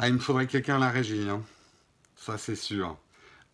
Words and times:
Ah, 0.00 0.06
il 0.06 0.14
me 0.14 0.20
faudrait 0.20 0.46
quelqu'un 0.46 0.78
la 0.78 0.90
régie, 0.90 1.28
hein. 1.28 1.42
ça 2.14 2.38
c'est 2.38 2.54
sûr. 2.54 2.96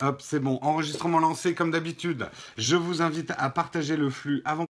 Hop, 0.03 0.21
c'est 0.21 0.41
bon. 0.41 0.59
Enregistrement 0.61 1.19
lancé 1.19 1.55
comme 1.55 1.71
d'habitude. 1.71 2.29
Je 2.59 2.77
vous 2.77 3.01
invite 3.01 3.33
à 3.39 3.49
partager 3.49 3.97
le 3.97 4.11
flux 4.11 4.43
avant 4.45 4.67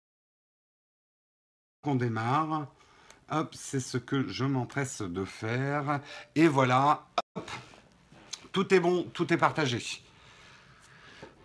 qu'on 1.82 1.96
démarre. 1.96 2.68
Hop, 3.30 3.56
c'est 3.56 3.80
ce 3.80 3.98
que 3.98 4.28
je 4.28 4.44
m'empresse 4.44 5.02
de 5.02 5.24
faire. 5.24 6.02
Et 6.36 6.50
voilà, 6.50 7.08
hop, 7.36 7.50
tout 8.52 8.74
est 8.74 8.82
bon, 8.82 9.04
tout 9.14 9.32
est 9.32 9.38
partagé. 9.38 10.04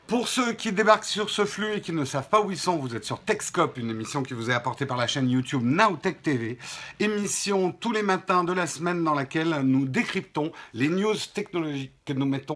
Pour 0.06 0.28
ceux 0.28 0.52
qui 0.52 0.70
débarquent 0.70 1.04
sur 1.04 1.30
ce 1.30 1.44
flux 1.44 1.74
et 1.74 1.80
qui 1.80 1.90
ne 1.90 2.04
savent 2.04 2.28
pas 2.28 2.40
où 2.40 2.52
ils 2.52 2.58
sont, 2.58 2.76
vous 2.76 2.94
êtes 2.94 3.04
sur 3.04 3.18
TechScope, 3.20 3.76
une 3.76 3.90
émission 3.90 4.22
qui 4.22 4.34
vous 4.34 4.50
est 4.50 4.54
apportée 4.54 4.86
par 4.86 4.96
la 4.96 5.08
chaîne 5.08 5.28
YouTube 5.28 5.62
Nowtech 5.64 6.22
TV. 6.22 6.58
Émission 7.00 7.72
tous 7.72 7.90
les 7.90 8.04
matins 8.04 8.44
de 8.44 8.52
la 8.52 8.68
semaine 8.68 9.02
dans 9.02 9.14
laquelle 9.14 9.62
nous 9.62 9.84
décryptons 9.84 10.52
les 10.74 10.88
news 10.88 11.16
technologiques 11.34 11.92
que 12.04 12.12
nous 12.12 12.24
mettons 12.24 12.54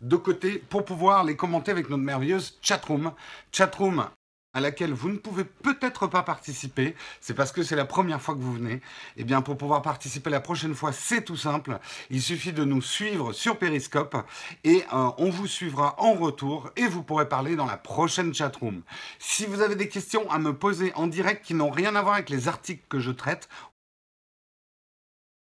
de 0.00 0.14
côté 0.14 0.62
pour 0.70 0.84
pouvoir 0.84 1.24
les 1.24 1.34
commenter 1.34 1.72
avec 1.72 1.90
notre 1.90 2.04
merveilleuse 2.04 2.56
chatroom. 2.62 3.12
Chatroom 3.50 4.06
à 4.54 4.60
laquelle 4.60 4.92
vous 4.92 5.10
ne 5.10 5.18
pouvez 5.18 5.44
peut-être 5.44 6.06
pas 6.06 6.22
participer, 6.22 6.94
c'est 7.20 7.34
parce 7.34 7.52
que 7.52 7.62
c'est 7.62 7.76
la 7.76 7.84
première 7.84 8.22
fois 8.22 8.34
que 8.34 8.40
vous 8.40 8.54
venez. 8.54 8.80
Eh 9.16 9.24
bien, 9.24 9.42
pour 9.42 9.58
pouvoir 9.58 9.82
participer 9.82 10.30
la 10.30 10.40
prochaine 10.40 10.74
fois, 10.74 10.92
c'est 10.92 11.24
tout 11.24 11.36
simple. 11.36 11.78
Il 12.10 12.22
suffit 12.22 12.52
de 12.52 12.64
nous 12.64 12.80
suivre 12.82 13.32
sur 13.32 13.58
Periscope 13.58 14.16
et 14.62 14.84
euh, 14.92 15.10
on 15.18 15.30
vous 15.30 15.46
suivra 15.46 15.96
en 15.98 16.14
retour 16.14 16.70
et 16.76 16.86
vous 16.86 17.02
pourrez 17.02 17.28
parler 17.28 17.56
dans 17.56 17.66
la 17.66 17.76
prochaine 17.76 18.32
chatroom. 18.32 18.82
Si 19.18 19.46
vous 19.46 19.60
avez 19.60 19.74
des 19.74 19.88
questions 19.88 20.30
à 20.30 20.38
me 20.38 20.56
poser 20.56 20.92
en 20.94 21.06
direct 21.06 21.44
qui 21.44 21.54
n'ont 21.54 21.70
rien 21.70 21.96
à 21.96 22.02
voir 22.02 22.14
avec 22.14 22.30
les 22.30 22.48
articles 22.48 22.84
que 22.88 23.00
je 23.00 23.10
traite, 23.10 23.48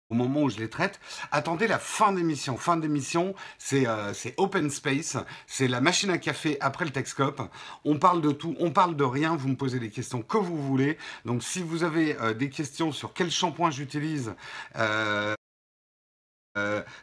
au 0.09 0.15
moment 0.15 0.41
où 0.41 0.49
je 0.49 0.57
les 0.57 0.69
traite. 0.69 0.99
Attendez 1.31 1.67
la 1.67 1.77
fin 1.77 2.11
d'émission. 2.11 2.57
Fin 2.57 2.77
d'émission, 2.77 3.35
c'est 3.59 3.87
euh, 3.87 4.11
open 4.37 4.69
space, 4.69 5.17
c'est 5.45 5.67
la 5.67 5.81
machine 5.81 6.09
à 6.09 6.17
café 6.17 6.57
après 6.61 6.85
le 6.85 6.91
Texcope. 6.91 7.41
On 7.85 7.99
parle 7.99 8.21
de 8.21 8.31
tout, 8.31 8.55
on 8.59 8.71
parle 8.71 8.95
de 8.95 9.03
rien. 9.03 9.35
Vous 9.35 9.49
me 9.49 9.55
posez 9.55 9.79
les 9.79 9.91
questions 9.91 10.23
que 10.23 10.37
vous 10.37 10.57
voulez. 10.57 10.97
Donc 11.25 11.43
si 11.43 11.61
vous 11.61 11.83
avez 11.83 12.17
euh, 12.21 12.33
des 12.33 12.49
questions 12.49 12.91
sur 12.91 13.13
quel 13.13 13.29
shampoing 13.29 13.69
j'utilise, 13.69 14.33
euh, 14.77 15.35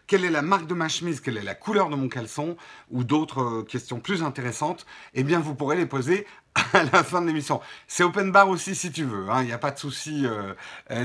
quelle 0.09 0.25
est 0.25 0.31
la 0.31 0.43
marque 0.43 0.67
de 0.67 0.75
ma 0.75 0.89
chemise, 0.89 1.21
quelle 1.21 1.37
est 1.37 1.43
la 1.43 1.55
couleur 1.55 1.89
de 1.89 1.95
mon 1.95 2.09
caleçon, 2.09 2.57
ou 2.91 3.05
d'autres 3.05 3.63
questions 3.63 4.01
plus 4.01 4.25
intéressantes, 4.25 4.85
eh 5.15 5.23
bien 5.23 5.39
vous 5.39 5.55
pourrez 5.55 5.77
les 5.77 5.87
poser 5.87 6.27
à 6.73 6.83
la 6.83 7.05
fin 7.05 7.23
de 7.23 7.29
l'émission. 7.29 7.61
C'est 7.87 8.03
open 8.03 8.33
bar 8.33 8.49
aussi 8.49 8.75
si 8.75 8.91
tu 8.91 9.05
veux, 9.05 9.31
hein. 9.31 9.43
il 9.43 9.47
n'y 9.47 9.53
a 9.53 9.59
pas 9.59 9.71
de 9.71 9.79
souci, 9.79 10.27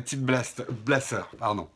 type 0.06 0.22
blast, 0.22 0.66
blaster, 0.70 1.22
pardon. 1.38 1.70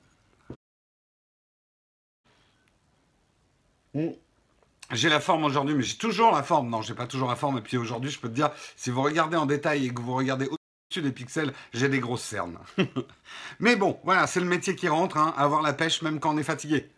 J'ai 4.91 5.09
la 5.09 5.19
forme 5.19 5.45
aujourd'hui, 5.45 5.75
mais 5.75 5.83
j'ai 5.83 5.97
toujours 5.97 6.31
la 6.31 6.43
forme. 6.43 6.69
Non, 6.69 6.81
j'ai 6.81 6.93
pas 6.93 7.07
toujours 7.07 7.29
la 7.29 7.35
forme. 7.35 7.57
Et 7.57 7.61
puis 7.61 7.77
aujourd'hui, 7.77 8.11
je 8.11 8.19
peux 8.19 8.29
te 8.29 8.35
dire, 8.35 8.51
si 8.75 8.89
vous 8.89 9.01
regardez 9.01 9.37
en 9.37 9.45
détail 9.45 9.85
et 9.85 9.93
que 9.93 10.01
vous 10.01 10.13
regardez 10.15 10.45
au-dessus 10.45 11.01
des 11.01 11.11
pixels, 11.11 11.53
j'ai 11.73 11.89
des 11.89 11.99
grosses 11.99 12.23
cernes. 12.23 12.59
mais 13.59 13.75
bon, 13.75 13.99
voilà, 14.03 14.27
c'est 14.27 14.39
le 14.39 14.45
métier 14.45 14.75
qui 14.75 14.87
rentre, 14.87 15.17
hein, 15.17 15.33
avoir 15.37 15.61
la 15.61 15.73
pêche 15.73 16.01
même 16.01 16.19
quand 16.19 16.33
on 16.33 16.37
est 16.37 16.43
fatigué. 16.43 16.89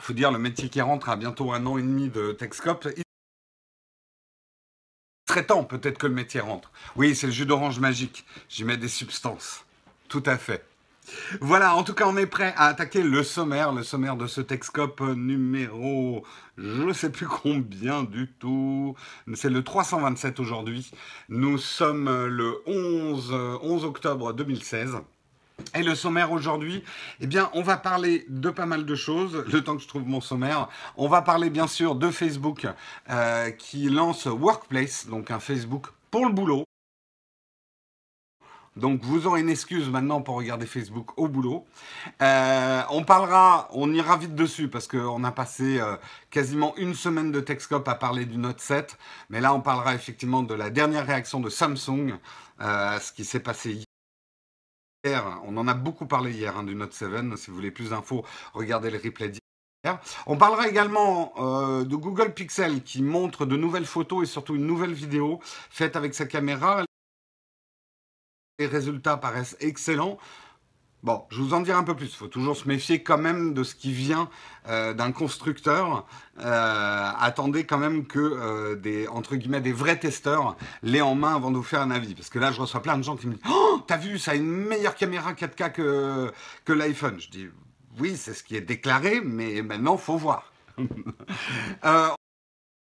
Faut 0.00 0.12
dire, 0.12 0.30
le 0.30 0.38
métier 0.38 0.68
qui 0.68 0.80
rentre 0.80 1.08
a 1.08 1.16
bientôt 1.16 1.52
un 1.52 1.64
an 1.66 1.78
et 1.78 1.82
demi 1.82 2.08
de 2.08 2.32
Texcope. 2.32 2.88
Il 2.96 3.04
très 5.26 5.46
temps, 5.46 5.64
peut-être 5.64 5.98
que 5.98 6.06
le 6.06 6.14
métier 6.14 6.40
rentre. 6.40 6.70
Oui, 6.96 7.16
c'est 7.16 7.26
le 7.26 7.32
jus 7.32 7.46
d'orange 7.46 7.80
magique. 7.80 8.24
J'y 8.48 8.64
mets 8.64 8.76
des 8.76 8.88
substances. 8.88 9.64
Tout 10.08 10.22
à 10.26 10.38
fait. 10.38 10.64
Voilà, 11.40 11.76
en 11.76 11.82
tout 11.82 11.94
cas, 11.94 12.06
on 12.06 12.16
est 12.16 12.26
prêt 12.26 12.54
à 12.56 12.66
attaquer 12.66 13.02
le 13.02 13.22
sommaire, 13.22 13.72
le 13.72 13.82
sommaire 13.82 14.16
de 14.16 14.26
ce 14.26 14.40
Texcope 14.40 15.00
numéro, 15.00 16.24
je 16.56 16.82
ne 16.82 16.92
sais 16.92 17.10
plus 17.10 17.26
combien 17.26 18.02
du 18.02 18.30
tout. 18.38 18.94
C'est 19.34 19.50
le 19.50 19.62
327 19.62 20.40
aujourd'hui. 20.40 20.90
Nous 21.28 21.58
sommes 21.58 22.08
le 22.26 22.62
11, 22.66 23.32
11 23.62 23.84
octobre 23.84 24.32
2016. 24.32 24.98
Et 25.74 25.82
le 25.82 25.94
sommaire 25.94 26.32
aujourd'hui, 26.32 26.82
eh 27.20 27.26
bien, 27.26 27.48
on 27.54 27.62
va 27.62 27.76
parler 27.76 28.26
de 28.28 28.50
pas 28.50 28.66
mal 28.66 28.84
de 28.84 28.94
choses. 28.94 29.44
Le 29.52 29.62
temps 29.62 29.76
que 29.76 29.82
je 29.82 29.88
trouve 29.88 30.06
mon 30.06 30.20
sommaire, 30.20 30.68
on 30.96 31.08
va 31.08 31.22
parler 31.22 31.48
bien 31.48 31.68
sûr 31.68 31.94
de 31.94 32.10
Facebook 32.10 32.66
euh, 33.10 33.50
qui 33.50 33.88
lance 33.88 34.26
Workplace, 34.26 35.06
donc 35.06 35.30
un 35.30 35.38
Facebook 35.38 35.86
pour 36.10 36.26
le 36.26 36.32
boulot. 36.32 36.64
Donc 38.76 39.04
vous 39.04 39.26
aurez 39.26 39.40
une 39.40 39.50
excuse 39.50 39.88
maintenant 39.88 40.20
pour 40.20 40.34
regarder 40.34 40.66
Facebook 40.66 41.16
au 41.16 41.28
boulot. 41.28 41.64
Euh, 42.22 42.82
on 42.90 43.04
parlera, 43.04 43.68
on 43.72 43.92
ira 43.92 44.16
vite 44.16 44.34
dessus 44.34 44.68
parce 44.68 44.88
qu'on 44.88 45.22
a 45.22 45.30
passé 45.30 45.78
euh, 45.78 45.96
quasiment 46.30 46.74
une 46.76 46.94
semaine 46.94 47.30
de 47.30 47.40
Texcope 47.40 47.86
à 47.86 47.94
parler 47.94 48.26
du 48.26 48.36
Note 48.36 48.60
7. 48.60 48.98
Mais 49.30 49.40
là, 49.40 49.54
on 49.54 49.60
parlera 49.60 49.94
effectivement 49.94 50.42
de 50.42 50.54
la 50.54 50.70
dernière 50.70 51.06
réaction 51.06 51.38
de 51.38 51.50
Samsung, 51.50 52.18
euh, 52.60 52.98
ce 52.98 53.12
qui 53.12 53.24
s'est 53.24 53.40
passé 53.40 53.84
hier. 55.04 55.40
On 55.44 55.56
en 55.56 55.68
a 55.68 55.74
beaucoup 55.74 56.06
parlé 56.06 56.32
hier 56.32 56.56
hein, 56.56 56.64
du 56.64 56.74
Note 56.74 56.94
7. 56.94 57.36
Si 57.36 57.50
vous 57.50 57.56
voulez 57.56 57.70
plus 57.70 57.90
d'infos, 57.90 58.24
regardez 58.54 58.90
le 58.90 58.98
replay 58.98 59.28
d'hier. 59.28 60.00
On 60.26 60.36
parlera 60.36 60.66
également 60.66 61.34
de 61.36 61.94
Google 61.94 62.32
Pixel 62.32 62.82
qui 62.82 63.02
montre 63.02 63.44
de 63.44 63.54
nouvelles 63.54 63.84
photos 63.84 64.22
et 64.22 64.26
surtout 64.32 64.54
une 64.54 64.66
nouvelle 64.66 64.94
vidéo 64.94 65.40
faite 65.68 65.94
avec 65.94 66.14
sa 66.14 66.24
caméra 66.24 66.86
les 68.58 68.66
résultats 68.66 69.16
paraissent 69.16 69.56
excellents. 69.60 70.18
Bon, 71.02 71.24
je 71.28 71.42
vous 71.42 71.52
en 71.52 71.60
dirai 71.60 71.76
un 71.76 71.82
peu 71.82 71.94
plus. 71.94 72.06
Il 72.06 72.16
faut 72.16 72.28
toujours 72.28 72.56
se 72.56 72.66
méfier 72.66 73.02
quand 73.02 73.18
même 73.18 73.52
de 73.52 73.62
ce 73.62 73.74
qui 73.74 73.92
vient 73.92 74.30
euh, 74.68 74.94
d'un 74.94 75.12
constructeur. 75.12 76.06
Euh, 76.38 77.10
attendez 77.18 77.64
quand 77.64 77.76
même 77.76 78.06
que 78.06 78.18
euh, 78.18 78.74
des 78.74 79.06
entre 79.08 79.36
guillemets 79.36 79.60
des 79.60 79.72
vrais 79.72 79.98
testeurs 79.98 80.56
l'aient 80.82 81.02
en 81.02 81.14
main 81.14 81.34
avant 81.34 81.50
de 81.50 81.56
vous 81.56 81.62
faire 81.62 81.82
un 81.82 81.90
avis. 81.90 82.14
Parce 82.14 82.30
que 82.30 82.38
là, 82.38 82.52
je 82.52 82.60
reçois 82.60 82.80
plein 82.80 82.96
de 82.96 83.02
gens 83.02 83.16
qui 83.16 83.26
me 83.26 83.34
disent 83.34 83.42
Oh, 83.50 83.80
t'as 83.86 83.98
vu, 83.98 84.18
ça 84.18 84.30
a 84.30 84.34
une 84.34 84.50
meilleure 84.50 84.94
caméra 84.94 85.34
4K 85.34 85.72
que, 85.72 86.32
que 86.64 86.72
l'iPhone. 86.72 87.20
Je 87.20 87.28
dis 87.28 87.48
Oui, 87.98 88.16
c'est 88.16 88.32
ce 88.32 88.42
qui 88.42 88.56
est 88.56 88.62
déclaré, 88.62 89.20
mais 89.20 89.60
maintenant, 89.60 89.98
faut 89.98 90.16
voir. 90.16 90.52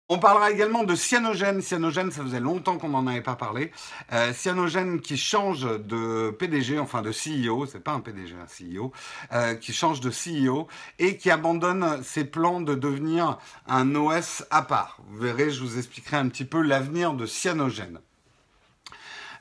On 0.09 0.19
parlera 0.19 0.51
également 0.51 0.85
de 0.85 0.95
Cyanogène. 0.95 1.63
Cyanogène, 1.63 2.11
ça 2.11 2.23
faisait 2.23 2.41
longtemps 2.41 2.77
qu'on 2.77 2.91
n'en 2.91 3.07
avait 3.07 3.23
pas 3.23 3.37
parlé. 3.37 3.73
Euh, 4.13 4.33
Cyanogène 4.35 5.01
qui 5.01 5.17
change 5.17 5.63
de 5.63 6.31
PDG, 6.31 6.79
enfin 6.79 7.03
de 7.03 7.11
CEO, 7.11 7.67
c'est 7.67 7.81
pas 7.81 7.93
un 7.93 8.01
PDG, 8.01 8.35
un 8.35 8.47
CEO, 8.47 8.93
euh, 9.33 9.55
qui 9.55 9.73
change 9.73 10.01
de 10.01 10.11
CEO 10.11 10.67
et 10.99 11.17
qui 11.17 11.31
abandonne 11.31 12.03
ses 12.03 12.25
plans 12.25 12.61
de 12.61 12.75
devenir 12.75 13.39
un 13.67 13.95
OS 13.95 14.45
à 14.51 14.63
part. 14.63 14.99
Vous 15.09 15.19
verrez, 15.19 15.51
je 15.51 15.63
vous 15.63 15.79
expliquerai 15.79 16.19
un 16.19 16.29
petit 16.29 16.45
peu 16.45 16.61
l'avenir 16.61 17.15
de 17.15 17.25
Cyanogène. 17.25 17.99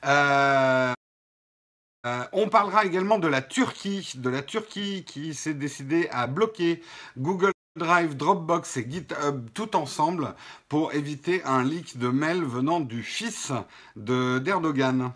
Euh, 0.06 0.94
on 2.32 2.48
parlera 2.50 2.86
également 2.86 3.20
de 3.20 3.28
la 3.28 3.42
Turquie, 3.42 4.14
de 4.16 4.30
la 4.30 4.42
Turquie 4.42 5.04
qui 5.06 5.34
s'est 5.34 5.54
décidée 5.54 6.08
à 6.12 6.28
bloquer 6.28 6.82
Google 7.18 7.52
Drive, 7.78 8.18
Dropbox 8.18 8.76
et 8.76 8.88
GitHub 8.90 9.48
tout 9.54 9.78
ensemble 9.78 10.36
pour 10.68 10.94
éviter 10.94 11.42
un 11.46 11.64
leak 11.64 11.98
de 11.98 12.10
mail 12.10 12.44
venant 12.44 12.82
du 12.82 13.02
fils 13.02 13.54
d'Erdogan. 13.96 15.14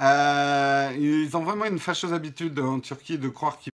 Euh, 0.00 0.92
ils 0.96 1.36
ont 1.36 1.42
vraiment 1.42 1.64
une 1.64 1.80
fâcheuse 1.80 2.12
habitude 2.12 2.60
en 2.60 2.78
Turquie 2.78 3.18
de 3.18 3.28
croire 3.28 3.58
qu'ils 3.58 3.72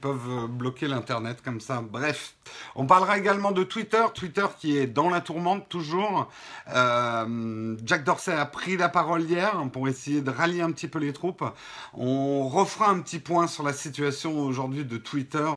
peuvent 0.00 0.46
bloquer 0.48 0.88
l'internet 0.88 1.42
comme 1.42 1.60
ça. 1.60 1.82
Bref, 1.82 2.36
on 2.74 2.86
parlera 2.86 3.18
également 3.18 3.52
de 3.52 3.64
Twitter, 3.64 4.02
Twitter 4.14 4.46
qui 4.58 4.78
est 4.78 4.86
dans 4.86 5.10
la 5.10 5.20
tourmente 5.20 5.68
toujours. 5.68 6.30
Euh, 6.74 7.76
Jack 7.84 8.04
Dorsey 8.04 8.32
a 8.32 8.46
pris 8.46 8.78
la 8.78 8.88
parole 8.88 9.22
hier 9.22 9.62
pour 9.74 9.88
essayer 9.88 10.22
de 10.22 10.30
rallier 10.30 10.62
un 10.62 10.72
petit 10.72 10.88
peu 10.88 10.98
les 10.98 11.12
troupes. 11.12 11.44
On 11.92 12.48
refera 12.48 12.88
un 12.88 13.00
petit 13.00 13.18
point 13.18 13.46
sur 13.46 13.62
la 13.62 13.74
situation 13.74 14.40
aujourd'hui 14.40 14.86
de 14.86 14.96
Twitter 14.96 15.52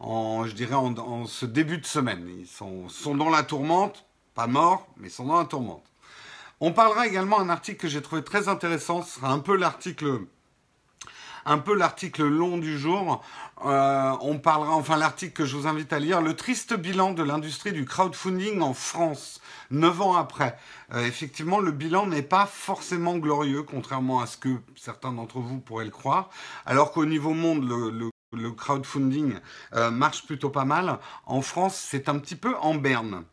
en, 0.00 0.46
je 0.46 0.54
dirais, 0.54 0.74
en, 0.74 1.26
ce 1.26 1.46
début 1.46 1.78
de 1.78 1.86
semaine. 1.86 2.28
Ils 2.38 2.46
sont, 2.46 3.14
dans 3.14 3.30
la 3.30 3.42
tourmente, 3.42 4.04
pas 4.34 4.46
morts, 4.46 4.86
mais 4.96 5.08
sont 5.08 5.26
dans 5.26 5.38
la 5.38 5.44
tourmente. 5.44 5.84
On 6.60 6.72
parlera 6.72 7.06
également 7.06 7.38
d'un 7.38 7.50
article 7.50 7.78
que 7.78 7.88
j'ai 7.88 8.02
trouvé 8.02 8.22
très 8.22 8.48
intéressant. 8.48 9.02
Ce 9.02 9.16
sera 9.16 9.30
un 9.30 9.40
peu 9.40 9.56
l'article 9.56 10.20
un 11.46 11.58
peu 11.58 11.74
l'article 11.74 12.24
long 12.24 12.56
du 12.56 12.78
jour. 12.78 13.22
Euh, 13.66 14.12
on 14.22 14.38
parlera, 14.38 14.72
enfin 14.72 14.96
l'article 14.96 15.34
que 15.34 15.44
je 15.44 15.56
vous 15.56 15.66
invite 15.66 15.92
à 15.92 15.98
lire, 15.98 16.22
le 16.22 16.34
triste 16.34 16.74
bilan 16.74 17.12
de 17.12 17.22
l'industrie 17.22 17.72
du 17.72 17.84
crowdfunding 17.84 18.62
en 18.62 18.72
France, 18.72 19.42
neuf 19.70 20.00
ans 20.00 20.16
après. 20.16 20.56
Euh, 20.94 21.04
effectivement, 21.04 21.60
le 21.60 21.70
bilan 21.70 22.06
n'est 22.06 22.22
pas 22.22 22.46
forcément 22.46 23.18
glorieux, 23.18 23.62
contrairement 23.62 24.20
à 24.20 24.26
ce 24.26 24.38
que 24.38 24.56
certains 24.74 25.12
d'entre 25.12 25.38
vous 25.38 25.60
pourraient 25.60 25.84
le 25.84 25.90
croire, 25.90 26.30
alors 26.64 26.92
qu'au 26.92 27.04
niveau 27.04 27.34
monde, 27.34 27.68
le 27.68 28.13
crowdfunding 28.52 29.34
euh, 29.74 29.90
marche 29.90 30.26
plutôt 30.26 30.50
pas 30.50 30.64
mal. 30.64 30.98
En 31.26 31.42
France, 31.42 31.76
c'est 31.76 32.08
un 32.08 32.18
petit 32.18 32.36
peu 32.36 32.54
en 32.56 32.74
berne. 32.74 33.24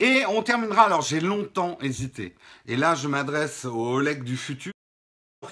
Et 0.00 0.24
on 0.28 0.42
terminera, 0.42 0.82
alors 0.82 1.02
j'ai 1.02 1.20
longtemps 1.20 1.78
hésité. 1.80 2.34
Et 2.66 2.76
là, 2.76 2.94
je 2.94 3.08
m'adresse 3.08 3.64
au 3.64 3.94
Oleg 3.94 4.22
du 4.24 4.36
futur 4.36 4.72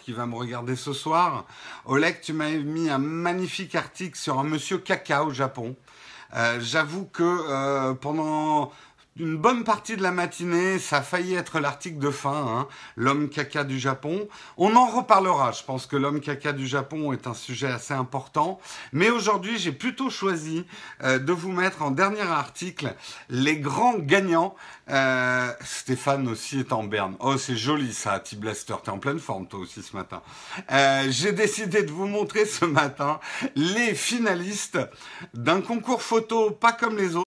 qui 0.03 0.13
va 0.13 0.27
me 0.27 0.35
regarder 0.35 0.77
ce 0.77 0.93
soir. 0.93 1.47
Oleg, 1.85 2.21
tu 2.21 2.33
m'avais 2.33 2.59
mis 2.59 2.89
un 2.89 2.99
magnifique 2.99 3.75
article 3.75 4.17
sur 4.17 4.39
un 4.39 4.45
monsieur 4.45 4.79
caca 4.79 5.25
au 5.25 5.31
Japon. 5.31 5.77
Euh, 6.35 6.59
j'avoue 6.61 7.05
que 7.05 7.23
euh, 7.23 7.95
pendant 7.95 8.73
une 9.19 9.37
bonne 9.37 9.65
partie 9.65 9.97
de 9.97 10.03
la 10.03 10.11
matinée, 10.11 10.79
ça 10.79 10.99
a 10.99 11.03
failli 11.03 11.35
être 11.35 11.61
l'article 11.61 11.99
de 11.99 12.11
fin, 12.11 12.47
hein, 12.47 12.69
l'homme 12.97 13.29
caca 13.29 13.63
du 13.63 13.79
Japon. 13.79 14.27
On 14.57 14.75
en 14.75 14.87
reparlera, 14.87 15.53
je 15.53 15.63
pense 15.65 15.87
que 15.87 15.97
l'homme 15.97 16.21
caca 16.21 16.53
du 16.53 16.67
Japon 16.67 17.13
est 17.13 17.27
un 17.27 17.35
sujet 17.35 17.67
assez 17.67 17.93
important. 17.93 18.59
Mais 18.93 19.11
aujourd'hui, 19.11 19.59
j'ai 19.59 19.73
plutôt 19.73 20.09
choisi 20.09 20.65
euh, 21.03 21.19
de 21.19 21.33
vous 21.33 21.53
mettre 21.53 21.83
en 21.83 21.91
dernier 21.91 22.23
article 22.23 22.95
les 23.29 23.59
grands 23.59 23.99
gagnants. 23.99 24.55
Euh, 24.89 25.53
Stéphane 25.63 26.27
aussi 26.27 26.61
est 26.61 26.73
en 26.73 26.85
berne. 26.85 27.17
Oh, 27.21 27.37
c'est 27.37 27.57
joli 27.57 27.93
ça, 27.93 28.19
T-Blaster, 28.19 28.77
t'es 28.83 28.91
en 28.91 28.99
pleine 28.99 29.21
forme 29.21 29.47
toi 29.47 29.61
aussi 29.61 29.83
ce 29.83 29.95
matin. 29.95 30.23
Euh, 30.71 31.07
j'ai 31.11 31.33
décidé 31.33 31.83
de 31.83 31.91
vous 31.91 32.07
montrer 32.07 32.47
ce 32.47 32.65
matin 32.65 33.21
les 33.57 33.95
finalistes 33.95 34.79
d'un 35.35 35.61
concours 35.61 36.03
photo 36.03 36.51
pas 36.51 36.73
comme 36.73 36.97
les 36.97 37.17
autres 37.17 37.32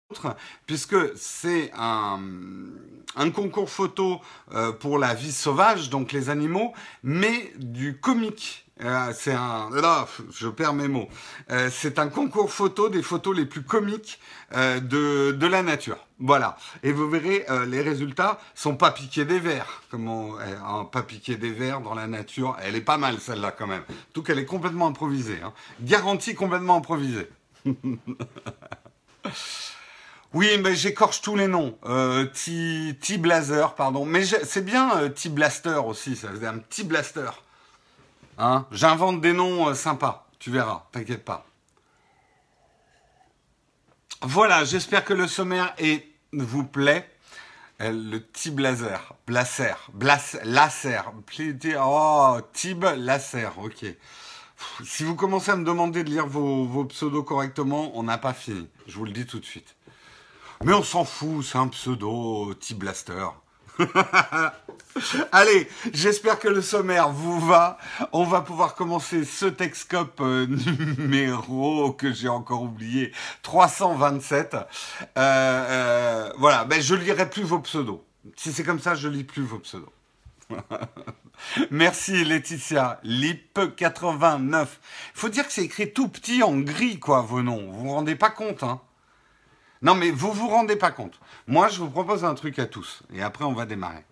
puisque 0.66 0.96
c'est 1.16 1.72
un, 1.78 2.20
concours 3.34 3.70
photo 3.70 4.22
euh, 4.54 4.72
pour 4.72 5.00
la 5.00 5.14
vie 5.14 5.32
sauvage, 5.32 5.90
donc 5.90 6.12
les 6.12 6.30
animaux, 6.30 6.74
mais 7.04 7.52
du 7.58 8.00
comique. 8.00 8.64
Euh, 8.84 9.12
c'est 9.18 9.34
un, 9.34 9.72
là, 9.72 10.08
je 10.32 10.48
perds 10.48 10.74
mes 10.74 10.88
mots. 10.88 11.10
Euh, 11.50 11.70
c'est 11.72 11.98
un 11.98 12.10
concours 12.10 12.54
photo 12.54 12.90
des 12.90 13.02
photos 13.02 13.36
les 13.36 13.46
plus 13.46 13.64
comiques 13.64 14.20
de, 14.54 15.32
de 15.32 15.48
la 15.48 15.64
nature. 15.64 15.98
Voilà. 16.20 16.58
Et 16.84 16.92
vous 16.92 17.10
verrez, 17.10 17.46
les 17.68 17.82
résultats 17.82 18.40
sont 18.56 18.76
pas 18.78 18.92
piqués 18.92 19.26
des 19.26 19.40
verres. 19.40 19.82
Comment, 19.92 20.36
pas 20.92 21.04
piqué 21.04 21.36
des 21.36 21.52
verres 21.52 21.82
dans 21.82 21.96
la 21.96 22.08
nature. 22.08 22.56
Elle 22.62 22.76
est 22.76 22.82
pas 22.82 22.98
mal 22.98 23.20
celle-là 23.20 23.52
quand 23.52 23.68
même. 23.68 23.84
tout 24.14 24.24
qu'elle 24.24 24.40
est 24.40 24.46
complètement 24.46 24.88
improvisée. 24.88 25.40
Hein. 25.44 25.54
Garantie 25.82 26.34
complètement 26.34 26.78
improvisée. 26.78 27.30
Oui, 30.34 30.60
mais 30.62 30.76
j'écorche 30.76 31.22
tous 31.22 31.36
les 31.36 31.48
noms. 31.48 31.78
Euh, 31.86 32.26
T-Blazer, 32.26 33.76
pardon. 33.76 34.06
Mais 34.06 34.26
c'est 34.26 34.64
bien 34.64 34.98
euh, 34.98 35.10
T-Blaster 35.10 35.80
aussi, 35.86 36.16
ça 36.16 36.30
faisait 36.30 36.48
un 36.48 36.58
petit 36.58 36.84
blaster. 36.84 37.30
Hein 38.38 38.66
J'invente 38.72 39.22
des 39.22 39.34
noms 39.34 39.70
euh, 39.70 39.74
sympas, 39.74 40.28
tu 40.38 40.52
verras, 40.52 40.88
t'inquiète 40.92 41.24
pas. 41.24 41.46
Voilà, 44.22 44.66
j'espère 44.66 45.06
que 45.06 45.14
le 45.14 45.28
sommaire 45.28 45.76
vous 46.34 46.64
plaît. 46.64 47.10
Le 47.80 48.18
T-Blazer, 48.18 49.14
Blaser, 49.28 49.76
Blas, 49.94 50.36
Laser, 50.44 51.14
oh, 51.80 52.38
Tib 52.52 52.84
Laser, 52.84 53.54
ok. 53.60 53.86
Si 54.84 55.04
vous 55.04 55.16
commencez 55.16 55.52
à 55.52 55.56
me 55.56 55.64
demander 55.64 56.04
de 56.04 56.10
lire 56.10 56.26
vos 56.26 56.86
pseudos 56.86 57.24
correctement, 57.24 57.92
on 57.94 58.02
n'a 58.02 58.18
pas 58.18 58.34
fini. 58.34 58.68
Je 58.88 58.98
vous 58.98 59.06
le 59.06 59.12
dis 59.12 59.28
tout 59.28 59.40
de 59.40 59.46
suite. 59.46 59.77
Mais 60.64 60.74
on 60.74 60.84
s'en 60.84 61.06
fout, 61.06 61.46
c'est 61.46 61.58
un 61.58 61.68
pseudo 61.68 62.54
T-Blaster. 62.56 63.28
Allez, 65.32 65.68
j'espère 65.94 66.40
que 66.40 66.48
le 66.48 66.62
sommaire 66.62 67.10
vous 67.10 67.40
va. 67.40 67.78
On 68.12 68.24
va 68.24 68.42
pouvoir 68.42 68.74
commencer 68.74 69.24
ce 69.24 69.46
Texcope 69.46 70.20
euh, 70.22 70.48
numéro 70.98 71.92
que 71.94 72.12
j'ai 72.12 72.28
encore 72.28 72.64
oublié, 72.64 73.12
327. 73.44 74.56
Euh, 74.56 74.60
euh, 75.18 76.34
voilà, 76.40 76.66
ben 76.66 76.82
je 76.82 76.96
lirai 76.96 77.30
plus 77.30 77.44
vos 77.44 77.60
pseudos. 77.60 78.02
Si 78.36 78.52
c'est 78.52 78.64
comme 78.64 78.80
ça, 78.80 78.96
je 78.96 79.08
lis 79.08 79.24
plus 79.24 79.44
vos 79.44 79.60
pseudos. 79.60 79.92
Merci 81.72 82.24
Laetitia, 82.24 83.00
Lip89. 83.04 84.66
Faut 85.14 85.30
dire 85.30 85.46
que 85.46 85.54
c'est 85.54 85.64
écrit 85.64 85.94
tout 85.94 86.08
petit 86.08 86.42
en 86.42 86.58
gris, 86.58 87.00
quoi, 87.00 87.22
vos 87.22 87.44
noms. 87.44 87.72
Vous 87.72 87.84
vous 87.86 87.92
rendez 87.92 88.16
pas 88.16 88.32
compte, 88.32 88.64
hein 88.64 88.82
non, 89.82 89.96
mais 89.96 90.12
vous 90.12 90.32
vous 90.32 90.48
rendez 90.48 90.76
pas 90.76 90.92
compte. 90.92 91.20
Moi, 91.48 91.68
je 91.68 91.80
vous 91.80 91.90
propose 91.90 92.26
un 92.26 92.34
truc 92.34 92.60
à 92.60 92.66
tous, 92.66 93.04
et 93.14 93.22
après, 93.22 93.46
on 93.46 93.54
va 93.54 93.66
démarrer. 93.66 94.06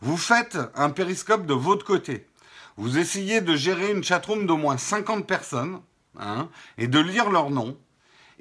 Vous 0.00 0.16
faites 0.16 0.58
un 0.74 0.90
périscope 0.90 1.46
de 1.46 1.54
votre 1.54 1.84
côté. 1.84 2.26
Vous 2.76 2.98
essayez 2.98 3.40
de 3.40 3.56
gérer 3.56 3.90
une 3.90 4.04
chatroom 4.04 4.46
d'au 4.46 4.56
moins 4.56 4.78
50 4.78 5.26
personnes, 5.26 5.80
hein, 6.18 6.48
et 6.78 6.86
de 6.86 6.98
lire 6.98 7.30
leurs 7.30 7.50
noms. 7.50 7.76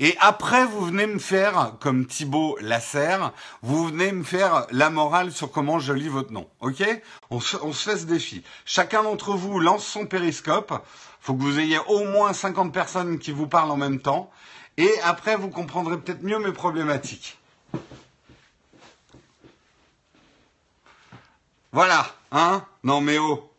Et 0.02 0.16
après, 0.22 0.66
vous 0.66 0.86
venez 0.86 1.08
me 1.08 1.20
faire, 1.20 1.74
comme 1.82 2.06
Thibaut 2.06 2.58
Lasserre, 2.62 3.34
vous 3.62 3.88
venez 3.88 4.14
me 4.14 4.24
faire 4.24 4.66
la 4.72 4.90
morale 4.90 5.34
sur 5.34 5.52
comment 5.52 5.80
je 5.80 5.92
lis 5.92 6.08
votre 6.08 6.32
nom. 6.32 6.48
Ok? 6.62 6.82
On 7.30 7.42
se, 7.42 7.58
on 7.62 7.74
se 7.74 7.90
fait 7.90 7.98
ce 7.98 8.06
défi. 8.06 8.42
Chacun 8.64 9.04
d'entre 9.04 9.34
vous 9.34 9.60
lance 9.60 9.86
son 9.86 10.06
périscope. 10.06 10.74
Faut 11.20 11.34
que 11.34 11.42
vous 11.42 11.60
ayez 11.60 11.80
au 11.90 12.06
moins 12.06 12.32
50 12.32 12.74
personnes 12.74 13.20
qui 13.20 13.34
vous 13.34 13.48
parlent 13.48 13.72
en 13.72 13.78
même 13.78 14.00
temps. 14.00 14.32
Et 14.80 14.98
après, 15.04 15.36
vous 15.36 15.50
comprendrez 15.50 16.00
peut-être 16.00 16.24
mieux 16.24 16.40
mes 16.40 16.54
problématiques. 16.54 17.38
Voilà, 21.74 22.08
hein? 22.32 22.66
Non 22.86 23.02
mais 23.02 23.18
oh 23.18 23.52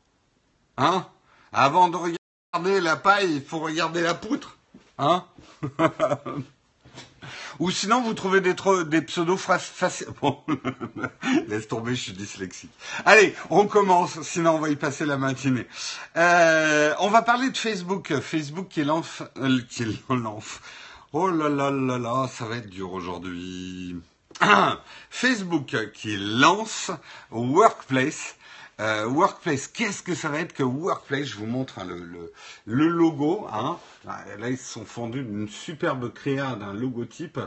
Hein? 0.79 1.07
Avant 1.53 1.89
de 1.89 1.97
regarder 1.99 2.81
la 2.81 2.97
paille, 2.97 3.35
il 3.35 3.45
faut 3.45 3.59
regarder 3.59 4.01
la 4.01 4.15
poutre 4.15 4.57
Hein? 4.97 5.27
Ou 7.59 7.71
sinon, 7.71 8.01
vous 8.01 8.15
trouvez 8.15 8.41
des, 8.41 8.55
des 8.87 9.03
pseudos 9.03 9.37
faciles. 9.37 10.07
Bon, 10.23 10.39
laisse 11.49 11.69
tomber, 11.69 11.95
je 11.95 12.01
suis 12.01 12.13
dyslexique. 12.15 12.73
Allez, 13.05 13.35
on 13.51 13.67
commence, 13.67 14.23
sinon 14.23 14.53
on 14.53 14.59
va 14.59 14.71
y 14.71 14.77
passer 14.77 15.05
la 15.05 15.19
matinée. 15.19 15.67
Euh, 16.17 16.95
on 17.01 17.11
va 17.11 17.21
parler 17.21 17.51
de 17.51 17.57
Facebook. 17.59 18.19
Facebook 18.21 18.69
qui 18.69 18.85
lance... 18.85 19.23
Euh, 19.37 19.61
qui 19.69 19.85
lance 20.09 20.61
Oh 21.13 21.29
là 21.29 21.49
là 21.49 21.73
là 21.73 21.99
là, 21.99 22.29
ça 22.29 22.45
va 22.45 22.59
être 22.59 22.71
dur 22.71 22.93
aujourd'hui. 22.93 23.97
Facebook 25.11 25.77
qui 25.93 26.17
lance 26.17 26.93
Workplace. 27.33 28.37
Euh, 28.79 29.09
Workplace, 29.09 29.67
qu'est-ce 29.67 30.05
que 30.05 30.15
ça 30.15 30.29
va 30.29 30.39
être 30.39 30.53
que 30.53 30.63
Workplace 30.63 31.27
Je 31.27 31.37
vous 31.37 31.47
montre 31.47 31.81
hein, 31.81 31.89
le, 32.65 32.89
logo. 32.89 33.49
Hein. 33.53 33.77
Là, 34.05 34.51
ils 34.51 34.57
se 34.57 34.73
sont 34.73 34.85
fondus 34.85 35.25
d'une 35.25 35.49
superbe 35.49 36.13
créa 36.13 36.55
d'un 36.55 36.73
logotype. 36.73 37.41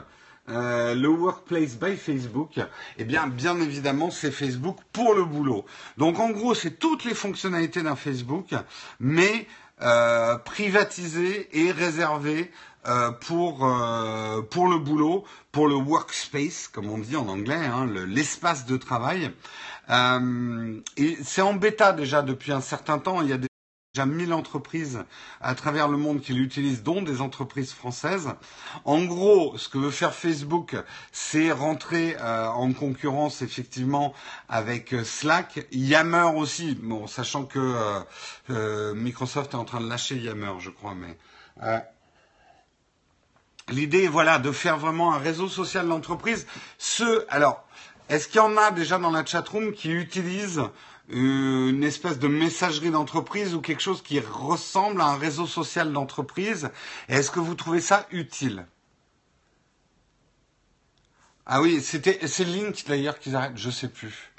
Euh, 0.49 0.93
le 0.93 1.07
Workplace 1.07 1.77
by 1.77 1.95
Facebook, 1.95 2.59
eh 2.97 3.05
bien, 3.05 3.27
bien 3.27 3.57
évidemment, 3.61 4.11
c'est 4.11 4.31
Facebook 4.31 4.75
pour 4.91 5.13
le 5.13 5.23
boulot. 5.23 5.63
Donc, 5.97 6.19
en 6.19 6.31
gros, 6.31 6.53
c'est 6.53 6.79
toutes 6.79 7.05
les 7.05 7.15
fonctionnalités 7.15 7.81
d'un 7.81 7.95
Facebook, 7.95 8.53
mais 8.99 9.47
euh, 9.81 10.37
privatisées 10.37 11.47
et 11.57 11.71
réservées 11.71 12.51
euh, 12.85 13.11
pour 13.11 13.65
euh, 13.65 14.41
pour 14.41 14.67
le 14.67 14.77
boulot, 14.77 15.23
pour 15.53 15.67
le 15.69 15.75
workspace, 15.75 16.67
comme 16.67 16.89
on 16.89 16.97
dit 16.97 17.15
en 17.15 17.29
anglais, 17.29 17.55
hein, 17.55 17.87
l'espace 18.07 18.65
de 18.65 18.75
travail. 18.75 19.31
Euh, 19.89 20.81
c'est 21.23 21.41
en 21.41 21.53
bêta 21.53 21.93
déjà 21.93 22.21
depuis 22.21 22.51
un 22.51 22.59
certain 22.59 22.99
temps. 22.99 23.21
Il 23.21 23.29
y 23.29 23.33
a 23.33 23.37
déjà 23.37 24.05
1000 24.05 24.33
entreprises 24.33 25.05
à 25.39 25.55
travers 25.55 25.87
le 25.87 25.95
monde 25.95 26.19
qui 26.19 26.33
l'utilisent, 26.33 26.83
dont 26.83 27.01
des 27.01 27.21
entreprises 27.21 27.71
françaises. 27.71 28.31
En 28.83 29.05
gros, 29.05 29.57
ce 29.57 29.69
que 29.69 29.77
veut 29.77 29.91
faire 29.91 30.13
Facebook, 30.13 30.75
c'est 31.13 31.53
rentrer 31.53 32.17
en 32.19 32.73
concurrence 32.73 33.41
effectivement 33.41 34.13
avec 34.49 34.95
Slack, 35.05 35.67
Yammer 35.71 36.31
aussi. 36.35 36.75
Bon, 36.75 37.07
sachant 37.07 37.45
que 37.45 38.03
Microsoft 38.93 39.53
est 39.53 39.57
en 39.57 39.65
train 39.65 39.79
de 39.79 39.87
lâcher 39.87 40.17
Yammer, 40.17 40.53
je 40.59 40.71
crois, 40.71 40.95
mais 40.95 41.17
L'idée, 43.69 44.07
voilà, 44.07 44.39
de 44.39 44.51
faire 44.51 44.77
vraiment 44.77 45.13
un 45.13 45.17
réseau 45.17 45.47
social 45.47 45.87
d'entreprise. 45.87 46.45
Ce, 46.77 47.25
alors, 47.29 47.65
est-ce 48.09 48.27
qu'il 48.27 48.37
y 48.37 48.39
en 48.39 48.57
a 48.57 48.71
déjà 48.71 48.97
dans 48.97 49.11
la 49.11 49.25
chatroom 49.25 49.73
qui 49.73 49.89
utilisent 49.89 50.63
une 51.09 51.83
espèce 51.83 52.19
de 52.19 52.27
messagerie 52.27 52.91
d'entreprise 52.91 53.55
ou 53.55 53.61
quelque 53.61 53.81
chose 53.81 54.01
qui 54.01 54.19
ressemble 54.19 55.01
à 55.01 55.05
un 55.05 55.17
réseau 55.17 55.47
social 55.47 55.93
d'entreprise? 55.93 56.69
Est-ce 57.07 57.31
que 57.31 57.39
vous 57.39 57.55
trouvez 57.55 57.81
ça 57.81 58.05
utile? 58.11 58.65
Ah 61.45 61.61
oui, 61.61 61.81
c'était 61.81 62.25
c'est 62.27 62.45
Link 62.45 62.85
d'ailleurs 62.87 63.19
qu'ils 63.19 63.35
arrêtent, 63.35 63.57
je 63.57 63.69
sais 63.69 63.89
plus. 63.89 64.31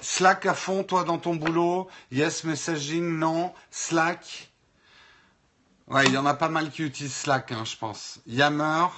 Slack 0.00 0.46
à 0.46 0.54
fond, 0.54 0.82
toi 0.84 1.04
dans 1.04 1.18
ton 1.18 1.36
boulot? 1.36 1.88
Yes 2.10 2.44
Messaging, 2.44 3.18
non. 3.18 3.52
Slack? 3.70 4.47
Ouais, 5.90 6.04
il 6.06 6.12
y 6.12 6.18
en 6.18 6.26
a 6.26 6.34
pas 6.34 6.50
mal 6.50 6.70
qui 6.70 6.82
utilisent 6.82 7.14
Slack, 7.14 7.50
hein, 7.50 7.64
je 7.64 7.74
pense. 7.76 8.20
Yammer, 8.26 8.88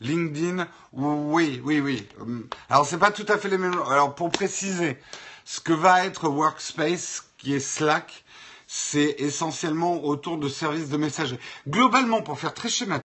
LinkedIn, 0.00 0.66
oui, 0.92 1.60
oui, 1.62 1.80
oui. 1.80 2.08
Hum, 2.20 2.48
alors 2.70 2.86
c'est 2.86 2.98
pas 2.98 3.10
tout 3.10 3.26
à 3.28 3.36
fait 3.36 3.50
les 3.50 3.58
mêmes. 3.58 3.78
Alors 3.90 4.14
pour 4.14 4.30
préciser, 4.30 4.98
ce 5.44 5.60
que 5.60 5.74
va 5.74 6.06
être 6.06 6.28
Workspace, 6.28 7.24
qui 7.36 7.54
est 7.54 7.60
Slack, 7.60 8.24
c'est 8.66 9.16
essentiellement 9.18 10.04
autour 10.04 10.38
de 10.38 10.48
services 10.48 10.88
de 10.88 10.96
messagerie. 10.96 11.38
Globalement, 11.68 12.22
pour 12.22 12.38
faire 12.40 12.54
très 12.54 12.70
schématique, 12.70 13.04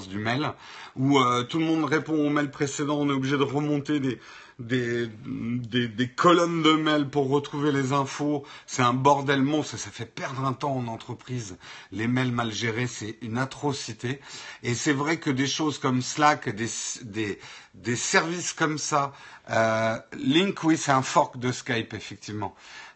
du 0.00 0.18
mail, 0.18 0.52
où 0.96 1.18
euh, 1.18 1.42
tout 1.44 1.58
le 1.58 1.64
monde 1.64 1.84
répond 1.84 2.14
au 2.14 2.30
mail 2.30 2.50
précédent, 2.50 2.96
on 2.98 3.08
est 3.08 3.12
obligé 3.12 3.36
de 3.36 3.42
remonter 3.42 4.00
des, 4.00 4.18
des, 4.58 5.08
des, 5.08 6.08
colonnes 6.08 6.62
de 6.62 6.72
mails 6.72 7.08
pour 7.08 7.28
retrouver 7.28 7.72
les 7.72 7.92
infos. 7.92 8.44
C'est 8.66 8.82
un 8.82 8.92
bordel 8.94 9.42
monstre 9.42 9.76
ça 9.76 9.90
fait 9.90 10.06
perdre 10.06 10.44
un 10.44 10.52
temps 10.52 10.76
en 10.76 10.86
entreprise. 10.88 11.56
Les 11.90 12.06
mails 12.06 12.32
mal 12.32 12.52
gérés, 12.52 12.86
c'est 12.86 13.18
une 13.22 13.38
atrocité. 13.38 14.20
Et 14.62 14.74
c'est 14.74 14.92
vrai 14.92 15.18
que 15.18 15.30
des 15.30 15.46
choses 15.46 15.78
comme 15.78 16.02
Slack, 16.02 16.48
des, 16.54 16.68
des, 17.02 17.38
des 17.74 17.96
services 17.96 18.52
comme 18.52 18.78
ça, 18.78 19.12
euh, 19.50 19.96
Link, 20.18 20.62
oui, 20.64 20.76
c'est 20.76 20.92
un 20.92 21.02
fork 21.02 21.38
de 21.38 21.52
Skype, 21.52 21.94
effectivement. 21.94 22.54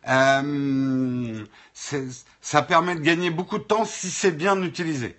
Euh, 0.08 1.44
ça 1.72 2.62
permet 2.62 2.94
de 2.94 3.00
gagner 3.00 3.30
beaucoup 3.30 3.58
de 3.58 3.64
temps 3.64 3.84
si 3.84 4.10
c'est 4.10 4.30
bien 4.30 4.60
utilisé. 4.62 5.16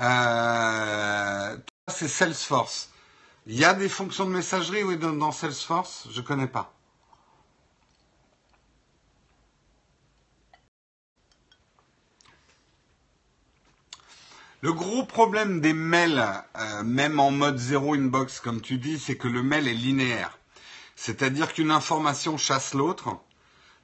Euh, 0.00 1.56
c'est 1.88 2.08
Salesforce. 2.08 2.90
Il 3.46 3.58
y 3.58 3.64
a 3.64 3.74
des 3.74 3.88
fonctions 3.88 4.24
de 4.26 4.30
messagerie 4.30 4.82
oui, 4.84 4.96
dans, 4.96 5.32
Salesforce? 5.32 6.08
Je 6.10 6.20
ne 6.20 6.26
connais 6.26 6.46
pas. 6.46 6.72
Le 14.60 14.72
gros 14.72 15.04
problème 15.04 15.60
des 15.60 15.72
mails, 15.72 16.22
euh, 16.56 16.84
même 16.84 17.18
en 17.18 17.32
mode 17.32 17.58
zéro 17.58 17.94
inbox, 17.94 18.38
comme 18.38 18.60
tu 18.60 18.78
dis, 18.78 18.98
c'est 19.00 19.16
que 19.16 19.26
le 19.26 19.42
mail 19.42 19.66
est 19.66 19.74
linéaire. 19.74 20.38
C'est-à-dire 20.94 21.52
qu'une 21.52 21.72
information 21.72 22.36
chasse 22.38 22.74
l'autre 22.74 23.16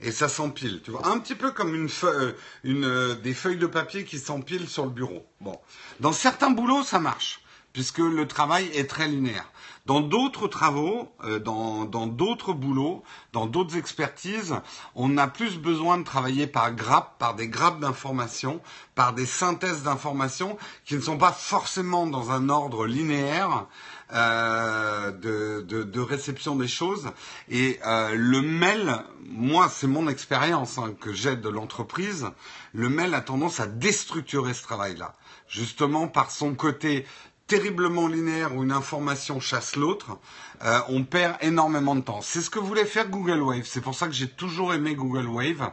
et 0.00 0.12
ça 0.12 0.28
s'empile. 0.28 0.80
Tu 0.82 0.90
vois, 0.90 1.06
un 1.06 1.18
petit 1.18 1.34
peu 1.34 1.50
comme 1.50 1.74
une 1.74 1.88
feuille, 1.88 2.34
une, 2.64 2.84
euh, 2.84 3.14
des 3.14 3.34
feuilles 3.34 3.58
de 3.58 3.66
papier 3.66 4.04
qui 4.04 4.18
s'empilent 4.18 4.68
sur 4.68 4.84
le 4.84 4.90
bureau. 4.90 5.26
Bon, 5.40 5.58
dans 6.00 6.12
certains 6.12 6.50
boulots, 6.50 6.82
ça 6.82 6.98
marche 6.98 7.40
puisque 7.72 7.98
le 7.98 8.26
travail 8.26 8.68
est 8.74 8.88
très 8.90 9.06
linéaire. 9.06 9.50
Dans 9.86 10.00
d'autres 10.00 10.48
travaux, 10.48 11.12
euh, 11.24 11.38
dans 11.38 11.86
d'autres 12.06 12.52
boulots, 12.52 13.02
dans 13.32 13.46
d'autres 13.46 13.76
expertises, 13.76 14.56
on 14.94 15.16
a 15.16 15.28
plus 15.28 15.58
besoin 15.58 15.98
de 15.98 16.02
travailler 16.02 16.46
par 16.46 16.72
grappes, 16.72 17.18
par 17.18 17.34
des 17.34 17.48
grappes 17.48 17.80
d'informations, 17.80 18.60
par 18.94 19.12
des 19.12 19.26
synthèses 19.26 19.84
d'informations 19.84 20.58
qui 20.84 20.96
ne 20.96 21.00
sont 21.00 21.18
pas 21.18 21.32
forcément 21.32 22.06
dans 22.06 22.32
un 22.32 22.48
ordre 22.48 22.86
linéaire 22.86 23.66
euh, 24.12 25.10
de, 25.12 25.62
de, 25.62 25.82
de, 25.82 26.00
réception 26.00 26.56
des 26.56 26.68
choses. 26.68 27.10
Et 27.48 27.78
euh, 27.86 28.14
le 28.14 28.40
mail, 28.40 28.96
moi, 29.26 29.68
c'est 29.68 29.86
mon 29.86 30.08
expérience 30.08 30.78
hein, 30.78 30.94
que 31.00 31.12
j'ai 31.12 31.36
de 31.36 31.48
l'entreprise, 31.48 32.26
le 32.72 32.88
mail 32.88 33.14
a 33.14 33.20
tendance 33.20 33.60
à 33.60 33.66
déstructurer 33.66 34.54
ce 34.54 34.62
travail-là 34.62 35.14
justement 35.48 36.08
par 36.08 36.30
son 36.30 36.54
côté 36.54 37.06
terriblement 37.46 38.06
linéaire 38.06 38.54
où 38.54 38.62
une 38.62 38.72
information 38.72 39.40
chasse 39.40 39.74
l'autre, 39.74 40.18
euh, 40.62 40.80
on 40.88 41.02
perd 41.04 41.36
énormément 41.40 41.96
de 41.96 42.02
temps. 42.02 42.20
C'est 42.20 42.42
ce 42.42 42.50
que 42.50 42.58
voulait 42.58 42.84
faire 42.84 43.08
Google 43.08 43.40
Wave. 43.40 43.64
C'est 43.64 43.80
pour 43.80 43.94
ça 43.94 44.06
que 44.06 44.12
j'ai 44.12 44.28
toujours 44.28 44.74
aimé 44.74 44.94
Google 44.94 45.26
Wave. 45.26 45.72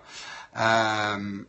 Euh, 0.57 1.43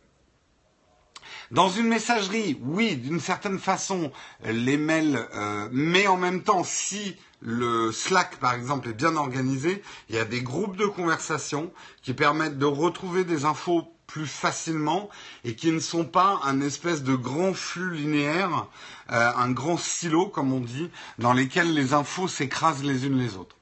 dans 1.51 1.69
une 1.69 1.87
messagerie, 1.87 2.59
oui, 2.61 2.95
d'une 2.97 3.19
certaine 3.19 3.59
façon, 3.59 4.11
les 4.43 4.77
mails, 4.77 5.27
euh, 5.33 5.69
mais 5.71 6.07
en 6.07 6.17
même 6.17 6.43
temps, 6.43 6.63
si 6.63 7.15
le 7.41 7.91
Slack, 7.91 8.37
par 8.37 8.53
exemple, 8.53 8.89
est 8.89 8.93
bien 8.93 9.15
organisé, 9.15 9.81
il 10.09 10.15
y 10.15 10.19
a 10.19 10.25
des 10.25 10.41
groupes 10.41 10.75
de 10.75 10.85
conversation 10.85 11.71
qui 12.01 12.13
permettent 12.13 12.57
de 12.57 12.65
retrouver 12.65 13.23
des 13.23 13.45
infos 13.45 13.93
plus 14.07 14.25
facilement 14.25 15.09
et 15.43 15.55
qui 15.55 15.71
ne 15.71 15.79
sont 15.79 16.05
pas 16.05 16.39
un 16.43 16.61
espèce 16.61 17.03
de 17.03 17.15
grand 17.15 17.53
flux 17.53 17.93
linéaire, 17.93 18.67
euh, 19.11 19.31
un 19.35 19.51
grand 19.51 19.77
silo, 19.77 20.27
comme 20.27 20.53
on 20.53 20.61
dit, 20.61 20.89
dans 21.19 21.33
lesquels 21.33 21.73
les 21.73 21.93
infos 21.93 22.27
s'écrasent 22.27 22.83
les 22.83 23.05
unes 23.05 23.19
les 23.19 23.35
autres. 23.35 23.56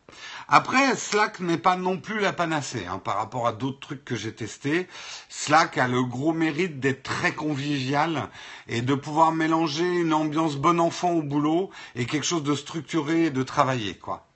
Après, 0.48 0.96
Slack 0.96 1.40
n'est 1.40 1.58
pas 1.58 1.75
non 1.75 1.98
plus 1.98 2.20
la 2.20 2.32
panacée 2.32 2.86
hein, 2.86 3.00
par 3.00 3.18
rapport 3.18 3.48
à 3.48 3.54
d'autres 3.54 3.80
trucs 3.80 4.06
que 4.06 4.16
j'ai 4.16 4.34
testés. 4.34 4.88
Slack 5.28 5.80
a 5.80 5.88
le 5.88 6.04
gros 6.04 6.34
mérite 6.34 6.80
d'être 6.80 7.02
très 7.02 7.34
convivial 7.34 8.30
et 8.68 8.82
de 8.82 8.94
pouvoir 8.94 9.32
mélanger 9.32 9.88
une 9.88 10.14
ambiance 10.14 10.56
bon 10.56 10.80
enfant 10.80 11.12
au 11.14 11.24
boulot 11.24 11.72
et 11.96 12.06
quelque 12.06 12.25
chose 12.25 12.44
de 12.44 12.54
structuré 12.54 13.25
et 13.25 13.32
de 13.32 13.42
travaillé, 13.42 13.98
quoi. 13.98 14.28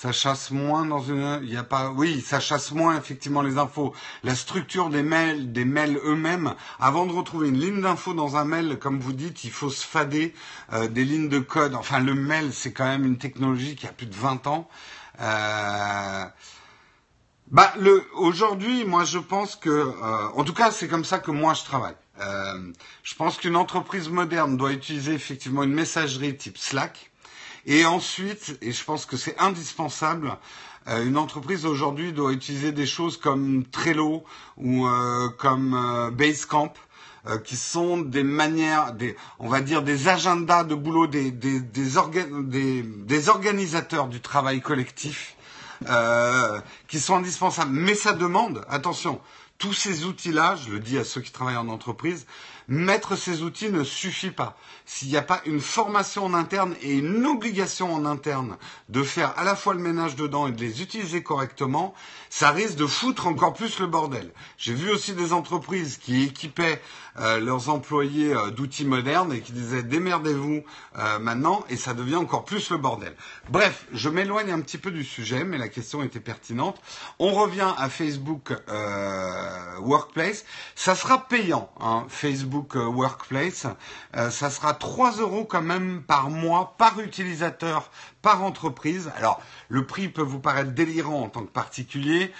Ça 0.00 0.12
chasse 0.12 0.50
moins 0.50 0.86
dans 0.86 1.02
une 1.02 1.40
il 1.42 1.52
y 1.52 1.58
a 1.58 1.62
pas 1.62 1.90
oui 1.90 2.22
ça 2.22 2.40
chasse 2.40 2.72
moins 2.72 2.96
effectivement 2.96 3.42
les 3.42 3.58
infos. 3.58 3.92
La 4.22 4.34
structure 4.34 4.88
des 4.88 5.02
mails 5.02 5.52
des 5.52 5.66
mails 5.66 6.00
eux-mêmes 6.02 6.54
avant 6.78 7.04
de 7.04 7.12
retrouver 7.12 7.48
une 7.48 7.60
ligne 7.60 7.82
d'info 7.82 8.14
dans 8.14 8.36
un 8.36 8.46
mail 8.46 8.78
comme 8.78 8.98
vous 8.98 9.12
dites 9.12 9.44
il 9.44 9.50
faut 9.50 9.68
se 9.68 9.84
fader 9.86 10.32
euh, 10.72 10.88
des 10.88 11.04
lignes 11.04 11.28
de 11.28 11.38
code. 11.38 11.74
Enfin 11.74 12.00
le 12.00 12.14
mail 12.14 12.54
c'est 12.54 12.72
quand 12.72 12.86
même 12.86 13.04
une 13.04 13.18
technologie 13.18 13.76
qui 13.76 13.86
a 13.86 13.92
plus 13.92 14.06
de 14.06 14.14
20 14.14 14.46
ans. 14.46 14.70
Euh, 15.20 16.24
bah 17.50 17.74
aujourd'hui 18.14 18.86
moi 18.86 19.04
je 19.04 19.18
pense 19.18 19.54
que 19.54 19.68
euh, 19.68 20.28
en 20.34 20.44
tout 20.44 20.54
cas 20.54 20.70
c'est 20.70 20.88
comme 20.88 21.04
ça 21.04 21.18
que 21.18 21.30
moi 21.30 21.52
je 21.52 21.64
travaille. 21.64 21.96
Euh, 22.20 22.72
je 23.02 23.14
pense 23.16 23.36
qu'une 23.36 23.56
entreprise 23.56 24.08
moderne 24.08 24.56
doit 24.56 24.72
utiliser 24.72 25.12
effectivement 25.12 25.62
une 25.62 25.74
messagerie 25.74 26.38
type 26.38 26.56
Slack 26.56 27.09
et 27.70 27.86
ensuite, 27.86 28.58
et 28.62 28.72
je 28.72 28.82
pense 28.84 29.06
que 29.06 29.16
c'est 29.16 29.38
indispensable, 29.38 30.36
euh, 30.88 31.06
une 31.06 31.16
entreprise 31.16 31.64
aujourd'hui 31.66 32.12
doit 32.12 32.32
utiliser 32.32 32.72
des 32.72 32.84
choses 32.84 33.16
comme 33.16 33.62
Trello 33.64 34.24
ou 34.56 34.88
euh, 34.88 35.28
comme 35.38 35.74
euh, 35.74 36.10
Basecamp, 36.10 36.72
qui 37.44 37.54
sont 37.56 37.98
des 37.98 38.24
manières, 38.24 38.94
des, 38.94 39.14
on 39.38 39.46
va 39.48 39.60
dire 39.60 39.82
des 39.82 40.08
agendas 40.08 40.64
de 40.64 40.74
boulot, 40.74 41.06
des, 41.06 41.30
des, 41.30 41.60
des, 41.60 43.28
organisateurs 43.28 44.08
du 44.08 44.22
travail 44.22 44.62
collectif, 44.62 45.36
qui 46.88 46.98
sont 46.98 47.16
indispensables. 47.16 47.72
Mais 47.72 47.94
ça 47.94 48.14
demande, 48.14 48.64
attention, 48.70 49.20
tous 49.58 49.74
ces 49.74 50.06
outils-là, 50.06 50.56
je 50.56 50.70
le 50.70 50.80
dis 50.80 50.96
à 50.96 51.04
ceux 51.04 51.20
qui 51.20 51.30
travaillent 51.30 51.58
en 51.58 51.68
entreprise, 51.68 52.24
mettre 52.70 53.16
ces 53.16 53.42
outils 53.42 53.68
ne 53.68 53.82
suffit 53.82 54.30
pas. 54.30 54.56
S'il 54.86 55.08
n'y 55.08 55.16
a 55.16 55.22
pas 55.22 55.42
une 55.44 55.60
formation 55.60 56.24
en 56.24 56.34
interne 56.34 56.76
et 56.80 56.94
une 56.94 57.26
obligation 57.26 57.92
en 57.92 58.06
interne 58.06 58.56
de 58.88 59.02
faire 59.02 59.36
à 59.36 59.44
la 59.44 59.56
fois 59.56 59.74
le 59.74 59.80
ménage 59.80 60.14
dedans 60.14 60.46
et 60.46 60.52
de 60.52 60.60
les 60.60 60.80
utiliser 60.80 61.22
correctement, 61.22 61.92
ça 62.30 62.52
risque 62.52 62.76
de 62.76 62.86
foutre 62.86 63.26
encore 63.26 63.54
plus 63.54 63.80
le 63.80 63.88
bordel. 63.88 64.30
J'ai 64.56 64.72
vu 64.72 64.88
aussi 64.90 65.14
des 65.14 65.32
entreprises 65.32 65.98
qui 65.98 66.22
équipaient 66.22 66.80
leurs 67.16 67.68
employés 67.68 68.34
euh, 68.34 68.50
d'outils 68.50 68.84
modernes 68.84 69.32
et 69.32 69.40
qui 69.40 69.52
disaient 69.52 69.82
démerdez-vous 69.82 70.62
euh, 70.98 71.18
maintenant 71.18 71.64
et 71.68 71.76
ça 71.76 71.94
devient 71.94 72.16
encore 72.16 72.44
plus 72.44 72.70
le 72.70 72.76
bordel. 72.76 73.14
Bref, 73.48 73.86
je 73.92 74.08
m'éloigne 74.08 74.52
un 74.52 74.60
petit 74.60 74.78
peu 74.78 74.90
du 74.90 75.04
sujet, 75.04 75.44
mais 75.44 75.58
la 75.58 75.68
question 75.68 76.02
était 76.02 76.20
pertinente. 76.20 76.80
On 77.18 77.32
revient 77.32 77.72
à 77.76 77.88
Facebook 77.88 78.52
Workplace. 79.80 80.44
Ça 80.74 80.94
sera 80.94 81.26
payant, 81.26 81.70
hein, 81.80 82.04
Facebook 82.08 82.74
Workplace. 82.74 83.66
ça 84.14 84.50
sera 84.50 84.74
3 84.74 85.16
euros 85.18 85.44
quand 85.44 85.62
même 85.62 86.02
par 86.02 86.30
mois, 86.30 86.74
par 86.78 87.00
utilisateur, 87.00 87.90
par 88.22 88.42
entreprise. 88.42 89.10
Alors, 89.16 89.40
le 89.68 89.86
prix 89.86 90.08
peut 90.08 90.22
vous 90.22 90.40
paraître 90.40 90.72
délirant 90.72 91.22
en 91.22 91.28
tant 91.28 91.42
que 91.42 91.50
particulier. 91.50 92.32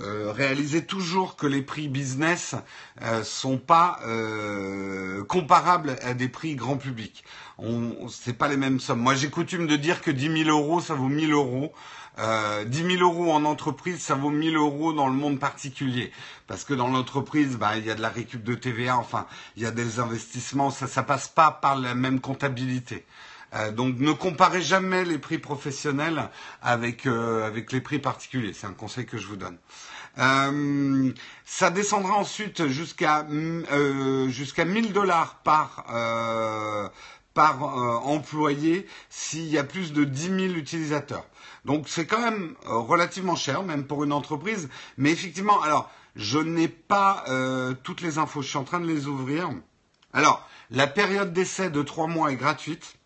Euh, 0.00 0.32
réalisez 0.32 0.84
toujours 0.84 1.36
que 1.36 1.46
les 1.46 1.62
prix 1.62 1.88
business 1.88 2.54
euh, 3.02 3.22
sont 3.22 3.58
pas 3.58 4.00
euh, 4.06 5.22
comparables 5.24 5.96
à 6.02 6.14
des 6.14 6.28
prix 6.28 6.54
grand 6.54 6.76
public. 6.76 7.24
On, 7.58 8.08
c'est 8.08 8.32
pas 8.32 8.48
les 8.48 8.56
mêmes 8.56 8.80
sommes. 8.80 9.00
Moi, 9.00 9.14
j'ai 9.14 9.28
coutume 9.28 9.66
de 9.66 9.76
dire 9.76 10.00
que 10.00 10.10
10 10.10 10.44
000 10.44 10.50
euros, 10.50 10.80
ça 10.80 10.94
vaut 10.94 11.08
1000 11.08 11.32
euros. 11.32 11.72
Euh, 12.18 12.64
10 12.64 12.98
000 12.98 13.02
euros 13.02 13.32
en 13.32 13.44
entreprise, 13.44 14.00
ça 14.00 14.14
vaut 14.14 14.30
1000 14.30 14.56
euros 14.56 14.92
dans 14.92 15.08
le 15.08 15.14
monde 15.14 15.38
particulier. 15.38 16.12
Parce 16.46 16.64
que 16.64 16.74
dans 16.74 16.88
l'entreprise, 16.88 17.56
bah, 17.56 17.76
il 17.76 17.86
y 17.86 17.90
a 17.90 17.94
de 17.94 18.02
la 18.02 18.10
récup 18.10 18.42
de 18.42 18.54
TVA, 18.54 18.96
enfin, 18.96 19.26
il 19.56 19.62
y 19.62 19.66
a 19.66 19.70
des 19.70 19.98
investissements, 19.98 20.70
ça 20.70 20.86
ne 20.86 21.06
passe 21.06 21.28
pas 21.28 21.50
par 21.50 21.76
la 21.76 21.94
même 21.94 22.20
comptabilité. 22.20 23.04
Euh, 23.54 23.70
donc 23.70 23.98
ne 23.98 24.12
comparez 24.12 24.62
jamais 24.62 25.04
les 25.04 25.18
prix 25.18 25.38
professionnels 25.38 26.30
avec, 26.62 27.06
euh, 27.06 27.46
avec 27.46 27.72
les 27.72 27.80
prix 27.80 27.98
particuliers. 27.98 28.52
C'est 28.52 28.66
un 28.66 28.72
conseil 28.72 29.06
que 29.06 29.18
je 29.18 29.26
vous 29.26 29.36
donne. 29.36 29.58
Euh, 30.18 31.12
ça 31.44 31.70
descendra 31.70 32.14
ensuite 32.14 32.66
jusqu'à 32.68 33.26
euh, 33.30 34.28
jusqu'à 34.28 34.64
1000 34.64 34.92
dollars 34.92 35.36
par 35.42 35.86
euh, 35.90 36.88
par 37.34 37.62
employé 38.06 38.86
s'il 39.08 39.46
y 39.46 39.56
a 39.56 39.64
plus 39.64 39.94
de 39.94 40.04
10 40.04 40.22
000 40.22 40.38
utilisateurs. 40.54 41.24
Donc 41.64 41.88
c'est 41.88 42.04
quand 42.04 42.20
même 42.20 42.54
relativement 42.64 43.36
cher, 43.36 43.62
même 43.62 43.86
pour 43.86 44.04
une 44.04 44.12
entreprise. 44.12 44.68
Mais 44.98 45.10
effectivement, 45.12 45.62
alors 45.62 45.90
je 46.14 46.38
n'ai 46.38 46.68
pas 46.68 47.24
toutes 47.84 48.02
les 48.02 48.18
infos. 48.18 48.42
Je 48.42 48.48
suis 48.48 48.58
en 48.58 48.64
train 48.64 48.80
de 48.80 48.86
les 48.86 49.06
ouvrir. 49.06 49.48
Alors 50.12 50.46
la 50.70 50.86
période 50.86 51.32
d'essai 51.32 51.70
de 51.70 51.82
trois 51.82 52.06
mois 52.06 52.32
est 52.32 52.36
gratuite. 52.36 52.96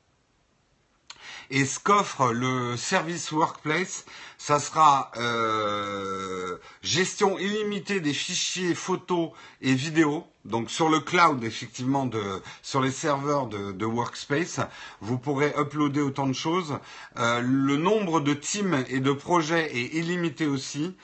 Et 1.50 1.64
ce 1.64 1.78
qu'offre 1.78 2.32
le 2.32 2.76
service 2.76 3.30
Workplace, 3.32 4.04
ça 4.38 4.58
sera 4.58 5.10
euh, 5.16 6.58
gestion 6.82 7.38
illimitée 7.38 8.00
des 8.00 8.12
fichiers 8.12 8.74
photos 8.74 9.30
et 9.60 9.74
vidéos. 9.74 10.26
Donc 10.44 10.70
sur 10.70 10.88
le 10.88 11.00
cloud, 11.00 11.42
effectivement, 11.44 12.06
de, 12.06 12.22
sur 12.62 12.80
les 12.80 12.90
serveurs 12.90 13.46
de, 13.46 13.72
de 13.72 13.84
Workspace, 13.84 14.60
vous 15.00 15.18
pourrez 15.18 15.54
uploader 15.58 16.00
autant 16.00 16.26
de 16.26 16.32
choses. 16.32 16.78
Euh, 17.18 17.40
le 17.40 17.76
nombre 17.76 18.20
de 18.20 18.34
teams 18.34 18.84
et 18.88 19.00
de 19.00 19.12
projets 19.12 19.76
est 19.76 19.94
illimité 19.94 20.46
aussi. 20.46 20.94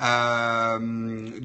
Euh, 0.00 0.78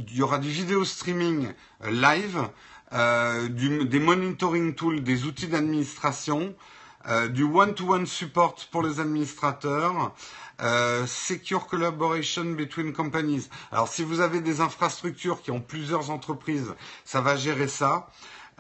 il 0.08 0.16
y 0.16 0.22
aura 0.22 0.40
du 0.40 0.50
vidéo 0.50 0.86
streaming 0.86 1.50
live, 1.90 2.48
euh, 2.94 3.50
du, 3.50 3.86
des 3.86 4.00
monitoring 4.00 4.76
tools, 4.76 5.04
des 5.04 5.26
outils 5.26 5.48
d'administration, 5.48 6.56
euh, 7.08 7.28
du 7.28 7.44
one-to-one 7.44 8.04
-one 8.04 8.06
support 8.06 8.56
pour 8.72 8.84
les 8.84 9.00
administrateurs, 9.00 10.14
euh, 10.62 11.06
secure 11.06 11.68
collaboration 11.68 12.46
between 12.56 12.92
companies. 12.92 13.48
Alors 13.72 13.88
si 13.88 14.04
vous 14.04 14.22
avez 14.22 14.42
des 14.42 14.60
infrastructures 14.60 15.42
qui 15.42 15.52
ont 15.52 15.62
plusieurs 15.62 16.10
entreprises, 16.10 16.74
ça 17.06 17.22
va 17.22 17.36
gérer 17.36 17.68
ça. 17.68 18.10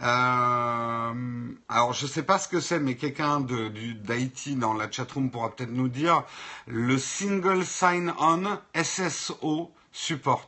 Euh, 0.03 1.53
alors 1.69 1.93
je 1.93 2.05
ne 2.05 2.09
sais 2.09 2.21
pas 2.21 2.37
ce 2.37 2.47
que 2.47 2.59
c'est, 2.59 2.79
mais 2.79 2.95
quelqu'un 2.95 3.39
d'IT 3.41 4.59
dans 4.59 4.75
la 4.75 4.91
chatroom 4.91 5.31
pourra 5.31 5.55
peut-être 5.55 5.71
nous 5.71 5.87
dire. 5.89 6.23
Le 6.67 6.97
single 6.99 7.65
sign-on 7.65 8.59
SSO 8.75 9.71
support. 9.91 10.47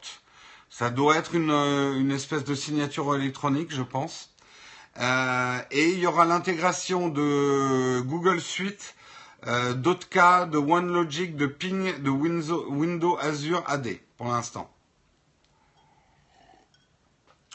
Ça 0.70 0.92
doit 0.92 1.18
être 1.18 1.34
une, 1.34 1.50
une, 1.50 2.12
espèce 2.12 2.44
de 2.44 2.54
signature 2.54 3.16
électronique, 3.16 3.74
je 3.74 3.82
pense. 3.82 4.30
Euh, 5.00 5.60
et 5.72 5.92
il 5.92 6.00
y 6.00 6.08
aura 6.08 6.26
l'intégration 6.26 7.08
de 7.08 8.02
Google 8.02 8.42
Suite 8.42 8.96
euh, 9.48 9.74
cas 10.10 10.46
de 10.46 10.58
OneLogic, 10.58 11.38
de 11.38 11.46
Ping, 11.46 12.02
de 12.02 12.10
Windows, 12.10 13.18
Azure 13.18 13.64
AD 13.68 13.98
pour 14.18 14.28
l'instant. 14.28 14.70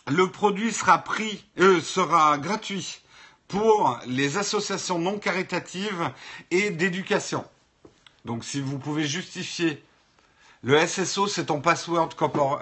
Le 0.06 0.30
produit 0.30 0.72
sera 0.72 0.98
pris, 0.98 1.44
euh, 1.58 1.80
gratuit 2.38 3.02
pour 3.48 3.98
les 4.06 4.38
associations 4.38 4.98
non 4.98 5.18
caritatives 5.18 6.10
et 6.50 6.70
d'éducation. 6.70 7.44
Donc 8.24 8.44
si 8.44 8.60
vous 8.60 8.78
pouvez 8.78 9.04
justifier 9.04 9.82
le 10.62 10.78
SSO, 10.86 11.26
c'est 11.26 11.46
ton 11.46 11.60
password. 11.60 12.08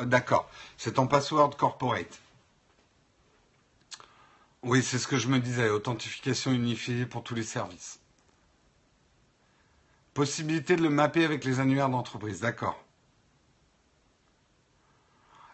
D'accord, 0.07 0.51
c'est 0.77 0.95
ton 0.95 1.07
password 1.07 1.57
corporate. 1.57 2.21
Oui, 4.65 4.83
c'est 4.83 4.99
ce 4.99 5.09
que 5.09 5.19
je 5.19 5.29
me 5.29 5.41
disais, 5.41 5.71
authentification 5.71 6.53
unifiée 6.53 7.07
pour 7.07 7.23
tous 7.25 7.35
les 7.35 7.43
services. 7.43 8.01
Possibilité 10.15 10.77
de 10.77 10.83
le 10.83 10.91
mapper 10.91 11.25
avec 11.25 11.45
les 11.45 11.59
annuaires 11.61 11.89
d'entreprise, 11.89 12.41
d'accord. 12.41 12.82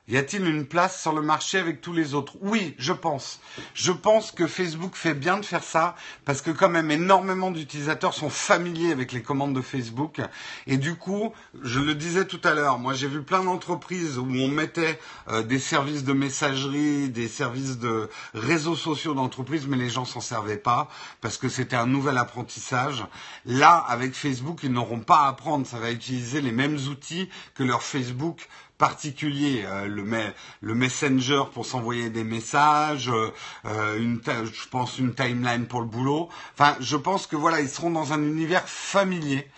Y 0.08 0.16
a-t-il 0.16 0.46
une 0.46 0.64
place 0.64 1.02
sur 1.02 1.12
le 1.12 1.20
marché 1.20 1.58
avec 1.58 1.82
tous 1.82 1.92
les 1.92 2.14
autres? 2.14 2.36
Oui, 2.40 2.74
je 2.78 2.94
pense. 2.94 3.40
Je 3.74 3.92
pense 3.92 4.32
que 4.32 4.46
Facebook 4.46 4.96
fait 4.96 5.12
bien 5.12 5.36
de 5.36 5.44
faire 5.44 5.62
ça 5.62 5.96
parce 6.24 6.40
que 6.40 6.50
quand 6.50 6.70
même 6.70 6.90
énormément 6.90 7.50
d'utilisateurs 7.50 8.14
sont 8.14 8.30
familiers 8.30 8.90
avec 8.90 9.12
les 9.12 9.22
commandes 9.22 9.54
de 9.54 9.60
Facebook 9.60 10.22
et 10.66 10.78
du 10.78 10.94
coup, 10.94 11.34
je 11.62 11.78
le 11.78 11.94
disais 11.94 12.26
tout 12.26 12.40
à 12.44 12.54
l'heure, 12.54 12.78
moi 12.78 12.94
j'ai 12.94 13.06
vu 13.06 13.22
plein 13.22 13.44
d'entreprises 13.44 14.16
où 14.16 14.24
on 14.24 14.48
mettait 14.48 14.98
euh, 15.28 15.42
des 15.42 15.58
services 15.58 16.04
de 16.04 16.14
messagerie, 16.14 17.10
des 17.10 17.28
services 17.28 17.78
de 17.78 18.08
réseaux 18.32 18.76
sociaux 18.76 19.12
d'entreprise, 19.12 19.66
mais 19.66 19.76
les 19.76 19.90
gens 19.90 20.06
s'en 20.06 20.22
servaient 20.22 20.56
pas 20.56 20.88
parce 21.20 21.36
que 21.36 21.50
c'était 21.50 21.76
un 21.76 21.86
nouvel 21.86 22.16
apprentissage. 22.16 23.04
Là, 23.44 23.76
avec 23.76 24.14
Facebook, 24.14 24.60
ils 24.62 24.72
n'auront 24.72 25.00
pas 25.00 25.18
à 25.18 25.28
apprendre, 25.28 25.66
ça 25.66 25.78
va 25.78 25.90
utiliser 25.90 26.40
les 26.40 26.52
mêmes 26.52 26.78
outils 26.88 27.28
que 27.54 27.62
leur 27.62 27.82
Facebook 27.82 28.48
particulier, 28.78 29.64
euh, 29.66 29.86
le, 29.86 30.04
le, 30.60 30.74
Messenger 30.74 31.42
pour 31.52 31.66
s'envoyer 31.66 32.10
des 32.10 32.24
messages, 32.24 33.10
euh, 33.10 33.98
une, 33.98 34.20
je 34.24 34.68
pense 34.68 34.98
une 34.98 35.14
timeline 35.14 35.66
pour 35.66 35.80
le 35.80 35.86
boulot. 35.86 36.28
Enfin, 36.54 36.76
je 36.80 36.96
pense 36.96 37.26
que 37.26 37.36
voilà, 37.36 37.60
ils 37.60 37.68
seront 37.68 37.90
dans 37.90 38.12
un 38.12 38.22
univers 38.22 38.68
familier. 38.68 39.50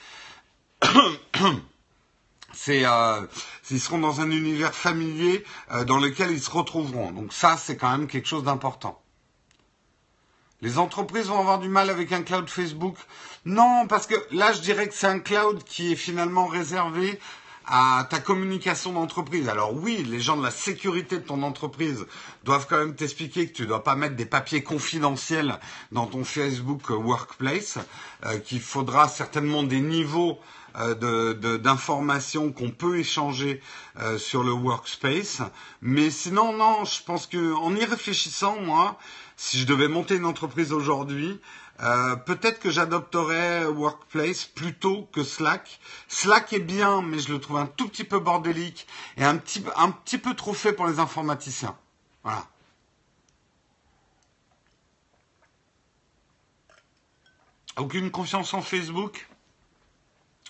c'est 2.53 2.85
euh, 2.85 3.27
ils 3.71 3.81
seront 3.81 3.99
dans 3.99 4.21
un 4.21 4.31
univers 4.31 4.75
familier 4.75 5.45
euh, 5.73 5.85
dans 5.85 5.99
lequel 5.99 6.31
ils 6.31 6.43
se 6.43 6.51
retrouveront. 6.51 7.13
Donc 7.13 7.33
ça, 7.33 7.57
c'est 7.57 7.77
quand 7.77 7.91
même 7.91 8.07
quelque 8.07 8.29
chose 8.29 8.45
d'important. 8.45 9.01
Les 10.61 10.77
entreprises 10.77 11.27
vont 11.29 11.39
avoir 11.39 11.59
du 11.59 11.69
mal 11.69 11.89
avec 11.89 12.13
un 12.13 12.23
cloud 12.23 12.51
Facebook? 12.51 12.97
Non, 13.47 13.87
parce 13.87 14.07
que 14.07 14.15
là, 14.31 14.53
je 14.53 14.61
dirais 14.61 14.89
que 14.89 14.95
c'est 14.95 15.07
un 15.07 15.21
cloud 15.21 15.65
qui 15.65 15.93
est 15.93 15.97
finalement 15.97 16.47
réservé 16.47 17.19
à 17.73 18.05
ta 18.11 18.19
communication 18.19 18.93
d'entreprise. 18.93 19.49
Alors 19.49 19.73
oui, 19.73 20.05
les 20.09 20.19
gens 20.19 20.37
de 20.37 20.43
la 20.43 20.51
sécurité 20.51 21.19
de 21.19 21.23
ton 21.23 21.45
entreprise 21.45 22.05
doivent 22.43 22.67
quand 22.69 22.79
même 22.79 22.97
t'expliquer 22.97 23.47
que 23.47 23.53
tu 23.53 23.63
ne 23.63 23.69
dois 23.69 23.85
pas 23.85 23.95
mettre 23.95 24.17
des 24.17 24.27
papiers 24.27 24.65
confidentiels 24.65 25.61
dans 25.93 26.07
ton 26.07 26.25
Facebook 26.25 26.91
Workplace, 26.91 27.79
euh, 28.27 28.39
qu'il 28.41 28.61
faudra 28.61 29.07
certainement 29.07 29.63
des 29.63 29.81
niveaux 29.81 30.41
euh, 30.77 31.35
d'informations 31.59 32.53
qu'on 32.53 32.71
peut 32.71 32.99
échanger 32.99 33.61
euh, 34.01 34.19
sur 34.19 34.43
le 34.43 34.53
workspace. 34.53 35.41
Mais 35.81 36.11
sinon, 36.11 36.53
non, 36.53 36.85
je 36.85 37.03
pense 37.05 37.29
que 37.29 37.55
en 37.55 37.75
y 37.77 37.85
réfléchissant, 37.85 38.61
moi, 38.61 38.99
si 39.37 39.61
je 39.61 39.67
devais 39.67 39.89
monter 39.89 40.17
une 40.17 40.27
entreprise 40.27 40.73
aujourd'hui, 40.73 41.41
euh, 41.83 42.15
peut-être 42.17 42.61
que 42.61 42.71
j'adopterais 42.71 43.65
Workplace 43.65 44.45
plutôt 44.45 45.09
que 45.13 45.25
Slack. 45.25 45.81
Slack 46.09 46.53
est 46.53 46.59
bien, 46.59 47.01
mais 47.01 47.19
je 47.19 47.33
le 47.33 47.41
trouve 47.41 47.57
un 47.57 47.67
tout 47.67 47.89
petit 47.89 48.05
peu 48.05 48.19
bordélique 48.19 48.87
et 49.17 49.25
un 49.25 49.37
petit, 49.39 49.65
un 49.77 49.91
petit 49.91 50.19
peu 50.19 50.35
trop 50.35 50.53
fait 50.53 50.75
pour 50.75 50.87
les 50.87 50.99
informaticiens. 50.99 51.77
Voilà. 52.23 52.47
Aucune 57.79 58.11
confiance 58.11 58.53
en 58.53 58.61
Facebook? 58.61 59.27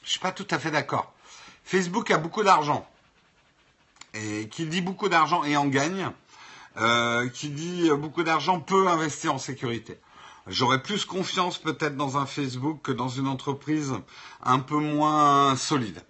Je 0.02 0.10
suis 0.10 0.20
pas 0.20 0.32
tout 0.32 0.46
à 0.50 0.58
fait 0.58 0.72
d'accord. 0.72 1.12
Facebook 1.62 2.10
a 2.10 2.18
beaucoup 2.18 2.42
d'argent. 2.42 2.88
Et 4.14 4.48
qui 4.48 4.66
dit 4.66 4.80
beaucoup 4.80 5.08
d'argent 5.08 5.44
et 5.44 5.56
en 5.56 5.66
gagne, 5.66 6.10
euh, 6.78 7.28
qui 7.28 7.50
dit 7.50 7.88
beaucoup 7.90 8.24
d'argent 8.24 8.58
peut 8.58 8.88
investir 8.88 9.32
en 9.32 9.38
sécurité. 9.38 10.00
J'aurais 10.50 10.82
plus 10.82 11.04
confiance 11.04 11.58
peut-être 11.58 11.96
dans 11.96 12.18
un 12.18 12.26
Facebook 12.26 12.80
que 12.82 12.90
dans 12.90 13.08
une 13.08 13.28
entreprise 13.28 13.94
un 14.42 14.58
peu 14.58 14.78
moins 14.78 15.54
solide. 15.54 16.02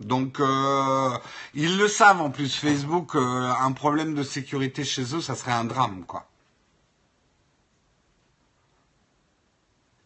Donc 0.00 0.38
euh, 0.38 1.18
ils 1.54 1.78
le 1.78 1.88
savent 1.88 2.20
en 2.20 2.30
plus 2.30 2.54
Facebook, 2.54 3.14
euh, 3.14 3.52
un 3.58 3.72
problème 3.72 4.14
de 4.14 4.22
sécurité 4.22 4.84
chez 4.84 5.14
eux, 5.14 5.22
ça 5.22 5.34
serait 5.34 5.52
un 5.52 5.64
drame 5.64 6.04
quoi. 6.06 6.28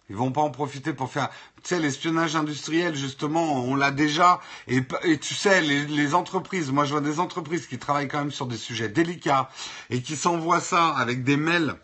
Ils 0.08 0.14
vont 0.14 0.30
pas 0.30 0.40
en 0.40 0.50
profiter 0.50 0.92
pour 0.92 1.10
faire, 1.10 1.28
tu 1.62 1.70
sais, 1.70 1.80
l'espionnage 1.80 2.36
industriel 2.36 2.94
justement, 2.94 3.64
on 3.64 3.74
l'a 3.74 3.90
déjà. 3.90 4.40
Et, 4.68 4.84
tu 5.18 5.34
sais, 5.34 5.60
les, 5.60 6.14
entreprises, 6.14 6.70
moi 6.70 6.84
je 6.84 6.92
vois 6.92 7.00
des 7.00 7.18
entreprises 7.18 7.66
qui 7.66 7.78
travaillent 7.78 8.08
quand 8.08 8.18
même 8.18 8.32
sur 8.32 8.46
des 8.46 8.56
sujets 8.56 8.88
délicats 8.88 9.50
et 9.88 10.00
qui 10.00 10.14
s'envoient 10.16 10.60
ça 10.60 10.88
avec 10.90 11.24
des 11.24 11.36
mails 11.36 11.76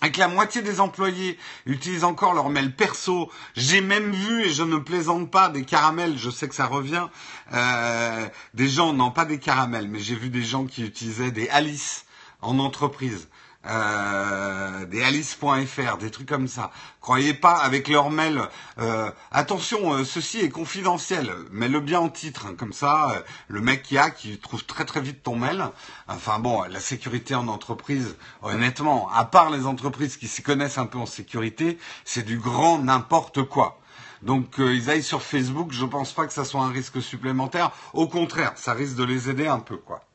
que 0.00 0.18
la 0.18 0.28
moitié 0.28 0.62
des 0.62 0.80
employés 0.80 1.38
utilisent 1.66 2.04
encore 2.04 2.34
leur 2.34 2.48
mail 2.48 2.74
perso. 2.74 3.30
J'ai 3.56 3.80
même 3.80 4.12
vu, 4.12 4.44
et 4.44 4.50
je 4.50 4.62
ne 4.62 4.76
plaisante 4.78 5.30
pas, 5.30 5.48
des 5.48 5.64
caramels, 5.64 6.16
je 6.16 6.30
sais 6.30 6.48
que 6.48 6.54
ça 6.54 6.66
revient, 6.66 7.08
euh, 7.52 8.28
des 8.54 8.68
gens, 8.68 8.92
non 8.92 9.10
pas 9.10 9.24
des 9.24 9.38
caramels, 9.38 9.88
mais 9.88 9.98
j'ai 9.98 10.14
vu 10.14 10.30
des 10.30 10.44
gens 10.44 10.66
qui 10.66 10.84
utilisaient 10.84 11.32
des 11.32 11.48
Alice 11.48 12.04
en 12.40 12.58
entreprise. 12.58 13.28
Euh, 13.66 14.86
des 14.86 15.02
alice.fr, 15.02 15.98
des 15.98 16.10
trucs 16.10 16.28
comme 16.28 16.48
ça. 16.48 16.70
Croyez 17.00 17.34
pas 17.34 17.54
avec 17.54 17.88
leur 17.88 18.08
mail. 18.08 18.40
Euh, 18.78 19.10
attention, 19.30 19.94
euh, 19.94 20.04
ceci 20.04 20.38
est 20.40 20.48
confidentiel. 20.48 21.34
Mets-le 21.50 21.80
bien 21.80 22.00
en 22.00 22.08
titre, 22.08 22.46
hein, 22.46 22.54
comme 22.56 22.72
ça, 22.72 23.10
euh, 23.10 23.20
le 23.48 23.60
mec 23.60 23.82
qui 23.82 23.98
a, 23.98 24.10
qui 24.10 24.38
trouve 24.38 24.64
très 24.64 24.84
très 24.84 25.00
vite 25.00 25.22
ton 25.22 25.36
mail. 25.36 25.64
Enfin 26.06 26.38
bon, 26.38 26.62
la 26.62 26.80
sécurité 26.80 27.34
en 27.34 27.48
entreprise, 27.48 28.16
honnêtement, 28.42 29.10
à 29.12 29.24
part 29.24 29.50
les 29.50 29.66
entreprises 29.66 30.16
qui 30.16 30.28
s'y 30.28 30.42
connaissent 30.42 30.78
un 30.78 30.86
peu 30.86 30.98
en 30.98 31.06
sécurité, 31.06 31.78
c'est 32.04 32.24
du 32.24 32.38
grand 32.38 32.78
n'importe 32.78 33.42
quoi. 33.42 33.80
Donc 34.22 34.58
euh, 34.60 34.74
ils 34.74 34.88
aillent 34.90 35.02
sur 35.02 35.22
Facebook, 35.22 35.72
je 35.72 35.84
pense 35.84 36.12
pas 36.12 36.26
que 36.26 36.32
ça 36.32 36.44
soit 36.44 36.62
un 36.62 36.70
risque 36.70 37.02
supplémentaire. 37.02 37.72
Au 37.92 38.08
contraire, 38.08 38.52
ça 38.56 38.72
risque 38.72 38.96
de 38.96 39.04
les 39.04 39.28
aider 39.30 39.46
un 39.46 39.60
peu, 39.60 39.76
quoi. 39.76 40.07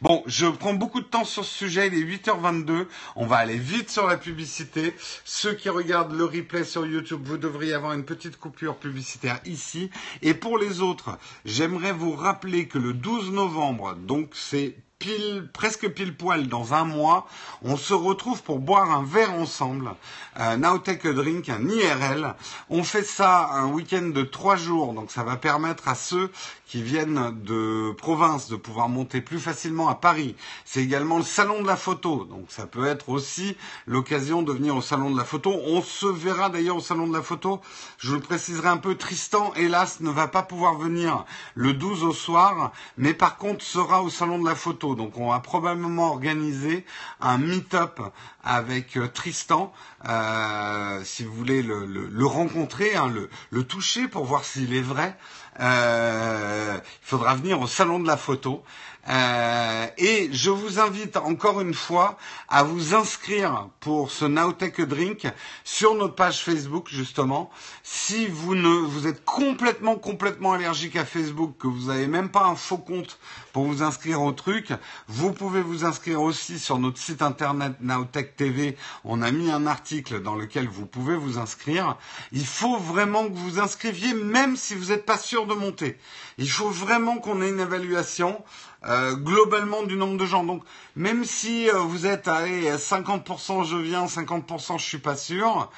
Bon, 0.00 0.22
je 0.26 0.46
prends 0.46 0.74
beaucoup 0.74 1.00
de 1.00 1.06
temps 1.06 1.24
sur 1.24 1.44
ce 1.44 1.56
sujet, 1.56 1.88
il 1.88 1.94
est 1.94 2.18
8h22, 2.18 2.86
on 3.16 3.26
va 3.26 3.36
aller 3.36 3.58
vite 3.58 3.90
sur 3.90 4.06
la 4.06 4.16
publicité. 4.16 4.94
Ceux 5.24 5.54
qui 5.54 5.68
regardent 5.68 6.14
le 6.14 6.24
replay 6.24 6.64
sur 6.64 6.86
YouTube, 6.86 7.22
vous 7.24 7.38
devriez 7.38 7.74
avoir 7.74 7.92
une 7.92 8.04
petite 8.04 8.38
coupure 8.38 8.76
publicitaire 8.76 9.40
ici. 9.44 9.90
Et 10.22 10.34
pour 10.34 10.58
les 10.58 10.80
autres, 10.80 11.18
j'aimerais 11.44 11.92
vous 11.92 12.12
rappeler 12.12 12.68
que 12.68 12.78
le 12.78 12.92
12 12.92 13.32
novembre, 13.32 13.94
donc 13.94 14.30
c'est 14.34 14.76
pile, 14.98 15.48
presque 15.52 15.88
pile 15.90 16.16
poil 16.16 16.48
dans 16.48 16.74
un 16.74 16.84
mois, 16.84 17.26
on 17.62 17.76
se 17.76 17.94
retrouve 17.94 18.42
pour 18.42 18.58
boire 18.58 18.90
un 18.90 19.04
verre 19.04 19.34
ensemble, 19.34 19.94
euh, 20.40 20.56
Now 20.56 20.78
Drink, 20.78 21.48
un 21.48 21.68
IRL. 21.68 22.34
On 22.68 22.82
fait 22.82 23.04
ça 23.04 23.48
un 23.52 23.66
week-end 23.68 24.08
de 24.08 24.22
trois 24.22 24.56
jours, 24.56 24.94
donc 24.94 25.10
ça 25.10 25.22
va 25.22 25.36
permettre 25.36 25.88
à 25.88 25.94
ceux 25.94 26.30
qui 26.68 26.82
viennent 26.82 27.32
de 27.44 27.92
province 27.92 28.48
de 28.48 28.56
pouvoir 28.56 28.90
monter 28.90 29.22
plus 29.22 29.40
facilement 29.40 29.88
à 29.88 29.94
Paris. 29.94 30.36
C'est 30.66 30.82
également 30.82 31.16
le 31.16 31.24
salon 31.24 31.62
de 31.62 31.66
la 31.66 31.76
photo, 31.76 32.26
donc 32.26 32.44
ça 32.50 32.66
peut 32.66 32.86
être 32.86 33.08
aussi 33.08 33.56
l'occasion 33.86 34.42
de 34.42 34.52
venir 34.52 34.76
au 34.76 34.82
salon 34.82 35.10
de 35.10 35.16
la 35.16 35.24
photo. 35.24 35.58
On 35.66 35.80
se 35.80 36.06
verra 36.06 36.50
d'ailleurs 36.50 36.76
au 36.76 36.80
salon 36.80 37.06
de 37.08 37.14
la 37.14 37.22
photo. 37.22 37.62
Je 37.96 38.14
le 38.14 38.20
préciserai 38.20 38.68
un 38.68 38.76
peu, 38.76 38.96
Tristan, 38.96 39.52
hélas, 39.56 40.00
ne 40.00 40.10
va 40.10 40.28
pas 40.28 40.42
pouvoir 40.42 40.74
venir 40.76 41.24
le 41.54 41.72
12 41.72 42.04
au 42.04 42.12
soir, 42.12 42.72
mais 42.98 43.14
par 43.14 43.38
contre 43.38 43.64
sera 43.64 44.02
au 44.02 44.10
salon 44.10 44.38
de 44.38 44.46
la 44.46 44.54
photo. 44.54 44.94
Donc 44.94 45.16
on 45.16 45.30
va 45.30 45.40
probablement 45.40 46.10
organiser 46.10 46.84
un 47.22 47.38
meet-up 47.38 47.98
avec 48.44 48.96
euh, 48.96 49.08
Tristan, 49.08 49.72
euh, 50.08 51.00
si 51.04 51.24
vous 51.24 51.32
voulez 51.32 51.62
le, 51.62 51.86
le, 51.86 52.06
le 52.06 52.26
rencontrer, 52.26 52.94
hein, 52.94 53.08
le, 53.08 53.30
le 53.50 53.64
toucher 53.64 54.06
pour 54.06 54.24
voir 54.24 54.44
s'il 54.44 54.74
est 54.74 54.82
vrai. 54.82 55.16
Euh, 55.60 56.78
il 56.78 57.06
faudra 57.06 57.34
venir 57.34 57.60
au 57.60 57.66
salon 57.66 57.98
de 58.00 58.06
la 58.06 58.16
photo. 58.16 58.62
Euh, 59.08 59.86
et 59.96 60.28
je 60.32 60.50
vous 60.50 60.80
invite 60.80 61.16
encore 61.16 61.60
une 61.60 61.72
fois 61.72 62.18
à 62.48 62.62
vous 62.62 62.94
inscrire 62.94 63.68
pour 63.80 64.10
ce 64.10 64.26
Nowtech 64.26 64.82
Drink 64.82 65.26
sur 65.64 65.94
notre 65.94 66.14
page 66.14 66.42
Facebook 66.42 66.88
justement. 66.90 67.50
Si 67.82 68.26
vous 68.26 68.54
ne 68.54 68.68
vous 68.68 69.06
êtes 69.06 69.24
complètement 69.24 69.96
complètement 69.96 70.52
allergique 70.52 70.96
à 70.96 71.06
Facebook, 71.06 71.56
que 71.58 71.66
vous 71.66 71.86
n'avez 71.86 72.06
même 72.06 72.28
pas 72.28 72.44
un 72.44 72.54
faux 72.54 72.76
compte 72.76 73.18
pour 73.52 73.64
vous 73.64 73.82
inscrire 73.82 74.20
au 74.20 74.32
truc, 74.32 74.72
vous 75.06 75.32
pouvez 75.32 75.62
vous 75.62 75.86
inscrire 75.86 76.20
aussi 76.20 76.58
sur 76.58 76.78
notre 76.78 76.98
site 76.98 77.22
internet 77.22 77.72
Nowtech 77.80 78.36
TV. 78.36 78.76
On 79.04 79.22
a 79.22 79.30
mis 79.30 79.50
un 79.50 79.66
article 79.66 80.20
dans 80.20 80.34
lequel 80.34 80.68
vous 80.68 80.86
pouvez 80.86 81.16
vous 81.16 81.38
inscrire. 81.38 81.96
Il 82.32 82.46
faut 82.46 82.76
vraiment 82.76 83.24
que 83.24 83.34
vous 83.34 83.58
inscriviez 83.58 84.12
même 84.12 84.56
si 84.56 84.74
vous 84.74 84.86
n'êtes 84.86 85.06
pas 85.06 85.18
sûr 85.18 85.46
de 85.46 85.54
monter. 85.54 85.96
Il 86.36 86.50
faut 86.50 86.70
vraiment 86.70 87.16
qu'on 87.18 87.40
ait 87.40 87.48
une 87.48 87.60
évaluation. 87.60 88.44
Euh, 88.86 89.16
globalement 89.16 89.82
du 89.82 89.96
nombre 89.96 90.16
de 90.18 90.24
gens. 90.24 90.44
Donc 90.44 90.62
même 90.94 91.24
si 91.24 91.68
euh, 91.68 91.78
vous 91.78 92.06
êtes 92.06 92.28
à 92.28 92.46
50% 92.46 93.64
je 93.64 93.76
viens, 93.76 94.06
50% 94.06 94.78
je 94.78 94.84
suis 94.84 94.98
pas 94.98 95.16
sûr, 95.16 95.68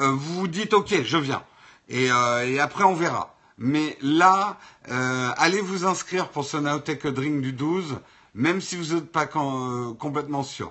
euh, 0.00 0.10
vous 0.10 0.40
vous 0.40 0.48
dites 0.48 0.74
ok 0.74 1.02
je 1.04 1.18
viens. 1.18 1.44
Et, 1.88 2.10
euh, 2.10 2.48
et 2.48 2.58
après 2.58 2.82
on 2.82 2.94
verra. 2.94 3.36
Mais 3.58 3.96
là, 4.02 4.56
euh, 4.88 5.30
allez 5.36 5.60
vous 5.60 5.84
inscrire 5.84 6.28
pour 6.28 6.44
ce 6.44 6.56
Nowtech 6.56 7.06
Drink 7.06 7.40
du 7.42 7.52
12, 7.52 7.98
même 8.34 8.60
si 8.60 8.76
vous 8.76 8.94
n'êtes 8.94 9.10
pas 9.10 9.26
quand, 9.26 9.94
complètement 9.94 10.44
sûr. 10.44 10.70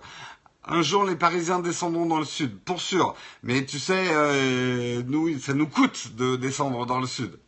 Un 0.65 0.82
jour, 0.82 1.06
les 1.06 1.15
Parisiens 1.15 1.60
descendront 1.60 2.06
dans 2.06 2.19
le 2.19 2.26
sud, 2.26 2.60
pour 2.60 2.82
sûr. 2.82 3.15
Mais 3.43 3.65
tu 3.65 3.80
sais, 3.80 4.08
euh, 4.10 5.02
nous, 5.06 5.39
ça 5.39 5.54
nous 5.54 5.67
coûte 5.67 6.15
de 6.15 6.36
descendre 6.36 6.86
dans 6.86 7.00
le 7.00 7.08
sud. 7.08 7.39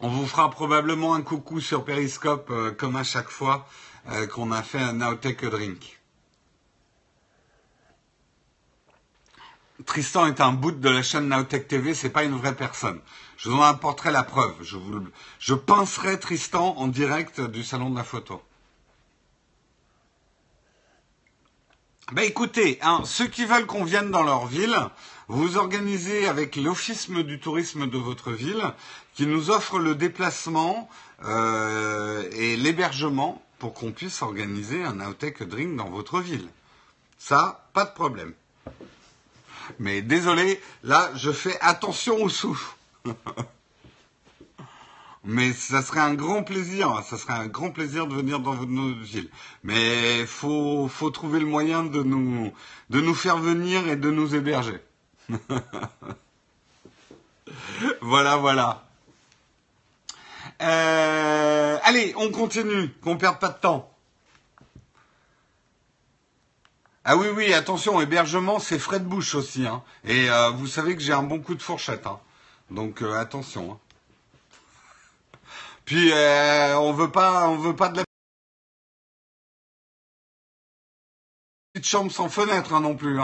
On 0.00 0.08
vous 0.08 0.26
fera 0.26 0.48
probablement 0.50 1.14
un 1.14 1.22
coucou 1.22 1.60
sur 1.60 1.84
Periscope, 1.84 2.50
euh, 2.50 2.70
comme 2.70 2.94
à 2.94 3.02
chaque 3.02 3.30
fois 3.30 3.66
euh, 4.10 4.28
qu'on 4.28 4.52
a 4.52 4.62
fait 4.62 4.78
un 4.78 4.92
Nowtech 4.92 5.44
Drink. 5.44 5.98
Tristan 9.86 10.26
est 10.26 10.40
un 10.40 10.52
bout 10.52 10.70
de 10.70 10.88
la 10.88 11.02
chaîne 11.02 11.28
Nowtech 11.28 11.66
TV, 11.66 11.94
c'est 11.94 12.10
pas 12.10 12.22
une 12.22 12.36
vraie 12.36 12.54
personne. 12.54 13.00
Je 13.36 13.50
vous 13.50 13.58
en 13.58 13.62
apporterai 13.62 14.12
la 14.12 14.22
preuve. 14.22 14.54
Je 15.40 15.54
pincerai 15.54 16.18
Tristan 16.20 16.76
en 16.76 16.86
direct 16.86 17.40
du 17.40 17.64
salon 17.64 17.90
de 17.90 17.96
la 17.96 18.04
photo. 18.04 18.42
Ben 22.12 22.22
écoutez, 22.22 22.78
hein, 22.82 23.02
ceux 23.04 23.26
qui 23.26 23.44
veulent 23.44 23.66
qu'on 23.66 23.84
vienne 23.84 24.10
dans 24.10 24.22
leur 24.22 24.46
ville, 24.46 24.76
vous 25.28 25.58
organisez 25.58 26.26
avec 26.26 26.56
l'office 26.56 27.10
du 27.10 27.38
tourisme 27.38 27.86
de 27.88 27.98
votre 27.98 28.32
ville 28.32 28.72
qui 29.14 29.26
nous 29.26 29.50
offre 29.50 29.78
le 29.78 29.94
déplacement 29.94 30.88
euh, 31.24 32.28
et 32.32 32.56
l'hébergement 32.56 33.44
pour 33.58 33.74
qu'on 33.74 33.92
puisse 33.92 34.22
organiser 34.22 34.82
un 34.84 35.00
Outtake 35.00 35.42
Drink 35.42 35.76
dans 35.76 35.90
votre 35.90 36.20
ville. 36.20 36.48
Ça, 37.18 37.68
pas 37.74 37.84
de 37.84 37.92
problème. 37.92 38.32
Mais 39.78 40.00
désolé, 40.00 40.60
là, 40.82 41.10
je 41.14 41.30
fais 41.30 41.58
attention 41.60 42.22
au 42.22 42.30
sous. 42.30 42.58
Mais 45.24 45.52
ça 45.52 45.82
serait 45.82 46.00
un 46.00 46.14
grand 46.14 46.42
plaisir, 46.42 47.02
ça 47.04 47.18
serait 47.18 47.34
un 47.34 47.48
grand 47.48 47.70
plaisir 47.70 48.06
de 48.06 48.14
venir 48.14 48.40
dans 48.40 48.54
notre 48.54 49.00
ville. 49.02 49.28
Mais 49.62 50.24
faut 50.24 50.88
faut 50.88 51.10
trouver 51.10 51.40
le 51.40 51.44
moyen 51.46 51.84
de 51.84 52.02
nous 52.02 52.50
de 52.88 53.00
nous 53.02 53.14
faire 53.14 53.36
venir 53.36 53.86
et 53.88 53.96
de 53.96 54.10
nous 54.10 54.34
héberger. 54.34 54.80
voilà, 58.00 58.36
voilà. 58.36 58.88
Euh, 60.60 61.78
allez, 61.82 62.14
on 62.16 62.30
continue, 62.30 62.90
qu'on 63.02 63.16
perde 63.16 63.38
pas 63.38 63.50
de 63.50 63.58
temps. 63.58 63.92
Ah 67.04 67.16
oui, 67.16 67.28
oui, 67.34 67.54
attention, 67.54 68.00
hébergement, 68.00 68.58
c'est 68.58 68.78
frais 68.78 69.00
de 69.00 69.04
bouche 69.04 69.34
aussi. 69.34 69.66
Hein. 69.66 69.82
Et 70.04 70.30
euh, 70.30 70.50
vous 70.50 70.66
savez 70.66 70.94
que 70.94 71.02
j'ai 71.02 71.12
un 71.12 71.22
bon 71.22 71.40
coup 71.40 71.54
de 71.54 71.62
fourchette. 71.62 72.06
Hein. 72.06 72.20
Donc 72.70 73.02
euh, 73.02 73.18
attention. 73.18 73.72
Hein. 73.72 73.78
Puis 75.84 76.12
on 76.12 76.92
veut 76.92 77.10
pas, 77.10 77.48
on 77.48 77.56
veut 77.56 77.74
pas 77.74 77.88
de 77.88 77.98
la 77.98 78.04
petite 81.72 81.88
chambre 81.88 82.12
sans 82.12 82.28
fenêtre 82.28 82.74
hein, 82.74 82.80
non 82.80 82.94
plus. 82.94 83.18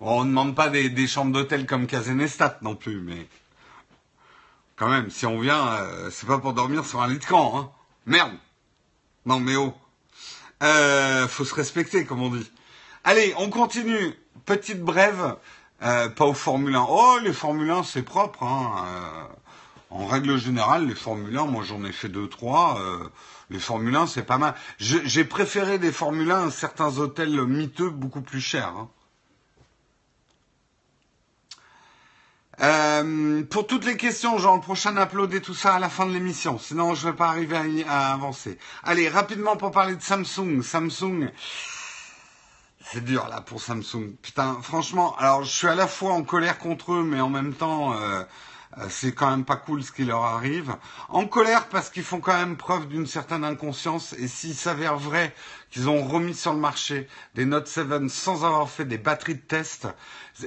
Bon, 0.00 0.20
on 0.20 0.24
ne 0.24 0.30
demande 0.30 0.54
pas 0.54 0.68
des, 0.68 1.06
chambres 1.06 1.32
d'hôtel 1.32 1.66
comme 1.66 1.86
Casenestat 1.86 2.58
non 2.62 2.76
plus, 2.76 3.00
mais 3.00 3.26
quand 4.76 4.88
même, 4.88 5.10
si 5.10 5.26
on 5.26 5.40
vient, 5.40 5.66
euh, 5.66 6.10
c'est 6.10 6.26
pas 6.26 6.38
pour 6.38 6.52
dormir 6.52 6.84
sur 6.84 7.02
un 7.02 7.08
lit 7.08 7.18
de 7.18 7.24
camp. 7.24 7.58
Hein. 7.58 7.70
Merde. 8.06 8.34
Non 9.26 9.40
mais 9.40 9.56
oh. 9.56 9.74
Euh, 10.62 11.28
faut 11.28 11.44
se 11.44 11.54
respecter, 11.54 12.04
comme 12.04 12.22
on 12.22 12.30
dit. 12.30 12.50
Allez, 13.04 13.34
on 13.38 13.50
continue. 13.50 14.14
Petite 14.44 14.82
brève. 14.82 15.36
Euh, 15.82 16.08
pas 16.08 16.24
au 16.24 16.34
Formule 16.34 16.74
1. 16.74 16.86
Oh, 16.88 17.18
les 17.22 17.32
Formule 17.32 17.70
1, 17.70 17.84
c'est 17.84 18.02
propre. 18.02 18.42
Hein. 18.42 18.84
Euh, 18.86 19.24
en 19.90 20.06
règle 20.06 20.36
générale, 20.36 20.86
les 20.86 20.94
Formule 20.94 21.36
1, 21.36 21.46
moi 21.46 21.64
j'en 21.64 21.84
ai 21.84 21.92
fait 21.92 22.08
deux, 22.08 22.28
trois. 22.28 22.80
Euh, 22.80 23.08
les 23.50 23.58
Formule 23.58 23.94
1, 23.94 24.06
c'est 24.06 24.24
pas 24.24 24.38
mal. 24.38 24.54
J'ai 24.78 25.24
préféré 25.24 25.78
des 25.78 25.92
Formule 25.92 26.30
1 26.30 26.48
à 26.48 26.50
certains 26.50 26.98
hôtels 26.98 27.42
miteux 27.46 27.90
beaucoup 27.90 28.20
plus 28.20 28.40
chers. 28.40 28.74
Hein. 28.76 28.88
Euh, 32.60 33.44
pour 33.44 33.66
toutes 33.66 33.84
les 33.84 33.96
questions, 33.96 34.36
genre 34.38 34.56
le 34.56 34.60
prochain 34.60 34.96
uploader 34.96 35.40
tout 35.40 35.54
ça 35.54 35.74
à 35.74 35.78
la 35.78 35.88
fin 35.88 36.06
de 36.06 36.12
l'émission. 36.12 36.58
Sinon, 36.58 36.94
je 36.94 37.06
ne 37.06 37.12
vais 37.12 37.16
pas 37.16 37.28
arriver 37.28 37.56
à, 37.56 38.08
à, 38.08 38.12
avancer. 38.12 38.58
Allez, 38.82 39.08
rapidement 39.08 39.56
pour 39.56 39.70
parler 39.70 39.94
de 39.94 40.02
Samsung. 40.02 40.62
Samsung, 40.62 41.30
c'est 42.82 43.04
dur 43.04 43.28
là 43.28 43.42
pour 43.42 43.60
Samsung. 43.60 44.16
Putain, 44.22 44.58
franchement, 44.62 45.14
alors 45.18 45.44
je 45.44 45.50
suis 45.50 45.68
à 45.68 45.74
la 45.76 45.86
fois 45.86 46.12
en 46.12 46.22
colère 46.22 46.58
contre 46.58 46.94
eux, 46.94 47.04
mais 47.04 47.20
en 47.20 47.28
même 47.28 47.54
temps, 47.54 47.92
euh, 47.92 48.24
c'est 48.88 49.12
quand 49.12 49.30
même 49.30 49.44
pas 49.44 49.56
cool 49.56 49.82
ce 49.82 49.92
qui 49.92 50.04
leur 50.04 50.22
arrive. 50.24 50.76
En 51.08 51.26
colère 51.26 51.68
parce 51.68 51.90
qu'ils 51.90 52.02
font 52.04 52.20
quand 52.20 52.36
même 52.36 52.56
preuve 52.56 52.86
d'une 52.88 53.06
certaine 53.06 53.44
inconscience 53.44 54.12
et 54.14 54.28
s'il 54.28 54.54
s'avère 54.54 54.96
vrai 54.96 55.34
qu'ils 55.70 55.88
ont 55.88 56.02
remis 56.04 56.34
sur 56.34 56.52
le 56.52 56.60
marché 56.60 57.08
des 57.34 57.44
Note 57.44 57.66
7 57.66 58.08
sans 58.08 58.44
avoir 58.44 58.68
fait 58.68 58.84
des 58.84 58.98
batteries 58.98 59.36
de 59.36 59.40
test, 59.40 59.88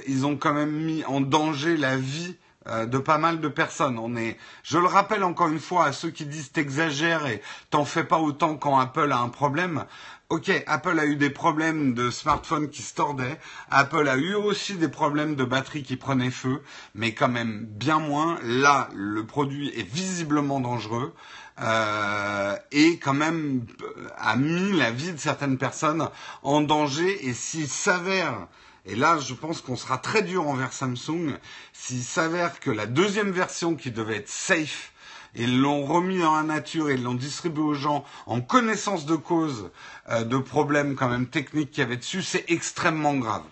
ils 0.06 0.24
ont 0.26 0.36
quand 0.36 0.54
même 0.54 0.72
mis 0.72 1.04
en 1.04 1.20
danger 1.20 1.76
la 1.76 1.96
vie 1.96 2.36
euh, 2.68 2.86
de 2.86 2.98
pas 2.98 3.18
mal 3.18 3.40
de 3.40 3.48
personnes. 3.48 3.98
On 3.98 4.14
est, 4.16 4.38
je 4.62 4.78
le 4.78 4.86
rappelle 4.86 5.24
encore 5.24 5.48
une 5.48 5.58
fois 5.58 5.86
à 5.86 5.92
ceux 5.92 6.10
qui 6.10 6.26
disent 6.26 6.52
t'exagères 6.52 7.26
et 7.26 7.42
t'en 7.70 7.84
fais 7.84 8.04
pas 8.04 8.18
autant 8.18 8.56
quand 8.56 8.78
Apple 8.78 9.10
a 9.10 9.18
un 9.18 9.28
problème. 9.30 9.84
Ok, 10.32 10.50
Apple 10.66 10.98
a 10.98 11.04
eu 11.04 11.16
des 11.16 11.28
problèmes 11.28 11.92
de 11.92 12.08
smartphones 12.08 12.70
qui 12.70 12.80
se 12.80 12.94
tordaient. 12.94 13.38
Apple 13.70 14.08
a 14.08 14.16
eu 14.16 14.32
aussi 14.32 14.76
des 14.76 14.88
problèmes 14.88 15.34
de 15.34 15.44
batterie 15.44 15.82
qui 15.82 15.96
prenaient 15.96 16.30
feu, 16.30 16.62
mais 16.94 17.12
quand 17.12 17.28
même 17.28 17.66
bien 17.66 17.98
moins. 17.98 18.38
Là, 18.42 18.88
le 18.94 19.26
produit 19.26 19.78
est 19.78 19.82
visiblement 19.82 20.58
dangereux 20.58 21.12
euh, 21.60 22.56
et 22.70 22.98
quand 22.98 23.12
même 23.12 23.66
euh, 23.82 24.08
a 24.16 24.36
mis 24.36 24.72
la 24.72 24.90
vie 24.90 25.12
de 25.12 25.18
certaines 25.18 25.58
personnes 25.58 26.08
en 26.42 26.62
danger. 26.62 27.28
Et 27.28 27.34
s'il 27.34 27.68
s'avère 27.68 28.48
et 28.86 28.96
là, 28.96 29.18
je 29.18 29.34
pense 29.34 29.60
qu'on 29.60 29.76
sera 29.76 29.98
très 29.98 30.22
dur 30.22 30.48
envers 30.48 30.72
Samsung 30.72 31.36
s'il 31.74 32.02
s'avère 32.02 32.58
que 32.58 32.70
la 32.70 32.86
deuxième 32.86 33.30
version 33.30 33.76
qui 33.76 33.90
devait 33.90 34.16
être 34.16 34.30
safe 34.30 34.91
ils 35.34 35.60
l'ont 35.60 35.84
remis 35.84 36.18
dans 36.18 36.36
la 36.36 36.42
nature 36.42 36.90
et 36.90 36.96
l'ont 36.96 37.14
distribué 37.14 37.62
aux 37.62 37.74
gens 37.74 38.04
en 38.26 38.40
connaissance 38.40 39.06
de 39.06 39.16
cause 39.16 39.70
euh, 40.10 40.24
de 40.24 40.36
problèmes 40.36 40.94
quand 40.94 41.08
même 41.08 41.26
techniques 41.26 41.70
qu'il 41.70 41.82
y 41.82 41.86
avait 41.86 41.96
dessus, 41.96 42.22
c'est 42.22 42.44
extrêmement 42.48 43.14
grave. 43.14 43.44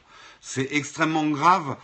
C'est 0.42 0.68
extrêmement 0.72 1.26
grave, 1.26 1.76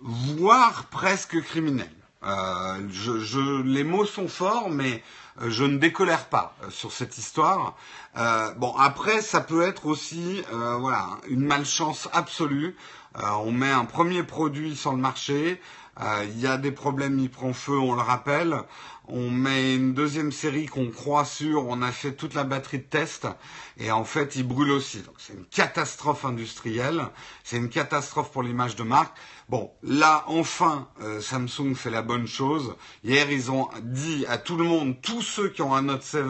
voire 0.00 0.84
presque 0.86 1.40
criminel. 1.42 1.90
Euh, 2.24 3.62
les 3.64 3.84
mots 3.84 4.06
sont 4.06 4.28
forts, 4.28 4.70
mais 4.70 5.02
euh, 5.40 5.50
je 5.50 5.64
ne 5.64 5.76
décolère 5.76 6.28
pas 6.28 6.54
sur 6.70 6.92
cette 6.92 7.18
histoire. 7.18 7.76
Bon, 8.58 8.74
après, 8.76 9.22
ça 9.22 9.40
peut 9.40 9.62
être 9.62 9.86
aussi, 9.86 10.42
voilà, 10.50 11.08
une 11.28 11.46
malchance 11.46 12.08
absolue. 12.12 12.76
on 13.14 13.50
met 13.52 13.70
un 13.70 13.86
premier 13.86 14.22
produit 14.22 14.76
sur 14.76 14.92
le 14.92 14.98
marché, 14.98 15.58
il 15.98 16.38
y 16.38 16.46
a 16.46 16.58
des 16.58 16.72
problèmes, 16.72 17.18
il 17.18 17.30
prend 17.30 17.54
feu, 17.54 17.78
on 17.78 17.94
le 17.94 18.02
rappelle. 18.02 18.64
On 19.14 19.30
met 19.30 19.74
une 19.74 19.92
deuxième 19.92 20.32
série 20.32 20.64
qu'on 20.64 20.88
croit 20.88 21.26
sûre, 21.26 21.66
on 21.68 21.82
a 21.82 21.92
fait 21.92 22.12
toute 22.12 22.32
la 22.32 22.44
batterie 22.44 22.78
de 22.78 22.84
test, 22.84 23.26
et 23.76 23.90
en 23.90 24.04
fait, 24.04 24.36
il 24.36 24.48
brûle 24.48 24.70
aussi. 24.70 25.02
Donc 25.02 25.16
c'est 25.18 25.34
une 25.34 25.44
catastrophe 25.44 26.24
industrielle, 26.24 27.08
c'est 27.44 27.58
une 27.58 27.68
catastrophe 27.68 28.32
pour 28.32 28.42
l'image 28.42 28.74
de 28.74 28.84
marque. 28.84 29.14
Bon, 29.52 29.70
là, 29.82 30.24
enfin, 30.28 30.88
euh, 31.02 31.20
Samsung 31.20 31.74
fait 31.74 31.90
la 31.90 32.00
bonne 32.00 32.26
chose. 32.26 32.74
Hier, 33.04 33.30
ils 33.30 33.50
ont 33.50 33.68
dit 33.82 34.24
à 34.26 34.38
tout 34.38 34.56
le 34.56 34.64
monde, 34.64 34.96
tous 35.02 35.20
ceux 35.20 35.50
qui 35.50 35.60
ont 35.60 35.74
un 35.74 35.82
Note 35.82 36.02
7, 36.02 36.24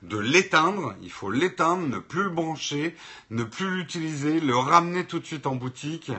de 0.00 0.16
l'éteindre. 0.16 0.94
Il 1.02 1.10
faut 1.10 1.30
l'éteindre, 1.30 1.86
ne 1.86 1.98
plus 1.98 2.22
le 2.22 2.30
brancher, 2.30 2.96
ne 3.28 3.44
plus 3.44 3.68
l'utiliser, 3.76 4.40
le 4.40 4.56
ramener 4.56 5.04
tout 5.04 5.18
de 5.18 5.26
suite 5.26 5.46
en 5.46 5.56
boutique. 5.56 6.10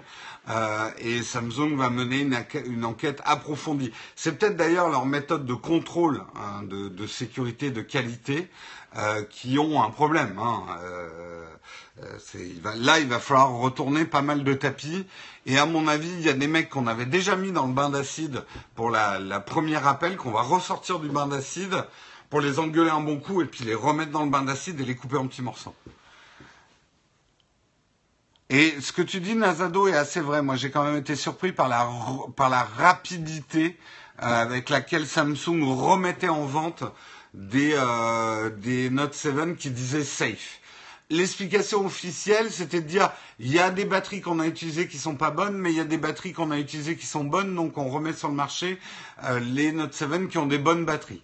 Euh, 0.47 0.91
et 0.99 1.23
Samsung 1.23 1.77
va 1.77 1.89
mener 1.89 2.19
une, 2.19 2.85
enquête 2.85 3.23
approfondie. 3.25 3.91
C'est 4.15 4.37
peut-être 4.37 4.55
d'ailleurs 4.55 4.89
leur 4.89 5.07
méthode 5.07 5.47
de 5.47 5.55
contrôle 5.55 6.21
hein, 6.35 6.61
de, 6.61 7.07
sécurité, 7.07 7.71
de 7.71 7.81
qualité, 7.81 8.51
euh, 8.97 9.23
qui 9.23 9.57
ont 9.57 9.81
un 9.81 9.89
problème. 9.89 10.37
Hein. 10.37 10.61
Là, 12.77 12.99
il 12.99 13.07
va 13.07 13.19
falloir 13.19 13.51
retourner 13.51 14.05
pas 14.05 14.21
mal 14.21 14.43
de 14.43 14.53
tapis. 14.53 15.05
Et 15.45 15.57
à 15.57 15.65
mon 15.65 15.87
avis, 15.87 16.09
il 16.09 16.21
y 16.21 16.29
a 16.29 16.33
des 16.33 16.47
mecs 16.47 16.69
qu'on 16.69 16.87
avait 16.87 17.05
déjà 17.05 17.35
mis 17.35 17.51
dans 17.51 17.67
le 17.67 17.73
bain 17.73 17.89
d'acide 17.89 18.43
pour 18.75 18.89
la, 18.89 19.19
la 19.19 19.39
première 19.39 19.87
appel, 19.87 20.17
qu'on 20.17 20.31
va 20.31 20.41
ressortir 20.41 20.99
du 20.99 21.09
bain 21.09 21.27
d'acide 21.27 21.85
pour 22.29 22.41
les 22.41 22.59
engueuler 22.59 22.89
un 22.89 23.01
bon 23.01 23.19
coup 23.19 23.41
et 23.41 23.45
puis 23.45 23.63
les 23.63 23.75
remettre 23.75 24.11
dans 24.11 24.23
le 24.23 24.29
bain 24.29 24.43
d'acide 24.43 24.79
et 24.81 24.85
les 24.85 24.95
couper 24.95 25.17
en 25.17 25.27
petits 25.27 25.41
morceaux. 25.41 25.75
Et 28.49 28.75
ce 28.79 28.91
que 28.91 29.01
tu 29.01 29.21
dis, 29.21 29.35
Nazado, 29.35 29.87
est 29.87 29.95
assez 29.95 30.19
vrai. 30.19 30.41
Moi, 30.41 30.55
j'ai 30.55 30.69
quand 30.69 30.83
même 30.83 30.97
été 30.97 31.15
surpris 31.15 31.51
par 31.51 31.67
la, 31.67 31.89
par 32.35 32.49
la 32.49 32.63
rapidité 32.63 33.77
euh, 34.21 34.25
avec 34.25 34.69
laquelle 34.69 35.07
Samsung 35.07 35.63
remettait 35.63 36.29
en 36.29 36.45
vente 36.45 36.83
des, 37.33 37.73
euh, 37.73 38.49
des 38.49 38.89
Note 38.89 39.13
7 39.13 39.57
qui 39.57 39.71
disaient 39.71 40.03
safe 40.03 40.59
l'explication 41.09 41.85
officielle, 41.85 42.51
c'était 42.51 42.81
de 42.81 42.87
dire 42.87 43.11
il 43.39 43.51
y 43.51 43.59
a 43.59 43.69
des 43.71 43.85
batteries 43.85 44.21
qu'on 44.21 44.39
a 44.39 44.47
utilisées 44.47 44.87
qui 44.87 44.97
sont 44.97 45.15
pas 45.15 45.31
bonnes, 45.31 45.57
mais 45.57 45.71
il 45.71 45.77
y 45.77 45.81
a 45.81 45.85
des 45.85 45.97
batteries 45.97 46.33
qu'on 46.33 46.51
a 46.51 46.57
utilisées 46.57 46.97
qui 46.97 47.05
sont 47.05 47.23
bonnes, 47.23 47.55
donc 47.55 47.77
on 47.77 47.89
remet 47.89 48.13
sur 48.13 48.29
le 48.29 48.35
marché 48.35 48.79
euh, 49.23 49.39
les 49.39 49.71
Note 49.71 49.93
7 49.93 50.27
qui 50.29 50.37
ont 50.37 50.47
des 50.47 50.57
bonnes 50.57 50.85
batteries. 50.85 51.23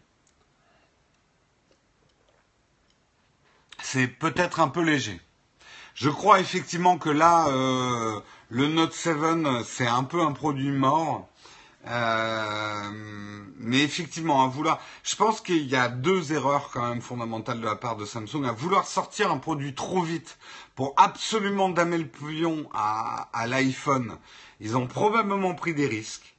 C'est 3.81 4.07
peut-être 4.07 4.59
un 4.59 4.67
peu 4.67 4.81
léger. 4.81 5.19
Je 5.95 6.09
crois 6.09 6.39
effectivement 6.39 6.97
que 6.97 7.09
là, 7.09 7.47
euh, 7.49 8.19
le 8.49 8.67
Note 8.67 8.93
7, 8.93 9.17
c'est 9.65 9.87
un 9.87 10.03
peu 10.03 10.21
un 10.21 10.31
produit 10.31 10.71
mort. 10.71 11.27
Euh, 11.87 12.89
mais 13.57 13.79
effectivement, 13.81 14.43
à 14.43 14.47
vouloir, 14.47 14.79
je 15.03 15.15
pense 15.15 15.41
qu'il 15.41 15.65
y 15.67 15.75
a 15.75 15.87
deux 15.87 16.33
erreurs 16.33 16.69
quand 16.71 16.87
même 16.87 17.01
fondamentales 17.01 17.59
de 17.59 17.65
la 17.65 17.75
part 17.75 17.95
de 17.95 18.05
Samsung 18.05 18.45
à 18.45 18.51
vouloir 18.51 18.85
sortir 18.85 19.31
un 19.31 19.37
produit 19.37 19.73
trop 19.73 20.01
vite 20.01 20.37
pour 20.75 20.93
absolument 20.97 21.69
damer 21.69 21.97
le 21.97 22.07
pion 22.07 22.69
à, 22.73 23.29
à 23.33 23.47
l'iPhone. 23.47 24.17
Ils 24.59 24.77
ont 24.77 24.87
probablement 24.87 25.55
pris 25.55 25.73
des 25.73 25.87
risques. 25.87 26.35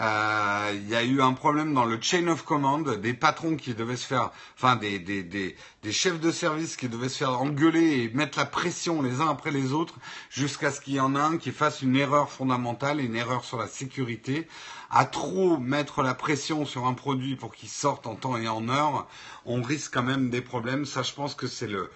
Euh, 0.00 0.72
il 0.74 0.88
y 0.88 0.94
a 0.94 1.02
eu 1.02 1.20
un 1.22 1.32
problème 1.32 1.74
dans 1.74 1.84
le 1.84 1.98
chain 2.00 2.28
of 2.28 2.44
command, 2.44 2.88
des 3.00 3.14
patrons 3.14 3.56
qui 3.56 3.74
devaient 3.74 3.96
se 3.96 4.06
faire, 4.06 4.30
enfin 4.56 4.76
des, 4.76 4.98
des, 4.98 5.22
des, 5.22 5.56
des 5.88 5.94
chefs 5.94 6.20
de 6.20 6.30
service 6.30 6.76
qui 6.76 6.90
devaient 6.90 7.08
se 7.08 7.16
faire 7.16 7.40
engueuler 7.40 8.02
et 8.02 8.10
mettre 8.10 8.36
la 8.38 8.44
pression 8.44 9.00
les 9.00 9.22
uns 9.22 9.30
après 9.30 9.50
les 9.50 9.72
autres 9.72 9.94
jusqu'à 10.28 10.70
ce 10.70 10.82
qu'il 10.82 10.92
y 10.92 11.00
en 11.00 11.16
ait 11.16 11.18
un 11.18 11.38
qui 11.38 11.50
fasse 11.50 11.80
une 11.80 11.96
erreur 11.96 12.30
fondamentale, 12.30 13.00
une 13.00 13.16
erreur 13.16 13.42
sur 13.42 13.56
la 13.56 13.68
sécurité 13.68 14.46
à 14.90 15.06
trop 15.06 15.56
mettre 15.56 16.02
la 16.02 16.12
pression 16.12 16.66
sur 16.66 16.86
un 16.86 16.92
produit 16.92 17.36
pour 17.36 17.54
qu'il 17.54 17.70
sorte 17.70 18.06
en 18.06 18.16
temps 18.16 18.36
et 18.36 18.48
en 18.48 18.68
heure, 18.68 19.06
on 19.46 19.62
risque 19.62 19.94
quand 19.94 20.02
même 20.02 20.28
des 20.28 20.42
problèmes. 20.42 20.84
Ça, 20.84 21.02
je 21.02 21.14
pense 21.14 21.34
que 21.34 21.46
c'est 21.46 21.68
le, 21.68 21.90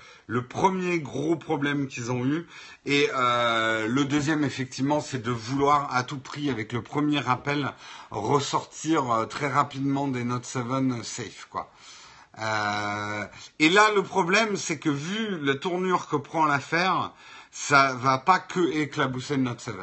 premier 0.46 0.98
gros 1.00 1.36
problème 1.36 1.86
qu'ils 1.86 2.10
ont 2.10 2.24
eu. 2.24 2.46
Et 2.86 3.10
euh, 3.14 3.86
le 3.86 4.04
deuxième, 4.06 4.42
effectivement, 4.42 5.00
c'est 5.00 5.22
de 5.22 5.30
vouloir 5.30 5.94
à 5.94 6.02
tout 6.02 6.18
prix, 6.18 6.48
avec 6.48 6.72
le 6.72 6.82
premier 6.82 7.26
appel, 7.28 7.72
ressortir 8.10 9.10
euh, 9.10 9.26
très 9.26 9.48
rapidement 9.48 10.08
des 10.08 10.24
Note 10.24 10.46
7 10.46 10.62
safe, 11.02 11.46
quoi. 11.50 11.70
Euh, 12.38 13.26
et 13.58 13.68
là, 13.68 13.90
le 13.94 14.02
problème, 14.02 14.56
c'est 14.56 14.78
que 14.78 14.88
vu 14.88 15.38
la 15.40 15.54
tournure 15.54 16.08
que 16.08 16.16
prend 16.16 16.46
l'affaire, 16.46 17.12
ça 17.50 17.94
va 17.94 18.18
pas 18.18 18.38
que 18.38 18.72
éclabousser 18.72 19.36
le 19.36 19.42
Note 19.42 19.60
7. 19.60 19.74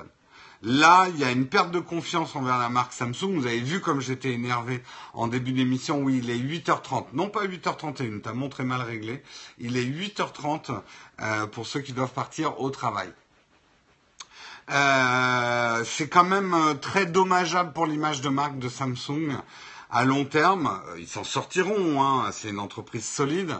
Là, 0.62 1.08
il 1.08 1.18
y 1.18 1.24
a 1.24 1.32
une 1.32 1.48
perte 1.48 1.72
de 1.72 1.80
confiance 1.80 2.36
envers 2.36 2.58
la 2.58 2.68
marque 2.68 2.92
Samsung. 2.92 3.40
Vous 3.40 3.46
avez 3.46 3.62
vu 3.62 3.80
comme 3.80 4.02
j'étais 4.02 4.34
énervé 4.34 4.84
en 5.14 5.28
début 5.28 5.54
d'émission. 5.54 6.02
Oui, 6.02 6.20
il 6.22 6.30
est 6.30 6.38
8h30. 6.38 7.06
Non 7.14 7.30
pas 7.30 7.46
8h31, 7.46 8.20
t'as 8.22 8.34
montré 8.34 8.64
mal 8.66 8.82
réglé. 8.82 9.24
Il 9.58 9.78
est 9.78 9.86
8h30 9.86 10.82
euh, 11.22 11.48
pour 11.48 11.66
ceux 11.66 11.80
qui 11.80 11.94
doivent 11.94 12.12
partir 12.12 12.60
au 12.60 12.72
travail. 12.72 13.10
Euh, 14.70 15.84
c'est 15.86 16.10
quand 16.10 16.26
même 16.26 16.54
euh, 16.54 16.74
très 16.74 17.06
dommageable 17.06 17.72
pour 17.72 17.88
l'image 17.88 18.20
de 18.22 18.30
marque 18.30 18.60
de 18.60 18.70
Samsung 18.70 19.38
à 19.90 20.06
long 20.06 20.26
terme. 20.26 20.82
Ils 20.98 21.08
s'en 21.08 21.24
sortiront, 21.24 22.02
hein. 22.04 22.32
c'est 22.32 22.50
une 22.50 22.60
entreprise 22.60 23.06
solide. 23.06 23.56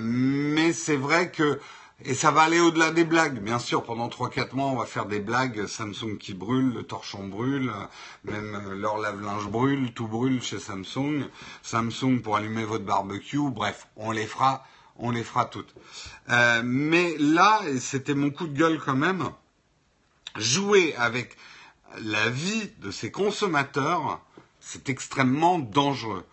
mais 0.00 0.72
c'est 0.72 0.96
vrai 0.96 1.30
que 1.30 1.60
et 2.02 2.14
ça 2.14 2.30
va 2.30 2.42
aller 2.42 2.60
au-delà 2.60 2.90
des 2.90 3.04
blagues. 3.04 3.38
Bien 3.40 3.58
sûr, 3.58 3.84
pendant 3.84 4.08
3-4 4.08 4.54
mois, 4.54 4.66
on 4.66 4.76
va 4.76 4.84
faire 4.84 5.06
des 5.06 5.20
blagues. 5.20 5.66
Samsung 5.66 6.18
qui 6.18 6.34
brûle, 6.34 6.72
le 6.74 6.82
torchon 6.82 7.28
brûle, 7.28 7.72
même 8.24 8.54
euh, 8.54 8.74
leur 8.74 8.98
lave-linge 8.98 9.48
brûle, 9.48 9.92
tout 9.92 10.08
brûle 10.08 10.42
chez 10.42 10.58
Samsung. 10.58 11.28
Samsung 11.62 12.20
pour 12.22 12.36
allumer 12.36 12.64
votre 12.64 12.84
barbecue. 12.84 13.38
Bref, 13.50 13.86
on 13.96 14.10
les 14.10 14.26
fera, 14.26 14.66
on 14.96 15.10
les 15.12 15.22
fera 15.22 15.44
toutes. 15.44 15.74
Euh, 16.30 16.62
mais 16.64 17.16
là, 17.18 17.60
c'était 17.78 18.14
mon 18.14 18.30
coup 18.30 18.48
de 18.48 18.58
gueule 18.58 18.80
quand 18.84 18.96
même, 18.96 19.30
jouer 20.36 20.94
avec 20.96 21.36
la 22.02 22.28
vie 22.28 22.70
de 22.80 22.90
ces 22.90 23.12
consommateurs, 23.12 24.20
c'est 24.64 24.88
extrêmement 24.88 25.58
dangereux. 25.58 26.24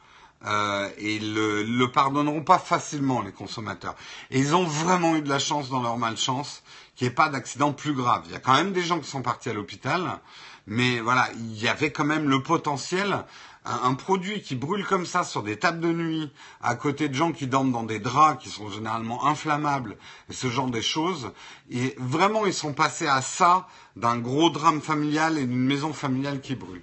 Euh, 0.46 0.90
et 0.98 1.20
le, 1.20 1.62
le 1.62 1.92
pardonneront 1.92 2.44
pas 2.44 2.58
facilement 2.58 3.22
les 3.22 3.32
consommateurs. 3.32 3.96
Et 4.32 4.40
ils 4.40 4.56
ont 4.56 4.64
vraiment 4.64 5.16
eu 5.16 5.22
de 5.22 5.30
la 5.30 5.38
chance 5.38 5.70
dans 5.70 5.82
leur 5.82 5.98
malchance 5.98 6.64
qu'il 6.96 7.08
n'y 7.08 7.12
ait 7.12 7.16
pas 7.16 7.30
d'accident 7.30 7.74
plus 7.74 7.94
grave. 7.94 8.24
Il 8.26 8.32
y 8.32 8.36
a 8.36 8.40
quand 8.40 8.56
même 8.56 8.72
des 8.72 8.82
gens 8.82 9.00
qui 9.00 9.08
sont 9.08 9.22
partis 9.22 9.50
à 9.50 9.54
l'hôpital, 9.54 10.20
mais 10.66 11.00
voilà, 11.00 11.30
il 11.36 11.62
y 11.62 11.68
avait 11.68 11.92
quand 11.92 12.06
même 12.06 12.28
le 12.28 12.42
potentiel. 12.42 13.24
Un, 13.64 13.94
produit 13.94 14.42
qui 14.42 14.56
brûle 14.56 14.84
comme 14.88 15.06
ça 15.06 15.24
sur 15.24 15.44
des 15.44 15.60
tables 15.60 15.82
de 15.82 15.94
nuit, 15.94 16.32
à 16.64 16.74
côté 16.74 17.10
de 17.10 17.14
gens 17.14 17.32
qui 17.32 17.46
dorment 17.46 17.72
dans 17.72 17.84
des 17.84 18.00
draps 18.00 18.42
qui 18.42 18.50
sont 18.50 18.72
généralement 18.72 19.28
inflammables, 19.28 19.98
et 20.32 20.34
ce 20.34 20.50
genre 20.50 20.72
de 20.72 20.82
choses. 20.82 21.32
Et 21.70 21.94
vraiment, 22.00 22.48
ils 22.48 22.56
sont 22.56 22.74
passés 22.74 23.06
à 23.06 23.22
ça 23.22 23.68
d'un 23.96 24.18
gros 24.18 24.50
drame 24.50 24.82
familial 24.82 25.38
et 25.38 25.46
d'une 25.46 25.64
maison 25.64 25.94
familiale 25.94 26.42
qui 26.42 26.56
brûle. 26.56 26.82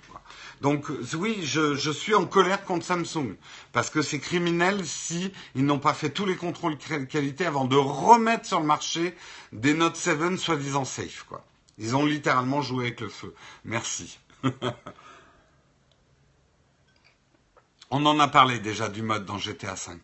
Donc 0.60 0.86
oui, 1.14 1.40
je, 1.44 1.90
suis 1.92 2.14
en 2.14 2.26
colère 2.26 2.64
contre 2.64 2.84
Samsung 2.84 3.36
parce 3.72 3.90
que 3.90 4.02
c'est 4.02 4.18
criminel 4.18 4.84
si 4.84 5.32
ils 5.54 5.64
n'ont 5.64 5.78
pas 5.78 5.94
fait 5.94 6.10
tous 6.10 6.26
les 6.26 6.36
contrôles 6.36 6.76
qualité 6.76 7.46
avant 7.46 7.64
de 7.64 7.76
remettre 7.76 8.46
sur 8.46 8.58
le 8.60 8.66
marché 8.66 9.14
des 9.52 9.74
Note 9.74 9.96
7 9.96 10.36
soi-disant 10.36 10.84
safe. 10.84 11.24
Quoi. 11.28 11.44
Ils 11.78 11.94
ont 11.94 12.04
littéralement 12.04 12.60
joué 12.60 12.86
avec 12.86 13.00
le 13.00 13.08
feu. 13.08 13.34
Merci. 13.64 14.18
On 17.90 18.04
en 18.04 18.20
a 18.20 18.28
parlé 18.28 18.58
déjà 18.58 18.88
du 18.88 19.02
mode 19.02 19.24
dans 19.24 19.38
GTA 19.38 19.74
V. 19.74 19.94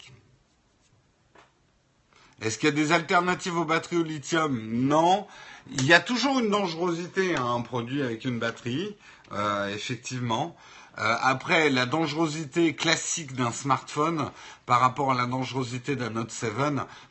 Est-ce 2.40 2.59
qu'il 2.59 2.69
y 2.69 2.73
a 2.73 2.75
des 2.75 2.93
alternatives 2.93 3.57
aux 3.57 3.64
batteries 3.64 3.99
au 3.99 4.03
lithium? 4.03 4.59
Non. 4.73 5.27
Il 5.71 5.87
y 5.87 5.95
a 5.95 6.01
toujours 6.01 6.38
une 6.38 6.51
dangerosité 6.51 7.37
à 7.37 7.43
un 7.43 7.61
produit 7.62 8.03
avec 8.03 8.25
une 8.25 8.38
batterie. 8.38 8.97
Euh, 9.35 9.75
effectivement. 9.75 10.57
Euh, 10.99 11.16
après, 11.20 11.68
la 11.68 11.87
dangerosité 11.87 12.75
classique 12.77 13.35
d'un 13.35 13.51
smartphone 13.51 14.31
par 14.64 14.79
rapport 14.79 15.11
à 15.11 15.14
la 15.14 15.27
dangerosité 15.27 15.97
d'un 15.97 16.11
Note 16.11 16.31
7, 16.31 16.53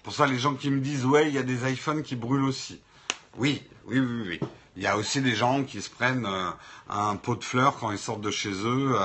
pour 0.03 0.13
ça 0.13 0.25
les 0.25 0.39
gens 0.39 0.53
qui 0.53 0.71
me 0.71 0.79
disent 0.79 1.05
ouais, 1.05 1.27
il 1.27 1.33
y 1.33 1.37
a 1.37 1.43
des 1.43 1.69
iPhones 1.69 2.01
qui 2.01 2.15
brûlent 2.15 2.45
aussi. 2.45 2.81
Oui, 3.37 3.61
oui, 3.87 3.99
oui, 3.99 4.23
oui. 4.25 4.39
Il 4.77 4.83
y 4.83 4.87
a 4.87 4.97
aussi 4.97 5.21
des 5.21 5.35
gens 5.35 5.63
qui 5.63 5.81
se 5.81 5.89
prennent 5.89 6.25
euh, 6.25 6.49
un 6.89 7.17
pot 7.17 7.35
de 7.35 7.43
fleurs 7.43 7.77
quand 7.77 7.91
ils 7.91 7.97
sortent 7.97 8.21
de 8.21 8.31
chez 8.31 8.53
eux. 8.53 8.95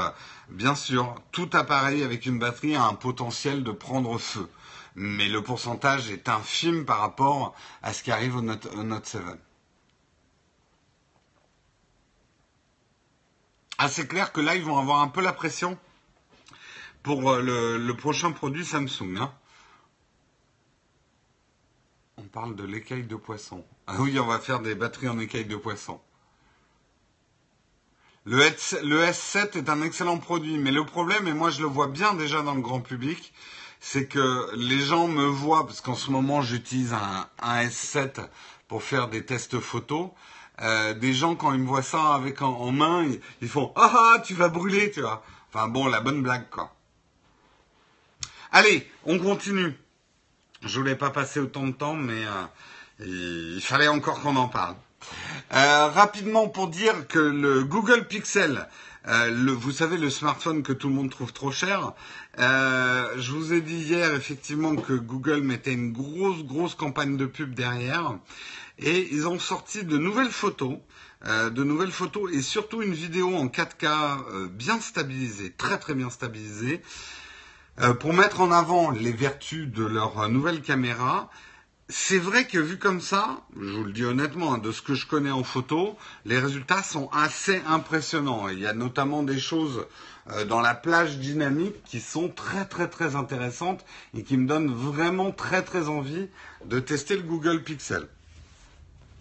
bien 0.48 0.76
sûr, 0.76 1.16
tout 1.33 1.50
appareil 1.54 2.04
avec 2.04 2.24
une 2.24 2.38
batterie 2.38 2.76
a 2.76 2.85
un 2.85 2.94
potentiel 2.94 3.64
de 3.64 3.72
prendre 3.72 4.16
feu. 4.18 4.48
Mais 4.94 5.28
le 5.28 5.42
pourcentage 5.42 6.11
est 6.11 6.28
infime 6.28 6.85
par 6.85 7.00
rapport 7.00 7.54
à 7.83 7.92
ce 7.92 8.02
qui 8.04 8.12
arrive 8.12 8.37
au 8.37 8.42
Note, 8.42 8.68
au 8.76 8.85
Note 8.85 9.07
7. 9.07 9.22
Ah, 13.78 13.88
c'est 13.88 14.08
clair 14.08 14.32
que 14.32 14.40
là, 14.40 14.56
ils 14.56 14.64
vont 14.64 14.76
avoir 14.78 15.00
un 15.00 15.08
peu 15.08 15.20
la 15.22 15.32
pression. 15.32 15.78
pour 17.02 17.30
euh, 17.30 17.78
le, 17.78 17.94
prochain 17.94 18.32
produit 18.32 18.64
Samsung. 18.64 19.16
Hein. 19.18 19.32
On 22.16 22.24
parle 22.24 22.56
de 22.56 22.64
l'écaille 22.64 23.04
de 23.04 23.14
poisson. 23.16 23.64
Ah 23.86 23.96
oui, 24.00 24.18
on 24.18 24.26
va 24.26 24.40
faire 24.40 24.60
des 24.60 24.74
batteries 24.74 25.08
en 25.08 25.18
écaille 25.20 25.46
de 25.46 25.56
poisson. 25.56 26.00
Le, 28.24 28.40
S7 28.40 29.56
est 29.56 29.70
un 29.70 29.80
excellent 29.80 30.18
produit, 30.18 30.58
mais 30.58 30.72
le 30.72 30.84
problème, 30.84 31.28
et 31.28 31.32
moi 31.32 31.50
je 31.50 31.62
le 31.62 31.66
vois 31.66 31.86
bien 31.86 32.12
déjà 32.14 32.42
dans 32.42 32.54
le 32.54 32.60
grand 32.60 32.80
public, 32.80 33.32
c'est 33.80 34.06
que 34.06 34.54
les 34.54 34.80
gens 34.80 35.08
me 35.08 35.24
voient, 35.24 35.66
parce 35.66 35.80
qu'en 35.80 35.94
ce 35.94 36.10
moment 36.10 36.42
j'utilise 36.42 36.92
un, 36.92 37.28
S7 37.40 38.28
pour 38.66 38.82
faire 38.82 39.08
des 39.08 39.24
tests 39.24 39.60
photos, 39.60 40.10
euh, 40.60 40.92
des 40.94 41.12
gens 41.12 41.36
quand 41.36 41.52
ils 41.52 41.60
me 41.60 41.66
voient 41.66 41.82
ça 41.82 42.14
avec 42.14 42.42
en, 42.42 42.72
main, 42.72 43.06
ils, 43.40 43.48
font 43.48 43.72
ah 43.76 43.92
ah 43.94 44.20
tu 44.24 44.34
vas 44.34 44.48
brûler, 44.48 44.90
tu 44.90 45.00
vois. 45.00 45.22
Enfin 45.52 45.68
bon, 45.68 45.86
la 45.86 46.00
bonne 46.00 46.22
blague 46.22 46.48
quoi. 46.50 46.74
Allez, 48.50 48.90
on 49.04 49.18
continue. 49.18 49.74
Je 50.62 50.78
voulais 50.78 50.96
pas 50.96 51.10
passer 51.10 51.38
autant 51.38 51.66
de 51.66 51.72
temps, 51.72 51.94
mais 51.94 52.24
euh, 53.00 53.54
il 53.56 53.62
fallait 53.62 53.88
encore 53.88 54.20
qu'on 54.20 54.34
en 54.34 54.48
parle. 54.48 54.74
Euh, 55.54 55.88
rapidement 55.88 56.48
pour 56.48 56.68
dire 56.68 57.06
que 57.06 57.20
le 57.20 57.62
Google 57.62 58.06
Pixel, 58.08 58.66
vous 59.06 59.72
savez 59.72 59.96
le 59.96 60.10
smartphone 60.10 60.62
que 60.62 60.72
tout 60.72 60.88
le 60.88 60.94
monde 60.94 61.10
trouve 61.10 61.32
trop 61.32 61.52
cher, 61.52 61.92
je 62.36 63.30
vous 63.30 63.52
ai 63.52 63.60
dit 63.60 63.76
hier 63.76 64.12
effectivement 64.14 64.74
que 64.74 64.92
Google 64.92 65.40
mettait 65.40 65.72
une 65.72 65.92
grosse 65.92 66.42
grosse 66.44 66.74
campagne 66.74 67.16
de 67.16 67.26
pub 67.26 67.54
derrière 67.54 68.18
et 68.78 69.08
ils 69.12 69.26
ont 69.26 69.38
sorti 69.38 69.84
de 69.84 69.98
nouvelles 69.98 70.30
photos, 70.30 70.78
de 71.24 71.64
nouvelles 71.64 71.90
photos 71.90 72.32
et 72.32 72.42
surtout 72.42 72.80
une 72.80 72.94
vidéo 72.94 73.34
en 73.34 73.46
4K 73.46 74.48
bien 74.48 74.80
stabilisée, 74.80 75.52
très 75.56 75.78
très 75.78 75.94
bien 75.94 76.10
stabilisée 76.10 76.80
euh, 77.80 77.94
pour 77.94 78.12
mettre 78.12 78.40
en 78.40 78.50
avant 78.50 78.90
les 78.90 79.12
vertus 79.12 79.68
de 79.68 79.84
leur 79.84 80.28
nouvelle 80.28 80.62
caméra, 80.62 81.30
c'est 81.88 82.18
vrai 82.18 82.44
que 82.44 82.58
vu 82.58 82.76
comme 82.76 83.00
ça, 83.00 83.42
je 83.58 83.70
vous 83.70 83.84
le 83.84 83.92
dis 83.92 84.04
honnêtement, 84.04 84.54
hein, 84.54 84.58
de 84.58 84.72
ce 84.72 84.82
que 84.82 84.94
je 84.94 85.06
connais 85.06 85.30
en 85.30 85.44
photo, 85.44 85.96
les 86.24 86.40
résultats 86.40 86.82
sont 86.82 87.08
assez 87.12 87.62
impressionnants. 87.68 88.48
Il 88.48 88.58
y 88.58 88.66
a 88.66 88.72
notamment 88.72 89.22
des 89.22 89.38
choses 89.38 89.86
euh, 90.30 90.44
dans 90.44 90.60
la 90.60 90.74
plage 90.74 91.18
dynamique 91.18 91.76
qui 91.84 92.00
sont 92.00 92.28
très 92.28 92.64
très 92.64 92.88
très 92.88 93.14
intéressantes 93.14 93.84
et 94.12 94.24
qui 94.24 94.36
me 94.36 94.48
donnent 94.48 94.74
vraiment 94.74 95.30
très 95.30 95.62
très 95.62 95.88
envie 95.88 96.26
de 96.64 96.80
tester 96.80 97.16
le 97.16 97.22
Google 97.22 97.62
Pixel. 97.62 98.08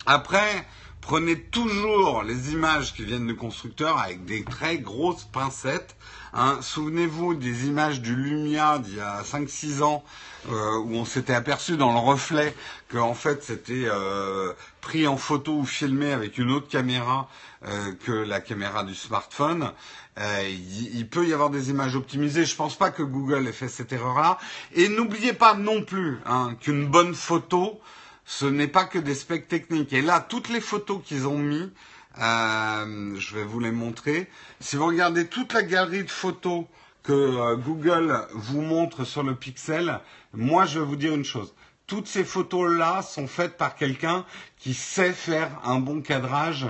Après, 0.08 0.66
prenez 1.02 1.40
toujours 1.40 2.24
les 2.24 2.54
images 2.54 2.94
qui 2.94 3.04
viennent 3.04 3.28
du 3.28 3.36
constructeur 3.36 4.00
avec 4.00 4.26
des 4.26 4.44
très 4.44 4.80
grosses 4.80 5.26
pincettes 5.26 5.96
Hein, 6.40 6.60
souvenez-vous 6.62 7.34
des 7.34 7.66
images 7.66 8.00
du 8.00 8.16
Lumia 8.16 8.78
d'il 8.78 8.98
y 8.98 9.00
a 9.00 9.24
5-6 9.24 9.82
ans 9.82 10.04
euh, 10.52 10.78
où 10.78 10.94
on 10.94 11.04
s'était 11.04 11.34
aperçu 11.34 11.78
dans 11.78 11.92
le 11.94 11.98
reflet 11.98 12.54
que 12.90 13.00
en 13.00 13.16
fait 13.16 13.44
c'était 13.44 13.86
euh, 13.88 14.54
pris 14.80 15.08
en 15.08 15.18
photo 15.18 15.54
ou 15.54 15.66
filmé 15.66 16.12
avec 16.12 16.38
une 16.38 16.52
autre 16.52 16.68
caméra 16.68 17.28
euh, 17.66 17.94
que 18.06 18.12
la 18.12 18.40
caméra 18.40 18.84
du 18.84 18.94
smartphone. 18.94 19.72
Il, 20.20 21.08
peut 21.10 21.28
y 21.28 21.34
avoir 21.34 21.52
des 21.52 21.70
images 21.70 21.96
optimisées. 21.96 22.44
Je 22.44 22.56
pense 22.56 22.76
pas 22.76 22.90
que 22.90 23.04
Google 23.04 23.48
ait 23.48 23.52
fait 23.52 23.68
cette 23.68 23.94
erreur-là. 23.94 24.40
Et 24.74 24.90
n'oubliez 24.90 25.34
pas 25.34 25.54
non 25.54 25.84
plus 25.84 26.18
hein, 26.26 26.56
qu'une 26.60 26.88
bonne 26.88 27.14
photo, 27.14 27.80
ce 28.28 28.46
n'est 28.46 28.68
pas 28.68 28.84
que 28.84 29.00
des 29.00 29.16
specs 29.16 29.48
techniques. 29.48 29.94
Et 29.94 30.02
là, 30.02 30.20
toutes 30.20 30.50
les 30.50 30.60
photos 30.60 31.02
qu'ils 31.04 31.28
ont 31.28 31.38
mis, 31.38 31.72
euh, 32.20 33.16
je 33.18 33.36
vais 33.36 33.46
vous 33.46 33.62
les 33.62 33.72
montrer. 33.72 34.28
Si 34.60 34.76
vous 34.76 34.86
regardez 34.86 35.28
toute 35.28 35.54
la 35.54 35.64
galerie 35.64 36.04
de 36.04 36.12
photos 36.12 36.66
que 37.04 37.14
euh, 37.14 37.56
Google 37.56 38.28
vous 38.34 38.62
montre 38.62 39.06
sur 39.06 39.24
le 39.24 39.34
Pixel, 39.34 40.02
moi 40.34 40.66
je 40.66 40.80
vais 40.80 40.86
vous 40.86 40.98
dire 40.98 41.16
une 41.16 41.24
chose. 41.24 41.56
Toutes 41.88 42.08
ces 42.08 42.26
photos-là 42.26 43.02
sont 43.02 43.28
faites 43.28 43.56
par 43.56 43.76
quelqu'un 43.76 44.26
qui 44.58 44.74
sait 44.74 45.14
faire 45.14 45.50
un 45.64 45.80
bon 45.80 46.02
cadrage 46.02 46.66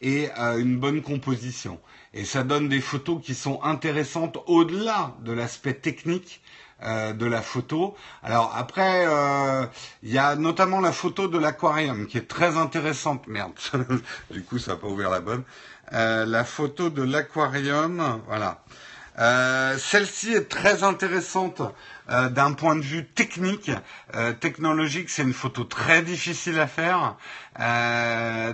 et 0.00 0.30
euh, 0.38 0.56
une 0.56 0.78
bonne 0.78 1.02
composition. 1.02 1.78
Et 2.14 2.24
ça 2.24 2.42
donne 2.42 2.70
des 2.70 2.80
photos 2.80 3.22
qui 3.22 3.34
sont 3.34 3.62
intéressantes 3.62 4.38
au-delà 4.46 5.14
de 5.20 5.32
l'aspect 5.32 5.74
technique 5.74 6.40
euh, 6.84 7.12
de 7.12 7.26
la 7.26 7.42
photo. 7.42 7.96
Alors 8.22 8.54
après, 8.56 9.04
euh, 9.06 9.66
il 10.02 10.10
y 10.10 10.18
a 10.18 10.34
notamment 10.34 10.80
la 10.80 10.90
photo 10.92 11.28
de 11.28 11.38
l'aquarium 11.38 12.06
qui 12.06 12.18
est 12.18 12.28
très 12.28 12.56
intéressante. 12.56 13.26
Merde, 13.28 13.52
du 14.30 14.42
coup 14.42 14.58
ça 14.58 14.72
n'a 14.72 14.76
pas 14.78 14.88
ouvert 14.88 15.10
la 15.10 15.20
bonne. 15.20 15.44
Euh, 15.92 16.24
la 16.26 16.44
photo 16.44 16.90
de 16.90 17.02
l'aquarium, 17.02 18.20
voilà. 18.26 18.62
Celle-ci 19.78 20.32
est 20.32 20.48
très 20.48 20.82
intéressante 20.82 21.60
d'un 22.08 22.54
point 22.54 22.74
de 22.76 22.80
vue 22.80 23.06
technique, 23.06 23.70
technologique. 24.40 25.10
C'est 25.10 25.22
une 25.22 25.34
photo 25.34 25.64
très 25.64 26.00
difficile 26.02 26.58
à 26.58 26.66
faire. 26.66 27.16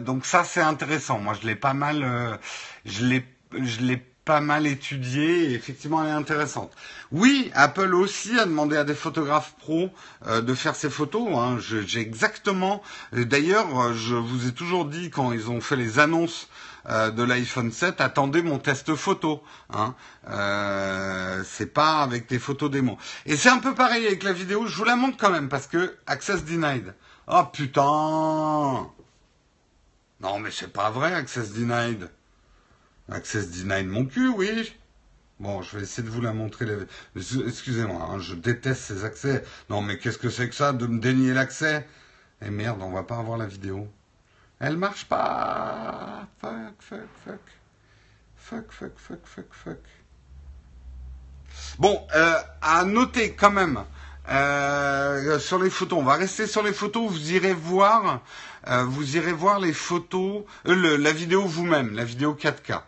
donc 0.00 0.26
ça 0.26 0.42
c'est 0.42 0.60
intéressant. 0.60 1.20
Moi 1.20 1.34
je 1.40 1.46
l'ai 1.46 1.54
pas 1.54 1.74
mal, 1.74 2.38
je 2.84 3.04
l'ai, 3.06 3.24
je 3.52 3.80
l'ai 3.82 4.04
pas 4.28 4.40
mal 4.42 4.66
étudiée 4.66 5.44
et 5.44 5.54
effectivement 5.54 6.04
elle 6.04 6.10
est 6.10 6.12
intéressante. 6.12 6.70
Oui, 7.12 7.50
Apple 7.54 7.94
aussi 7.94 8.38
a 8.38 8.44
demandé 8.44 8.76
à 8.76 8.84
des 8.84 8.94
photographes 8.94 9.54
pros 9.58 9.88
euh, 10.26 10.42
de 10.42 10.52
faire 10.52 10.76
ces 10.76 10.90
photos. 10.90 11.30
Hein. 11.34 11.56
J'ai 11.58 12.00
exactement. 12.00 12.82
D'ailleurs, 13.14 13.94
je 13.94 14.14
vous 14.14 14.46
ai 14.46 14.52
toujours 14.52 14.84
dit 14.84 15.08
quand 15.08 15.32
ils 15.32 15.48
ont 15.48 15.62
fait 15.62 15.76
les 15.76 15.98
annonces 15.98 16.50
euh, 16.90 17.10
de 17.10 17.22
l'iPhone 17.22 17.72
7, 17.72 18.02
attendez 18.02 18.42
mon 18.42 18.58
test 18.58 18.94
photo. 18.96 19.42
Hein. 19.72 19.94
Euh, 20.28 21.42
c'est 21.46 21.72
pas 21.72 22.02
avec 22.02 22.28
des 22.28 22.38
photos 22.38 22.70
démo. 22.70 22.98
Et 23.24 23.34
c'est 23.34 23.48
un 23.48 23.60
peu 23.60 23.74
pareil 23.74 24.06
avec 24.06 24.24
la 24.24 24.34
vidéo. 24.34 24.66
Je 24.66 24.76
vous 24.76 24.84
la 24.84 24.96
montre 24.96 25.16
quand 25.16 25.30
même 25.30 25.48
parce 25.48 25.66
que 25.66 25.96
Access 26.06 26.44
Denied. 26.44 26.94
Oh 27.28 27.44
putain 27.50 28.90
Non 30.20 30.38
mais 30.38 30.50
c'est 30.50 30.70
pas 30.70 30.90
vrai 30.90 31.14
Access 31.14 31.54
Denied. 31.54 32.10
Access 33.10 33.50
Denied 33.50 33.88
mon 33.88 34.04
cul, 34.04 34.28
oui. 34.28 34.72
Bon, 35.40 35.62
je 35.62 35.76
vais 35.76 35.84
essayer 35.84 36.02
de 36.02 36.12
vous 36.12 36.20
la 36.20 36.32
montrer. 36.32 36.66
Excusez-moi, 37.16 38.08
hein, 38.10 38.18
je 38.18 38.34
déteste 38.34 38.82
ces 38.82 39.04
accès. 39.04 39.44
Non, 39.70 39.82
mais 39.82 39.98
qu'est-ce 39.98 40.18
que 40.18 40.30
c'est 40.30 40.48
que 40.48 40.54
ça 40.54 40.72
de 40.72 40.86
me 40.86 41.00
dénier 41.00 41.32
l'accès? 41.32 41.86
Eh 42.42 42.50
merde, 42.50 42.80
on 42.82 42.90
va 42.90 43.04
pas 43.04 43.16
avoir 43.16 43.38
la 43.38 43.46
vidéo. 43.46 43.88
Elle 44.60 44.76
marche 44.76 45.04
pas. 45.06 46.26
Fuck, 46.40 46.80
fuck, 46.80 47.08
fuck. 47.24 47.40
Fuck, 48.36 48.72
fuck, 48.72 48.92
fuck, 48.96 49.26
fuck, 49.26 49.52
fuck. 49.52 49.78
Bon, 51.78 52.06
euh, 52.14 52.34
à 52.60 52.84
noter 52.84 53.34
quand 53.34 53.50
même 53.50 53.84
euh, 54.28 55.38
sur 55.38 55.62
les 55.62 55.70
photos. 55.70 55.98
On 56.00 56.04
va 56.04 56.14
rester 56.14 56.46
sur 56.46 56.62
les 56.62 56.72
photos. 56.72 57.10
Vous 57.10 57.32
irez 57.32 57.54
voir, 57.54 58.22
euh, 58.66 58.84
vous 58.84 59.16
irez 59.16 59.32
voir 59.32 59.60
les 59.60 59.72
photos, 59.72 60.44
la 60.64 61.12
vidéo 61.12 61.46
vous-même, 61.46 61.94
la 61.94 62.04
vidéo 62.04 62.34
4K. 62.34 62.82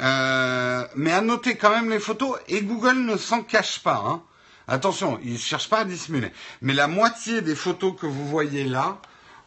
Euh, 0.00 0.86
mais 0.94 1.12
à 1.12 1.20
noter 1.20 1.56
quand 1.56 1.70
même 1.70 1.90
les 1.90 2.00
photos, 2.00 2.38
et 2.48 2.62
Google 2.62 2.98
ne 3.04 3.16
s'en 3.16 3.42
cache 3.42 3.82
pas. 3.82 4.02
Hein. 4.06 4.22
Attention, 4.68 5.18
il 5.22 5.34
ne 5.34 5.38
cherche 5.38 5.68
pas 5.68 5.78
à 5.78 5.84
dissimuler. 5.84 6.32
Mais 6.60 6.74
la 6.74 6.88
moitié 6.88 7.40
des 7.40 7.54
photos 7.54 7.94
que 7.98 8.06
vous 8.06 8.26
voyez 8.26 8.64
là 8.64 8.98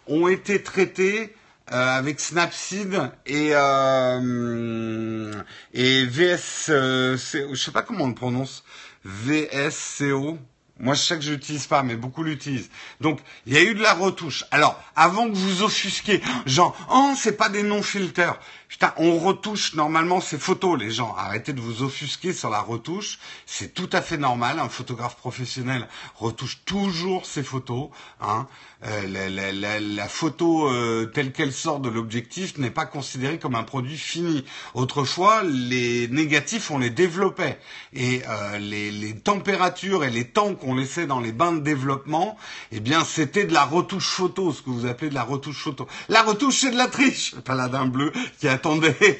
ont 0.08 0.28
été 0.28 0.64
traitées 0.64 1.36
euh, 1.72 1.98
avec 1.98 2.20
Snapseed 2.20 3.12
et, 3.28 3.52
euh, 3.54 5.34
et 5.74 6.06
VS, 6.06 6.70
euh, 6.70 7.16
je 7.16 7.56
sais 7.56 7.72
pas 7.72 7.84
comment 7.84 8.06
on 8.06 8.08
le 8.08 8.16
prononce, 8.16 8.64
VSCO. 9.06 10.40
Moi, 10.80 10.94
je 10.96 11.02
sais 11.02 11.16
que 11.16 11.22
je 11.22 11.34
l'utilise 11.34 11.68
pas, 11.68 11.84
mais 11.84 11.96
beaucoup 11.96 12.24
l'utilisent. 12.24 12.70
Donc, 13.02 13.20
il 13.46 13.54
y 13.54 13.58
a 13.58 13.62
eu 13.62 13.76
de 13.76 13.82
la 13.82 13.94
retouche. 13.94 14.46
Alors, 14.50 14.82
avant 14.96 15.30
que 15.30 15.36
vous 15.36 15.62
offusquiez, 15.62 16.22
genre, 16.46 16.76
oh, 16.90 17.14
c'est 17.18 17.36
pas 17.36 17.50
des 17.50 17.64
non-filters. 17.64 18.40
Putain, 18.70 18.94
on 18.98 19.18
retouche 19.18 19.74
normalement 19.74 20.22
ces 20.22 20.38
photos, 20.38 20.80
les 20.80 20.92
gens. 20.92 21.16
Arrêtez 21.18 21.54
de 21.54 21.60
vous 21.60 21.82
offusquer 21.82 22.34
sur 22.34 22.52
la 22.52 22.62
retouche. 22.62 23.18
C'est 23.48 23.74
tout 23.74 23.90
à 23.92 24.00
fait 24.00 24.18
normal. 24.18 24.60
Un 24.60 24.70
photographe 24.70 25.16
professionnel 25.16 25.88
retouche 26.16 26.60
toujours 26.66 27.26
ses 27.26 27.42
photos. 27.42 27.90
Hein. 28.22 28.48
Euh, 28.86 29.82
la, 29.82 30.08
photo 30.08 30.70
euh, 30.70 31.08
telle 31.08 31.34
qu'elle 31.34 31.52
sort 31.52 31.80
de 31.80 31.90
l'objectif 31.90 32.58
n'est 32.60 32.70
pas 32.70 32.86
considérée 32.86 33.40
comme 33.40 33.56
un 33.56 33.64
produit 33.64 33.98
fini. 33.98 34.46
Autrefois, 34.76 35.42
les 35.44 36.08
négatifs, 36.08 36.70
on 36.70 36.78
les 36.78 36.92
développait. 36.92 37.60
Et 37.94 38.22
euh, 38.30 38.60
les, 38.60 38.92
les, 38.92 39.16
températures 39.16 40.06
et 40.06 40.12
les 40.12 40.28
temps 40.28 40.54
qu'on 40.54 40.76
laissait 40.76 41.08
dans 41.08 41.20
les 41.20 41.32
bains 41.32 41.54
de 41.54 41.60
développement, 41.60 42.38
eh 42.72 42.80
bien, 42.80 43.04
c'était 43.04 43.46
de 43.46 43.54
la 43.54 43.66
retouche 43.66 44.08
photo, 44.08 44.54
ce 44.54 44.62
que 44.62 44.70
vous 44.70 44.86
appelez 44.86 45.10
de 45.10 45.16
la 45.16 45.24
retouche 45.24 45.64
photo. 45.64 45.88
La 46.08 46.22
retouche, 46.22 46.60
c'est 46.60 46.72
de 46.72 46.78
la 46.78 46.88
triche. 46.88 47.34
Paladin 47.44 47.88
bleu 47.88 48.14
attendez, 48.60 49.20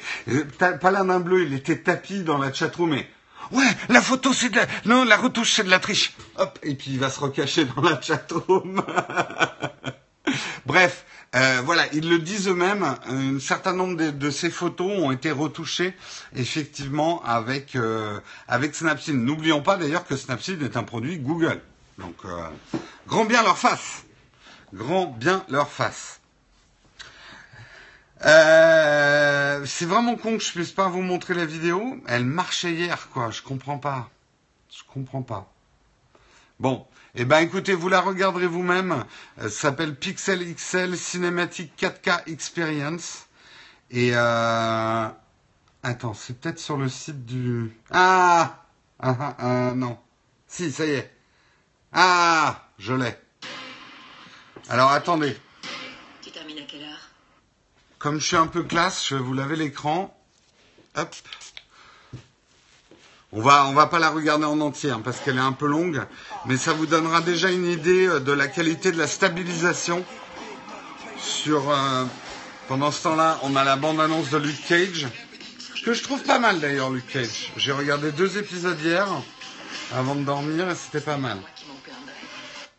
Paladin 0.80 1.20
bleu, 1.20 1.44
il 1.44 1.54
était 1.54 1.78
tapis 1.78 2.22
dans 2.22 2.38
la 2.38 2.52
chatroom 2.52 2.90
mais 2.90 3.08
ouais, 3.52 3.64
la 3.88 4.02
photo 4.02 4.32
c'est 4.32 4.50
de 4.50 4.56
la, 4.56 4.66
non, 4.84 5.04
la 5.04 5.16
retouche 5.16 5.52
c'est 5.54 5.64
de 5.64 5.70
la 5.70 5.78
triche. 5.78 6.12
Hop, 6.36 6.58
et 6.62 6.74
puis 6.74 6.92
il 6.92 6.98
va 7.00 7.10
se 7.10 7.20
recacher 7.20 7.64
dans 7.64 7.82
la 7.82 8.00
chatroom. 8.00 8.82
Bref, 10.66 11.04
Euh, 11.36 11.62
voilà, 11.64 11.84
ils 11.92 12.08
le 12.08 12.18
disent 12.18 12.48
eux-mêmes. 12.48 12.96
Un 13.06 13.38
certain 13.38 13.72
nombre 13.72 13.96
de, 14.10 14.30
ces 14.30 14.50
photos 14.50 14.90
ont 14.98 15.12
été 15.12 15.30
retouchées 15.30 15.94
effectivement 16.34 17.22
avec 17.24 17.76
euh, 17.76 18.18
avec 18.48 18.74
Snapseed. 18.74 19.14
N'oublions 19.14 19.62
pas 19.62 19.76
d'ailleurs 19.76 20.04
que 20.04 20.16
Snapseed 20.16 20.60
est 20.62 20.76
un 20.76 20.82
produit 20.82 21.18
Google. 21.18 21.60
Donc 21.98 22.16
euh, 22.24 22.48
grand 23.06 23.26
bien 23.26 23.42
leur 23.44 23.58
face, 23.58 24.02
grand 24.74 25.06
bien 25.06 25.44
leur 25.48 25.70
face. 25.70 26.19
Euh, 28.24 29.64
c'est 29.64 29.86
vraiment 29.86 30.16
con 30.16 30.36
que 30.36 30.44
je 30.44 30.52
puisse 30.52 30.72
pas 30.72 30.88
vous 30.88 31.02
montrer 31.02 31.34
la 31.34 31.46
vidéo. 31.46 31.96
Elle 32.06 32.24
marchait 32.24 32.72
hier, 32.72 33.08
quoi. 33.10 33.30
Je 33.30 33.42
comprends 33.42 33.78
pas. 33.78 34.10
Je 34.70 34.82
comprends 34.92 35.22
pas. 35.22 35.52
Bon, 36.58 36.86
eh 37.14 37.24
ben 37.24 37.38
écoutez, 37.38 37.74
vous 37.74 37.88
la 37.88 38.00
regarderez 38.00 38.46
vous-même. 38.46 39.04
Euh, 39.38 39.44
ça 39.44 39.50
s'appelle 39.50 39.94
Pixel 39.96 40.54
XL 40.54 40.96
Cinematic 40.96 41.72
4K 41.80 42.30
Experience. 42.30 43.26
Et 43.90 44.10
euh... 44.14 45.08
attends, 45.82 46.14
c'est 46.14 46.38
peut-être 46.38 46.58
sur 46.58 46.76
le 46.76 46.88
site 46.88 47.24
du. 47.24 47.72
Ah, 47.90 48.64
ah, 49.00 49.16
ah, 49.18 49.36
ah 49.38 49.72
non. 49.74 49.98
Si, 50.46 50.70
ça 50.70 50.84
y 50.84 50.90
est. 50.90 51.10
Ah, 51.92 52.68
je 52.78 52.92
l'ai. 52.92 53.16
Alors 54.68 54.90
attendez. 54.92 55.36
Tu 56.22 56.30
termines 56.30 56.58
à 56.58 56.62
quelle 56.62 56.82
heure 56.82 57.10
Comme 58.00 58.18
je 58.18 58.26
suis 58.28 58.36
un 58.36 58.46
peu 58.46 58.62
classe, 58.62 59.06
je 59.06 59.14
vais 59.14 59.20
vous 59.20 59.34
laver 59.34 59.56
l'écran. 59.56 60.18
Hop. 60.96 61.14
On 63.30 63.42
va, 63.42 63.66
on 63.66 63.74
va 63.74 63.86
pas 63.88 63.98
la 63.98 64.08
regarder 64.08 64.46
en 64.46 64.58
entière 64.62 64.96
hein, 64.96 65.02
parce 65.04 65.20
qu'elle 65.20 65.36
est 65.36 65.40
un 65.40 65.52
peu 65.52 65.66
longue, 65.66 66.02
mais 66.46 66.56
ça 66.56 66.72
vous 66.72 66.86
donnera 66.86 67.20
déjà 67.20 67.50
une 67.50 67.66
idée 67.66 68.06
euh, 68.08 68.18
de 68.18 68.32
la 68.32 68.48
qualité 68.48 68.90
de 68.90 68.96
la 68.96 69.06
stabilisation. 69.06 70.02
Sur, 71.18 71.70
euh, 71.70 72.06
pendant 72.68 72.90
ce 72.90 73.02
temps-là, 73.02 73.38
on 73.42 73.54
a 73.54 73.64
la 73.64 73.76
bande-annonce 73.76 74.30
de 74.30 74.38
Luke 74.38 74.66
Cage, 74.66 75.06
que 75.84 75.92
je 75.92 76.02
trouve 76.02 76.22
pas 76.22 76.38
mal 76.38 76.58
d'ailleurs, 76.58 76.88
Luke 76.88 77.06
Cage. 77.06 77.52
J'ai 77.58 77.72
regardé 77.72 78.12
deux 78.12 78.38
épisodes 78.38 78.80
hier 78.80 79.06
avant 79.94 80.14
de 80.14 80.24
dormir 80.24 80.70
et 80.70 80.74
c'était 80.74 81.02
pas 81.04 81.18
mal. 81.18 81.38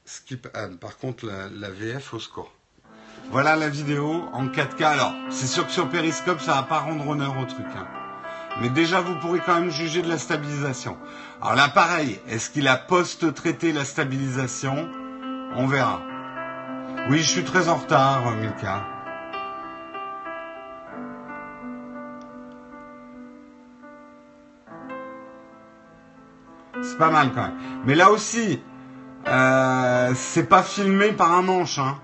Skip. 0.03 0.47
Par 0.81 0.97
contre, 0.97 1.27
la, 1.27 1.47
la 1.47 1.69
VF 1.69 2.15
au 2.15 2.19
score. 2.19 2.51
Voilà 3.31 3.55
la 3.55 3.69
vidéo 3.69 4.25
en 4.33 4.47
4K. 4.47 4.83
Alors, 4.83 5.13
c'est 5.29 5.47
sûr 5.47 5.65
que 5.65 5.71
sur 5.71 5.87
Periscope, 5.87 6.41
ça 6.41 6.55
va 6.55 6.63
pas 6.63 6.79
rendre 6.79 7.07
honneur 7.07 7.33
au 7.41 7.45
truc. 7.45 7.65
Hein. 7.77 7.87
Mais 8.59 8.67
déjà, 8.67 8.99
vous 8.99 9.15
pourrez 9.15 9.39
quand 9.39 9.55
même 9.55 9.69
juger 9.69 10.01
de 10.01 10.09
la 10.09 10.17
stabilisation. 10.17 10.97
Alors 11.41 11.55
là, 11.55 11.69
pareil, 11.69 12.19
est-ce 12.27 12.49
qu'il 12.49 12.67
a 12.67 12.75
post-traité 12.75 13.71
la 13.71 13.85
stabilisation? 13.85 14.89
On 15.55 15.65
verra. 15.65 16.01
Oui, 17.09 17.19
je 17.19 17.29
suis 17.29 17.45
très 17.45 17.69
en 17.69 17.75
retard, 17.75 18.29
Milka. 18.31 18.83
C'est 26.81 26.97
pas 26.97 27.11
mal 27.11 27.31
quand 27.33 27.43
même. 27.43 27.57
Mais 27.85 27.95
là 27.95 28.11
aussi, 28.11 28.61
euh, 29.25 30.11
c'est 30.15 30.49
pas 30.49 30.63
filmé 30.63 31.13
par 31.13 31.31
un 31.31 31.43
manche. 31.43 31.79
Hein. 31.79 31.97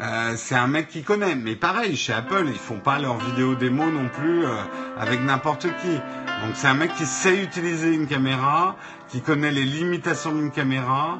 Euh, 0.00 0.34
c'est 0.36 0.54
un 0.54 0.66
mec 0.66 0.88
qui 0.88 1.02
connaît. 1.02 1.34
Mais 1.34 1.56
pareil, 1.56 1.96
chez 1.96 2.12
Apple, 2.12 2.44
ils 2.46 2.58
font 2.58 2.78
pas 2.80 2.98
leurs 2.98 3.18
vidéos 3.18 3.54
démo 3.54 3.90
non 3.90 4.08
plus 4.08 4.44
euh, 4.44 4.54
avec 4.98 5.20
n'importe 5.22 5.66
qui. 5.80 5.94
Donc 5.94 6.54
c'est 6.54 6.66
un 6.68 6.74
mec 6.74 6.94
qui 6.94 7.06
sait 7.06 7.42
utiliser 7.42 7.94
une 7.94 8.06
caméra, 8.06 8.76
qui 9.08 9.22
connaît 9.22 9.50
les 9.52 9.64
limitations 9.64 10.32
d'une 10.32 10.50
caméra. 10.50 11.18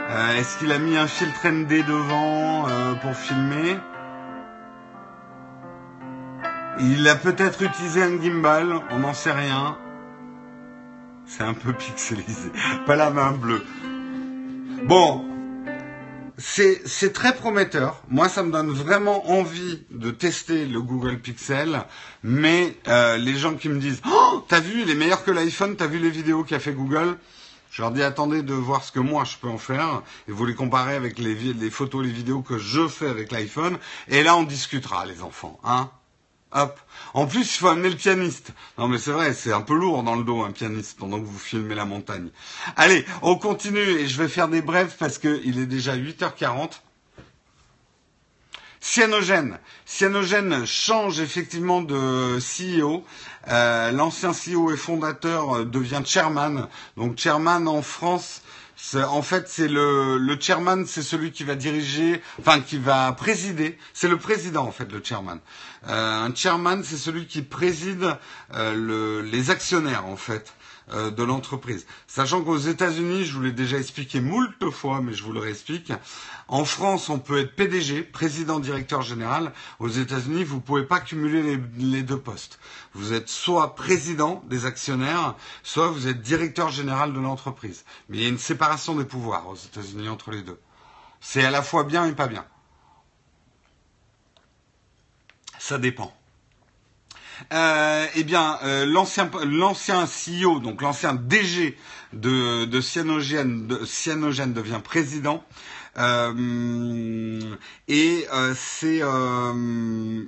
Euh, 0.00 0.36
Est-ce 0.38 0.58
qu'il 0.58 0.72
a 0.72 0.78
mis 0.78 0.96
un 0.96 1.06
filtre 1.06 1.46
ND 1.48 1.84
devant 1.86 2.66
pour 3.02 3.14
filmer? 3.14 3.78
Il 6.80 7.06
a 7.08 7.16
peut-être 7.16 7.62
utilisé 7.62 8.02
un 8.02 8.20
gimbal, 8.20 8.72
on 8.90 9.00
n'en 9.00 9.14
sait 9.14 9.32
rien. 9.32 9.76
C'est 11.26 11.42
un 11.42 11.54
peu 11.54 11.72
pixelisé. 11.72 12.50
Pas 12.86 12.96
la 12.96 13.10
main 13.10 13.32
bleue. 13.32 13.64
Bon, 14.84 15.27
c'est 16.38 17.12
très 17.12 17.34
prometteur. 17.34 18.00
Moi, 18.08 18.28
ça 18.28 18.44
me 18.44 18.52
donne 18.52 18.70
vraiment 18.70 19.28
envie 19.30 19.82
de 19.90 20.10
tester 20.10 20.66
le 20.66 20.80
Google 20.80 21.18
Pixel. 21.18 21.82
Mais 22.22 22.76
euh, 22.86 23.16
les 23.16 23.36
gens 23.36 23.54
qui 23.54 23.68
me 23.68 23.80
disent 23.80 24.00
oh, 24.08 24.44
T'as 24.48 24.60
vu, 24.60 24.82
il 24.82 24.90
est 24.90 24.94
meilleur 24.94 25.24
que 25.24 25.32
l'iPhone, 25.32 25.76
t'as 25.76 25.88
vu 25.88 25.98
les 25.98 26.10
vidéos 26.10 26.44
qu'a 26.44 26.60
fait 26.60 26.72
Google? 26.72 27.16
Je 27.70 27.82
leur 27.82 27.90
dis 27.90 28.02
Attendez 28.02 28.42
de 28.42 28.54
voir 28.54 28.84
ce 28.84 28.92
que 28.92 29.00
moi 29.00 29.24
je 29.24 29.36
peux 29.36 29.48
en 29.48 29.58
faire. 29.58 30.02
Et 30.28 30.32
vous 30.32 30.46
les 30.46 30.54
comparez 30.54 30.94
avec 30.94 31.18
les, 31.18 31.34
les 31.34 31.70
photos, 31.70 32.04
les 32.04 32.12
vidéos 32.12 32.42
que 32.42 32.56
je 32.56 32.86
fais 32.86 33.08
avec 33.08 33.32
l'iPhone. 33.32 33.76
Et 34.06 34.22
là, 34.22 34.36
on 34.36 34.44
discutera, 34.44 35.06
les 35.06 35.22
enfants. 35.22 35.58
Hein 35.64 35.90
Hop. 36.52 36.80
En 37.12 37.26
plus, 37.26 37.40
il 37.56 37.58
faut 37.58 37.68
amener 37.68 37.90
le 37.90 37.96
pianiste. 37.96 38.52
Non, 38.78 38.88
mais 38.88 38.98
c'est 38.98 39.10
vrai, 39.10 39.34
c'est 39.34 39.52
un 39.52 39.60
peu 39.60 39.74
lourd 39.74 40.02
dans 40.02 40.14
le 40.14 40.24
dos, 40.24 40.42
un 40.42 40.50
pianiste, 40.52 40.98
pendant 40.98 41.20
que 41.20 41.26
vous 41.26 41.38
filmez 41.38 41.74
la 41.74 41.84
montagne. 41.84 42.30
Allez, 42.76 43.04
on 43.22 43.36
continue 43.36 43.80
et 43.80 44.08
je 44.08 44.16
vais 44.20 44.28
faire 44.28 44.48
des 44.48 44.62
brèves 44.62 44.96
parce 44.98 45.18
qu'il 45.18 45.58
est 45.58 45.66
déjà 45.66 45.94
8h40. 45.96 46.80
Cyanogène. 48.80 49.58
Cyanogène 49.84 50.64
change 50.64 51.20
effectivement 51.20 51.82
de 51.82 52.38
CEO. 52.38 53.04
Euh, 53.48 53.90
L'ancien 53.92 54.30
CEO 54.32 54.72
et 54.72 54.76
fondateur 54.76 55.56
euh, 55.56 55.64
devient 55.64 56.02
chairman. 56.04 56.68
Donc 56.96 57.18
chairman 57.18 57.66
en 57.66 57.82
France, 57.82 58.42
en 58.94 59.22
fait, 59.22 59.48
c'est 59.48 59.68
le, 59.68 60.18
le 60.18 60.36
chairman, 60.40 60.84
c'est 60.86 61.02
celui 61.02 61.32
qui 61.32 61.44
va 61.44 61.54
diriger, 61.54 62.22
enfin 62.40 62.60
qui 62.60 62.78
va 62.78 63.12
présider. 63.12 63.76
C'est 63.92 64.08
le 64.08 64.16
président 64.18 64.64
en 64.66 64.72
fait, 64.72 64.90
le 64.92 65.02
chairman. 65.02 65.38
Euh, 65.88 66.24
un 66.26 66.34
chairman, 66.34 66.82
c'est 66.84 66.96
celui 66.96 67.26
qui 67.26 67.42
préside 67.42 68.16
euh, 68.54 68.74
le, 68.74 69.22
les 69.22 69.50
actionnaires 69.50 70.06
en 70.06 70.16
fait 70.16 70.52
euh, 70.92 71.10
de 71.10 71.22
l'entreprise. 71.22 71.86
Sachant 72.06 72.42
qu'aux 72.42 72.58
États-Unis, 72.58 73.24
je 73.24 73.34
vous 73.34 73.42
l'ai 73.42 73.52
déjà 73.52 73.78
expliqué 73.78 74.20
moult 74.20 74.70
fois, 74.70 75.00
mais 75.00 75.12
je 75.12 75.22
vous 75.22 75.32
le 75.32 75.40
réexplique. 75.40 75.92
En 76.48 76.64
France, 76.64 77.08
on 77.08 77.18
peut 77.18 77.38
être 77.40 77.54
PDG, 77.54 78.02
président 78.02 78.58
directeur 78.58 79.02
général. 79.02 79.52
Aux 79.78 79.88
États-Unis, 79.88 80.44
vous 80.44 80.60
pouvez 80.60 80.84
pas 80.84 81.00
cumuler 81.00 81.42
les, 81.42 81.60
les, 81.78 82.02
deux 82.02 82.18
postes. 82.18 82.58
Vous 82.94 83.12
êtes 83.12 83.28
soit 83.28 83.74
président 83.74 84.42
des 84.48 84.64
actionnaires, 84.66 85.34
soit 85.62 85.88
vous 85.88 86.08
êtes 86.08 86.22
directeur 86.22 86.70
général 86.70 87.12
de 87.12 87.20
l'entreprise. 87.20 87.84
Mais 88.08 88.18
il 88.18 88.22
y 88.22 88.26
a 88.26 88.30
une 88.30 88.38
séparation 88.38 88.94
des 88.94 89.04
pouvoirs 89.04 89.48
aux 89.48 89.56
États-Unis 89.56 90.08
entre 90.08 90.30
les 90.30 90.42
deux. 90.42 90.58
C'est 91.20 91.44
à 91.44 91.50
la 91.50 91.62
fois 91.62 91.84
bien 91.84 92.06
et 92.06 92.12
pas 92.12 92.28
bien. 92.28 92.44
Ça 95.58 95.78
dépend. 95.78 96.17
Euh, 97.52 98.06
eh 98.14 98.24
bien, 98.24 98.58
euh, 98.64 98.84
l'ancien 98.86 99.30
l'ancien 99.44 100.04
CEO, 100.06 100.60
donc 100.60 100.82
l'ancien 100.82 101.14
DG 101.14 101.76
de, 102.12 102.64
de 102.64 102.80
Cyanogène, 102.80 103.66
de, 103.66 103.84
Cyanogène 103.84 104.52
devient 104.52 104.80
président. 104.82 105.44
Euh, 105.96 107.40
et 107.88 108.26
euh, 108.32 108.54
c'est 108.56 109.00
euh, 109.02 110.24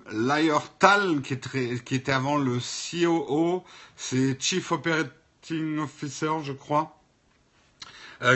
qui, 1.23 1.33
est 1.35 1.85
qui 1.85 1.95
était 1.95 2.13
avant 2.13 2.37
le 2.37 2.59
COO, 2.59 3.63
c'est 3.97 4.41
Chief 4.41 4.73
Operating 4.73 5.79
Officer, 5.79 6.33
je 6.43 6.53
crois, 6.53 6.97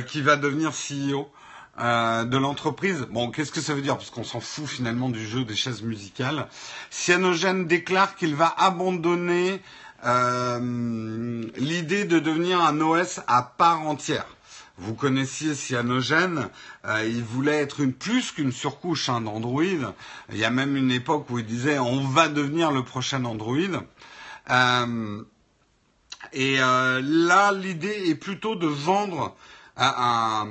qui 0.06 0.22
va 0.22 0.36
devenir 0.36 0.70
CEO. 0.72 1.28
Euh, 1.80 2.24
de 2.24 2.38
l'entreprise. 2.38 3.04
Bon, 3.10 3.32
qu'est-ce 3.32 3.50
que 3.50 3.60
ça 3.60 3.74
veut 3.74 3.82
dire? 3.82 3.96
Parce 3.96 4.10
qu'on 4.10 4.22
s'en 4.22 4.38
fout 4.38 4.66
finalement 4.66 5.08
du 5.08 5.26
jeu 5.26 5.44
des 5.44 5.56
chaises 5.56 5.82
musicales. 5.82 6.46
Cyanogène 6.90 7.66
déclare 7.66 8.14
qu'il 8.14 8.36
va 8.36 8.54
abandonner 8.56 9.60
euh, 10.04 11.42
l'idée 11.56 12.04
de 12.04 12.20
devenir 12.20 12.60
un 12.60 12.80
OS 12.80 13.20
à 13.26 13.42
part 13.42 13.82
entière. 13.88 14.26
Vous 14.76 14.94
connaissiez 14.94 15.54
Cyanogène, 15.54 16.48
euh, 16.84 17.04
il 17.06 17.22
voulait 17.22 17.60
être 17.60 17.80
une 17.80 17.92
plus 17.92 18.30
qu'une 18.30 18.52
surcouche 18.52 19.08
hein, 19.08 19.20
d'Android. 19.20 19.62
Il 19.62 20.36
y 20.36 20.44
a 20.44 20.50
même 20.50 20.76
une 20.76 20.92
époque 20.92 21.28
où 21.30 21.40
il 21.40 21.46
disait 21.46 21.80
on 21.80 22.06
va 22.06 22.28
devenir 22.28 22.70
le 22.70 22.84
prochain 22.84 23.24
Android. 23.24 23.56
Euh, 24.50 25.22
et 26.32 26.60
euh, 26.60 27.00
là, 27.02 27.52
l'idée 27.52 28.08
est 28.08 28.14
plutôt 28.16 28.56
de 28.56 28.66
vendre 28.66 29.36
un, 29.76 30.46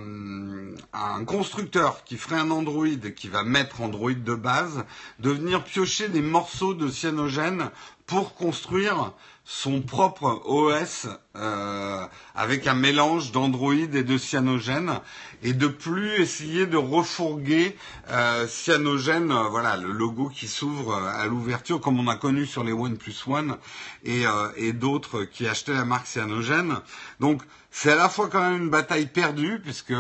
un, 0.94 1.26
constructeur 1.26 2.04
qui 2.04 2.18
ferait 2.18 2.40
un 2.40 2.52
Android, 2.52 3.12
qui 3.16 3.30
va 3.30 3.44
mettre 3.44 3.82
Android 3.82 4.14
de 4.14 4.36
base, 4.36 4.84
de 5.20 5.30
venir 5.30 5.64
piocher 5.64 6.10
des 6.10 6.22
morceaux 6.22 6.74
de 6.74 6.90
cyanogène 6.90 7.70
pour 8.06 8.36
construire 8.36 9.14
son 9.46 9.82
propre 9.82 10.42
OS 10.46 11.08
euh, 11.36 12.06
avec 12.34 12.66
un 12.68 12.76
mélange 12.76 13.32
d'Android 13.32 13.74
et 13.74 13.88
de 14.04 14.18
Cyanogen 14.18 15.00
et 15.42 15.54
de 15.54 15.68
plus 15.68 16.22
essayer 16.22 16.66
de 16.66 16.78
refourguer 16.78 17.76
euh, 18.10 18.48
Cyanogen, 18.48 19.32
euh, 19.32 19.50
voilà 19.50 19.76
le 19.76 19.92
logo 19.92 20.30
qui 20.30 20.48
s'ouvre 20.48 20.94
euh, 20.96 21.10
à 21.22 21.26
l'ouverture 21.28 21.82
comme 21.82 22.00
on 22.00 22.08
a 22.08 22.16
connu 22.16 22.46
sur 22.46 22.64
les 22.64 22.72
OnePlus 22.72 23.16
One 23.28 23.58
et, 24.06 24.26
euh, 24.26 24.48
et 24.56 24.72
d'autres 24.72 25.24
qui 25.26 25.46
achetaient 25.46 25.74
la 25.74 25.86
marque 25.86 26.08
Cyanogen. 26.08 26.80
Donc 27.20 27.42
c'est 27.76 27.92
à 27.92 27.96
la 27.96 28.08
fois 28.08 28.30
quand 28.30 28.40
même 28.40 28.62
une 28.62 28.70
bataille 28.70 29.08
perdue, 29.08 29.60
puisque 29.60 29.96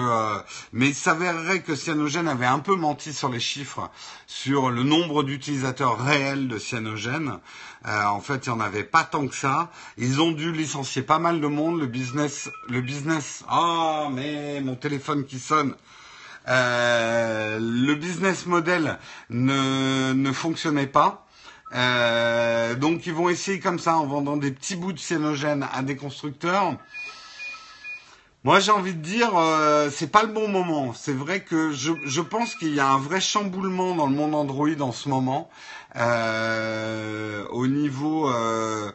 mais 0.73 0.89
il 0.89 0.93
s'avérerait 0.95 1.61
que 1.63 1.73
Cyanogen 1.75 2.27
avait 2.27 2.45
un 2.45 2.59
peu 2.59 2.75
menti 2.75 3.13
sur 3.13 3.29
les 3.29 3.39
chiffres, 3.39 3.89
sur 4.27 4.69
le 4.69 4.83
nombre 4.83 5.23
d'utilisateurs 5.23 5.97
réels 5.99 6.47
de 6.47 6.59
Cyanogen. 6.59 7.39
Euh, 7.85 8.05
en 8.05 8.21
fait, 8.21 8.45
il 8.45 8.49
n'y 8.49 8.55
en 8.55 8.59
avait 8.61 8.83
pas 8.83 9.03
tant 9.03 9.27
que 9.27 9.35
ça. 9.35 9.69
Ils 9.97 10.21
ont 10.21 10.31
dû 10.31 10.51
licencier 10.51 11.01
pas 11.01 11.19
mal 11.19 11.41
de 11.41 11.47
monde. 11.47 11.79
Le 11.79 11.87
business, 11.87 12.49
le 12.69 12.81
business. 12.81 13.43
Ah, 13.49 14.05
oh, 14.05 14.09
mais 14.09 14.61
mon 14.61 14.75
téléphone 14.75 15.25
qui 15.25 15.39
sonne. 15.39 15.75
Euh, 16.47 17.57
le 17.59 17.95
business 17.95 18.45
model 18.45 18.99
ne, 19.29 20.13
ne 20.13 20.31
fonctionnait 20.31 20.87
pas. 20.87 21.25
Euh, 21.75 22.75
donc 22.75 23.07
ils 23.07 23.13
vont 23.13 23.29
essayer 23.29 23.59
comme 23.59 23.79
ça 23.79 23.97
en 23.97 24.05
vendant 24.05 24.37
des 24.37 24.51
petits 24.51 24.75
bouts 24.75 24.93
de 24.93 24.99
cyanogène 24.99 25.67
à 25.73 25.81
des 25.81 25.95
constructeurs. 25.95 26.77
Moi, 28.43 28.59
j'ai 28.59 28.71
envie 28.71 28.93
de 28.93 28.99
dire, 29.01 29.37
euh, 29.37 29.89
c'est 29.89 30.11
pas 30.11 30.23
le 30.23 30.27
bon 30.33 30.49
moment. 30.49 30.93
C'est 30.93 31.13
vrai 31.13 31.39
que 31.45 31.71
je, 31.71 31.93
je 32.03 32.19
pense 32.19 32.55
qu'il 32.55 32.75
y 32.75 32.79
a 32.81 32.89
un 32.89 32.97
vrai 32.97 33.21
chamboulement 33.21 33.95
dans 33.95 34.05
le 34.05 34.13
monde 34.13 34.35
Android 34.35 34.81
en 34.81 34.91
ce 34.91 35.07
moment, 35.07 35.49
euh, 35.95 37.45
au 37.51 37.67
niveau, 37.67 38.29
euh, 38.29 38.91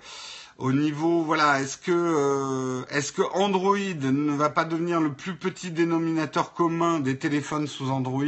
au 0.59 0.73
niveau, 0.73 1.23
voilà, 1.23 1.63
est-ce 1.63 1.79
que, 1.79 1.93
euh, 1.93 2.85
est-ce 2.91 3.11
que 3.11 3.23
Android 3.33 3.79
ne 3.79 4.37
va 4.37 4.51
pas 4.51 4.65
devenir 4.67 5.01
le 5.01 5.15
plus 5.15 5.35
petit 5.37 5.71
dénominateur 5.71 6.53
commun 6.53 7.01
des 7.01 7.17
téléphones 7.17 7.69
sous 7.69 7.91
Android? 7.91 8.25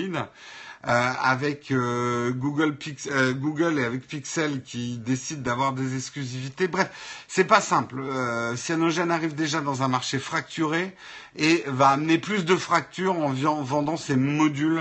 Euh, 0.88 1.12
avec 1.20 1.72
euh, 1.72 2.30
Google, 2.32 2.74
Pix, 2.74 3.06
euh, 3.12 3.34
Google 3.34 3.78
et 3.78 3.84
avec 3.84 4.06
Pixel 4.06 4.62
qui 4.62 4.96
décident 4.96 5.42
d'avoir 5.42 5.74
des 5.74 5.94
exclusivités. 5.94 6.68
Bref, 6.68 6.90
c'est 7.28 7.44
pas 7.44 7.60
simple. 7.60 8.02
Cyanogen 8.56 9.10
arrive 9.10 9.34
déjà 9.34 9.60
dans 9.60 9.82
un 9.82 9.88
marché 9.88 10.18
fracturé 10.18 10.96
et 11.36 11.64
va 11.66 11.90
amener 11.90 12.16
plus 12.16 12.46
de 12.46 12.56
fractures 12.56 13.18
en 13.18 13.32
vendant 13.62 13.98
ses 13.98 14.16
modules. 14.16 14.80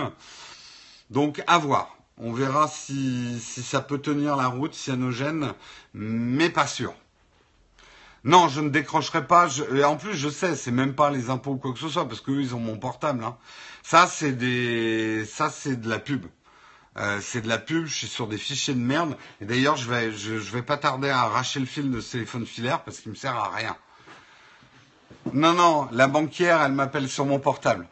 Donc 1.09 1.43
à 1.47 1.57
voir. 1.57 1.97
On 2.17 2.31
verra 2.31 2.69
si, 2.69 3.39
ça 3.39 3.81
peut 3.81 3.99
tenir 3.99 4.35
la 4.35 4.47
route, 4.47 4.73
Cyanogen, 4.73 5.53
mais 5.93 6.49
pas 6.49 6.67
sûr. 6.67 6.93
Non, 8.25 8.49
je 8.49 8.59
ne 8.59 8.69
décrocherai 8.69 9.25
pas. 9.25 9.47
Et 9.73 9.83
en 9.85 9.95
plus, 9.95 10.13
je 10.15 10.27
sais, 10.27 10.55
c'est 10.55 10.71
même 10.71 10.93
pas 10.93 11.09
les 11.09 11.29
impôts 11.29 11.51
ou 11.51 11.57
quoi 11.57 11.71
que 11.71 11.79
ce 11.79 11.87
soit, 11.87 12.07
parce 12.07 12.19
qu'eux, 12.19 12.41
ils 12.41 12.53
ont 12.53 12.59
mon 12.59 12.77
portable. 12.77 13.23
Hein. 13.23 13.37
Ça, 13.89 14.05
c'est 14.05 14.33
des, 14.33 15.25
ça, 15.25 15.49
c'est 15.49 15.75
de 15.81 15.89
la 15.89 15.97
pub. 15.97 16.27
Euh, 16.97 17.19
c'est 17.23 17.41
de 17.41 17.47
la 17.47 17.57
pub. 17.57 17.87
Je 17.87 17.95
suis 17.95 18.07
sur 18.07 18.27
des 18.27 18.37
fichiers 18.37 18.75
de 18.75 18.79
merde. 18.79 19.17
Et 19.41 19.45
d'ailleurs, 19.45 19.77
je 19.77 19.89
vais, 19.89 20.11
je, 20.11 20.35
vais 20.35 20.61
pas 20.61 20.77
tarder 20.77 21.09
à 21.09 21.21
arracher 21.21 21.59
le 21.59 21.65
fil 21.65 21.89
de 21.89 21.99
ce 21.99 22.11
téléphone 22.11 22.45
filaire 22.45 22.83
parce 22.83 22.99
qu'il 22.99 23.09
me 23.09 23.15
sert 23.15 23.35
à 23.35 23.49
rien. 23.49 23.75
Non, 25.33 25.53
non, 25.53 25.89
la 25.91 26.05
banquière, 26.05 26.61
elle 26.61 26.73
m'appelle 26.73 27.09
sur 27.09 27.25
mon 27.25 27.39
portable. 27.39 27.87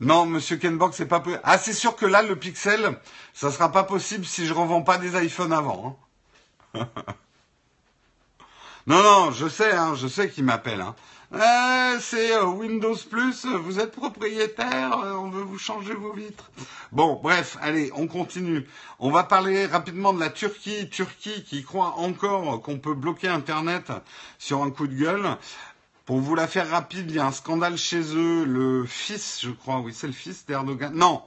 Non, 0.00 0.24
Monsieur 0.24 0.56
Kenbox, 0.56 0.96
c'est 0.96 1.04
pas 1.04 1.20
possible. 1.20 1.42
Ah, 1.44 1.58
c'est 1.58 1.74
sûr 1.74 1.94
que 1.94 2.06
là, 2.06 2.22
le 2.22 2.36
Pixel, 2.36 2.98
ça 3.34 3.50
sera 3.50 3.70
pas 3.70 3.84
possible 3.84 4.24
si 4.24 4.46
je 4.46 4.54
revends 4.54 4.80
pas 4.80 4.96
des 4.96 5.22
iPhones 5.22 5.52
avant. 5.52 6.00
Hein. 6.72 6.88
non, 8.86 9.02
non, 9.02 9.32
je 9.32 9.48
sais, 9.48 9.72
hein, 9.72 9.94
je 9.96 10.08
sais 10.08 10.30
qui 10.30 10.42
m'appelle. 10.42 10.80
Hein. 10.80 10.96
Euh, 11.34 11.98
c'est 11.98 12.32
euh, 12.32 12.44
Windows 12.44 12.94
Plus, 13.08 13.46
vous 13.46 13.80
êtes 13.80 13.92
propriétaire, 13.92 14.98
euh, 14.98 15.14
on 15.14 15.30
veut 15.30 15.40
vous 15.40 15.56
changer 15.56 15.94
vos 15.94 16.12
vitres. 16.12 16.50
Bon, 16.92 17.18
bref, 17.22 17.56
allez, 17.62 17.90
on 17.94 18.06
continue. 18.06 18.66
On 18.98 19.10
va 19.10 19.24
parler 19.24 19.64
rapidement 19.64 20.12
de 20.12 20.20
la 20.20 20.28
Turquie. 20.28 20.90
Turquie 20.90 21.42
qui 21.44 21.64
croit 21.64 21.94
encore 21.96 22.60
qu'on 22.60 22.78
peut 22.78 22.92
bloquer 22.92 23.28
Internet 23.28 23.90
sur 24.38 24.62
un 24.62 24.70
coup 24.70 24.86
de 24.86 24.94
gueule. 24.94 25.38
Pour 26.04 26.18
vous 26.18 26.34
la 26.34 26.46
faire 26.46 26.68
rapide, 26.68 27.10
il 27.10 27.16
y 27.16 27.18
a 27.18 27.24
un 27.24 27.32
scandale 27.32 27.78
chez 27.78 28.14
eux. 28.14 28.44
Le 28.44 28.84
fils, 28.84 29.40
je 29.42 29.52
crois, 29.52 29.80
oui, 29.80 29.94
c'est 29.94 30.08
le 30.08 30.12
fils 30.12 30.44
d'Erdogan. 30.44 30.92
Non, 30.94 31.22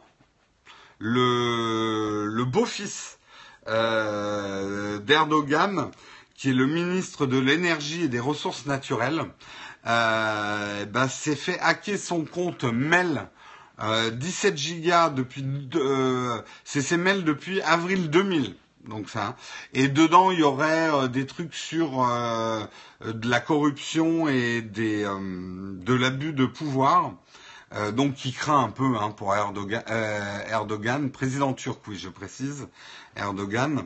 le, 1.00 2.44
beau-fils 2.44 3.18
d'Erdogan, 3.66 5.02
qui 6.36 6.52
est 6.52 6.54
le 6.54 6.68
ministre 6.68 7.26
de 7.26 7.40
l'énergie 7.40 8.04
et 8.04 8.08
des 8.08 8.20
ressources 8.20 8.68
naturelles, 8.68 9.26
bah, 9.86 11.08
s'est 11.10 11.36
fait 11.36 11.60
hacker 11.60 11.98
son 11.98 12.26
compte 12.26 12.64
mail. 12.64 13.28
Euh, 13.82 14.10
17 14.10 14.58
gigas 14.58 15.10
depuis 15.10 15.44
euh, 15.76 16.42
c'est 16.64 16.82
ses 16.82 16.96
mails 16.96 17.26
depuis 17.26 17.62
avril 17.62 18.10
2000 18.10 18.56
donc 18.88 19.10
ça 19.10 19.36
et 19.74 19.90
dedans 19.90 20.32
il 20.32 20.40
y 20.40 20.44
aurait 20.44 20.90
euh, 20.94 21.08
des 21.10 21.26
trucs 21.26 21.54
sur 21.54 22.08
euh, 22.10 22.64
de 23.06 23.30
la 23.30 23.42
corruption 23.42 24.30
et 24.30 24.62
des 24.62 25.04
euh, 25.04 25.74
de 25.74 25.94
l'abus 25.94 26.32
de 26.32 26.46
pouvoir. 26.46 27.14
Euh, 27.74 27.92
donc 27.92 28.14
qui 28.14 28.32
craint 28.32 28.64
un 28.64 28.70
peu 28.70 28.96
hein, 28.96 29.10
pour 29.10 29.36
Erdogan, 29.36 29.84
euh, 29.90 30.40
Erdogan 30.48 31.10
président 31.12 31.54
turc 31.54 31.82
oui 31.88 31.98
je 31.98 32.10
précise 32.10 32.68
Erdogan. 33.18 33.86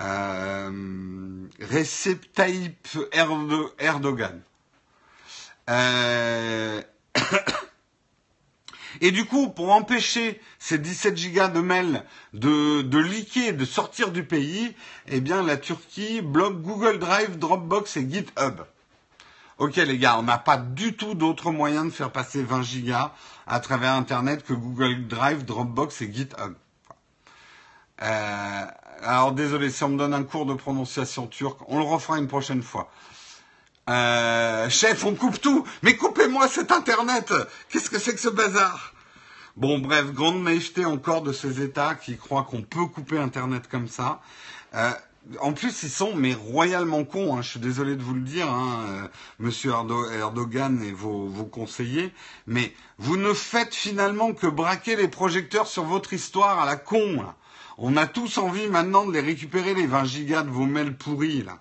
Euh, 0.00 1.46
Recep 1.60 2.30
Tayyip 2.34 2.88
Erdogan 3.12 4.42
euh... 5.70 6.82
Et 9.00 9.10
du 9.10 9.24
coup, 9.24 9.48
pour 9.48 9.72
empêcher 9.72 10.40
ces 10.58 10.78
17 10.78 11.16
gigas 11.16 11.48
de 11.48 11.60
mails 11.60 12.04
de, 12.32 12.82
de 12.82 13.50
de 13.50 13.64
sortir 13.64 14.12
du 14.12 14.24
pays, 14.24 14.74
eh 15.08 15.20
bien, 15.20 15.42
la 15.42 15.56
Turquie 15.56 16.20
bloque 16.22 16.62
Google 16.62 16.98
Drive, 16.98 17.38
Dropbox 17.38 17.96
et 17.96 18.08
GitHub. 18.08 18.60
Ok 19.58 19.76
les 19.76 19.98
gars, 19.98 20.18
on 20.18 20.24
n'a 20.24 20.38
pas 20.38 20.56
du 20.56 20.96
tout 20.96 21.14
d'autre 21.14 21.52
moyen 21.52 21.84
de 21.84 21.90
faire 21.90 22.10
passer 22.10 22.42
20 22.42 22.62
gigas 22.62 23.12
à 23.46 23.60
travers 23.60 23.92
Internet 23.92 24.44
que 24.44 24.52
Google 24.52 25.06
Drive, 25.06 25.44
Dropbox 25.44 26.02
et 26.02 26.12
GitHub. 26.12 26.54
Euh, 28.02 28.64
alors 29.02 29.32
désolé, 29.32 29.70
si 29.70 29.84
on 29.84 29.90
me 29.90 29.98
donne 29.98 30.14
un 30.14 30.24
cours 30.24 30.46
de 30.46 30.54
prononciation 30.54 31.28
turque, 31.28 31.60
on 31.68 31.78
le 31.78 31.84
refera 31.84 32.18
une 32.18 32.26
prochaine 32.26 32.62
fois. 32.62 32.90
Euh, 33.88 34.68
chef, 34.70 35.04
on 35.04 35.14
coupe 35.14 35.40
tout. 35.40 35.64
Mais 35.82 35.96
coupez-moi 35.96 36.48
cet 36.48 36.72
Internet. 36.72 37.32
Qu'est-ce 37.68 37.90
que 37.90 37.98
c'est 37.98 38.14
que 38.14 38.20
ce 38.20 38.28
bazar? 38.28 38.94
Bon, 39.56 39.78
bref, 39.78 40.12
grande 40.12 40.42
naïveté 40.42 40.84
encore 40.84 41.22
de 41.22 41.32
ces 41.32 41.62
États 41.62 41.94
qui 41.94 42.16
croient 42.16 42.44
qu'on 42.44 42.62
peut 42.62 42.86
couper 42.86 43.18
Internet 43.18 43.68
comme 43.68 43.88
ça. 43.88 44.20
Euh, 44.74 44.90
en 45.40 45.52
plus, 45.52 45.82
ils 45.82 45.90
sont 45.90 46.14
mais 46.14 46.34
royalement 46.34 47.04
cons. 47.04 47.36
Hein, 47.36 47.42
je 47.42 47.50
suis 47.50 47.60
désolé 47.60 47.94
de 47.94 48.02
vous 48.02 48.14
le 48.14 48.20
dire, 48.20 48.50
hein, 48.50 48.84
euh, 48.88 49.08
Monsieur 49.38 49.70
Erdo 49.70 50.10
Erdogan 50.10 50.82
et 50.82 50.92
vos, 50.92 51.28
conseillers, 51.44 52.12
mais 52.46 52.74
vous 52.98 53.16
ne 53.16 53.32
faites 53.32 53.74
finalement 53.74 54.32
que 54.32 54.46
braquer 54.46 54.96
les 54.96 55.08
projecteurs 55.08 55.66
sur 55.66 55.84
votre 55.84 56.12
histoire 56.12 56.58
à 56.58 56.66
la 56.66 56.76
con. 56.76 57.24
On 57.78 57.96
a 57.96 58.06
tous 58.06 58.38
envie 58.38 58.68
maintenant 58.68 59.06
de 59.06 59.12
les 59.12 59.20
récupérer 59.20 59.74
les 59.74 59.86
20 59.86 60.04
gigas 60.04 60.42
de 60.42 60.50
vos 60.50 60.66
mails 60.66 60.96
pourris 60.96 61.42
là 61.42 61.58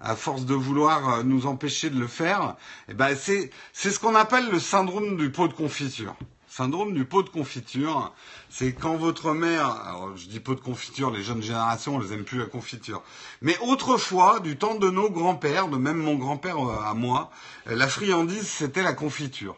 à 0.00 0.16
force 0.16 0.44
de 0.46 0.54
vouloir 0.54 1.24
nous 1.24 1.46
empêcher 1.46 1.90
de 1.90 1.98
le 1.98 2.06
faire, 2.06 2.56
eh 2.88 2.94
ben 2.94 3.14
c'est 3.14 3.50
ce 3.72 3.98
qu'on 3.98 4.14
appelle 4.14 4.48
le 4.50 4.58
syndrome 4.58 5.16
du 5.16 5.30
pot 5.30 5.48
de 5.48 5.52
confiture. 5.52 6.14
Syndrome 6.48 6.94
du 6.94 7.04
pot 7.04 7.22
de 7.22 7.28
confiture, 7.28 8.12
c'est 8.48 8.72
quand 8.72 8.96
votre 8.96 9.32
mère, 9.32 9.70
alors 9.86 10.16
je 10.16 10.26
dis 10.26 10.40
pot 10.40 10.56
de 10.56 10.60
confiture, 10.60 11.12
les 11.12 11.22
jeunes 11.22 11.42
générations, 11.42 12.02
elles 12.02 12.12
aiment 12.12 12.24
plus 12.24 12.38
la 12.38 12.46
confiture. 12.46 13.04
Mais 13.40 13.56
autrefois, 13.60 14.40
du 14.40 14.56
temps 14.56 14.74
de 14.74 14.90
nos 14.90 15.10
grands-pères, 15.10 15.68
de 15.68 15.76
même 15.76 15.98
mon 15.98 16.16
grand-père 16.16 16.58
à 16.58 16.92
moi, 16.94 17.30
la 17.66 17.86
friandise 17.86 18.48
c'était 18.48 18.82
la 18.82 18.94
confiture. 18.94 19.54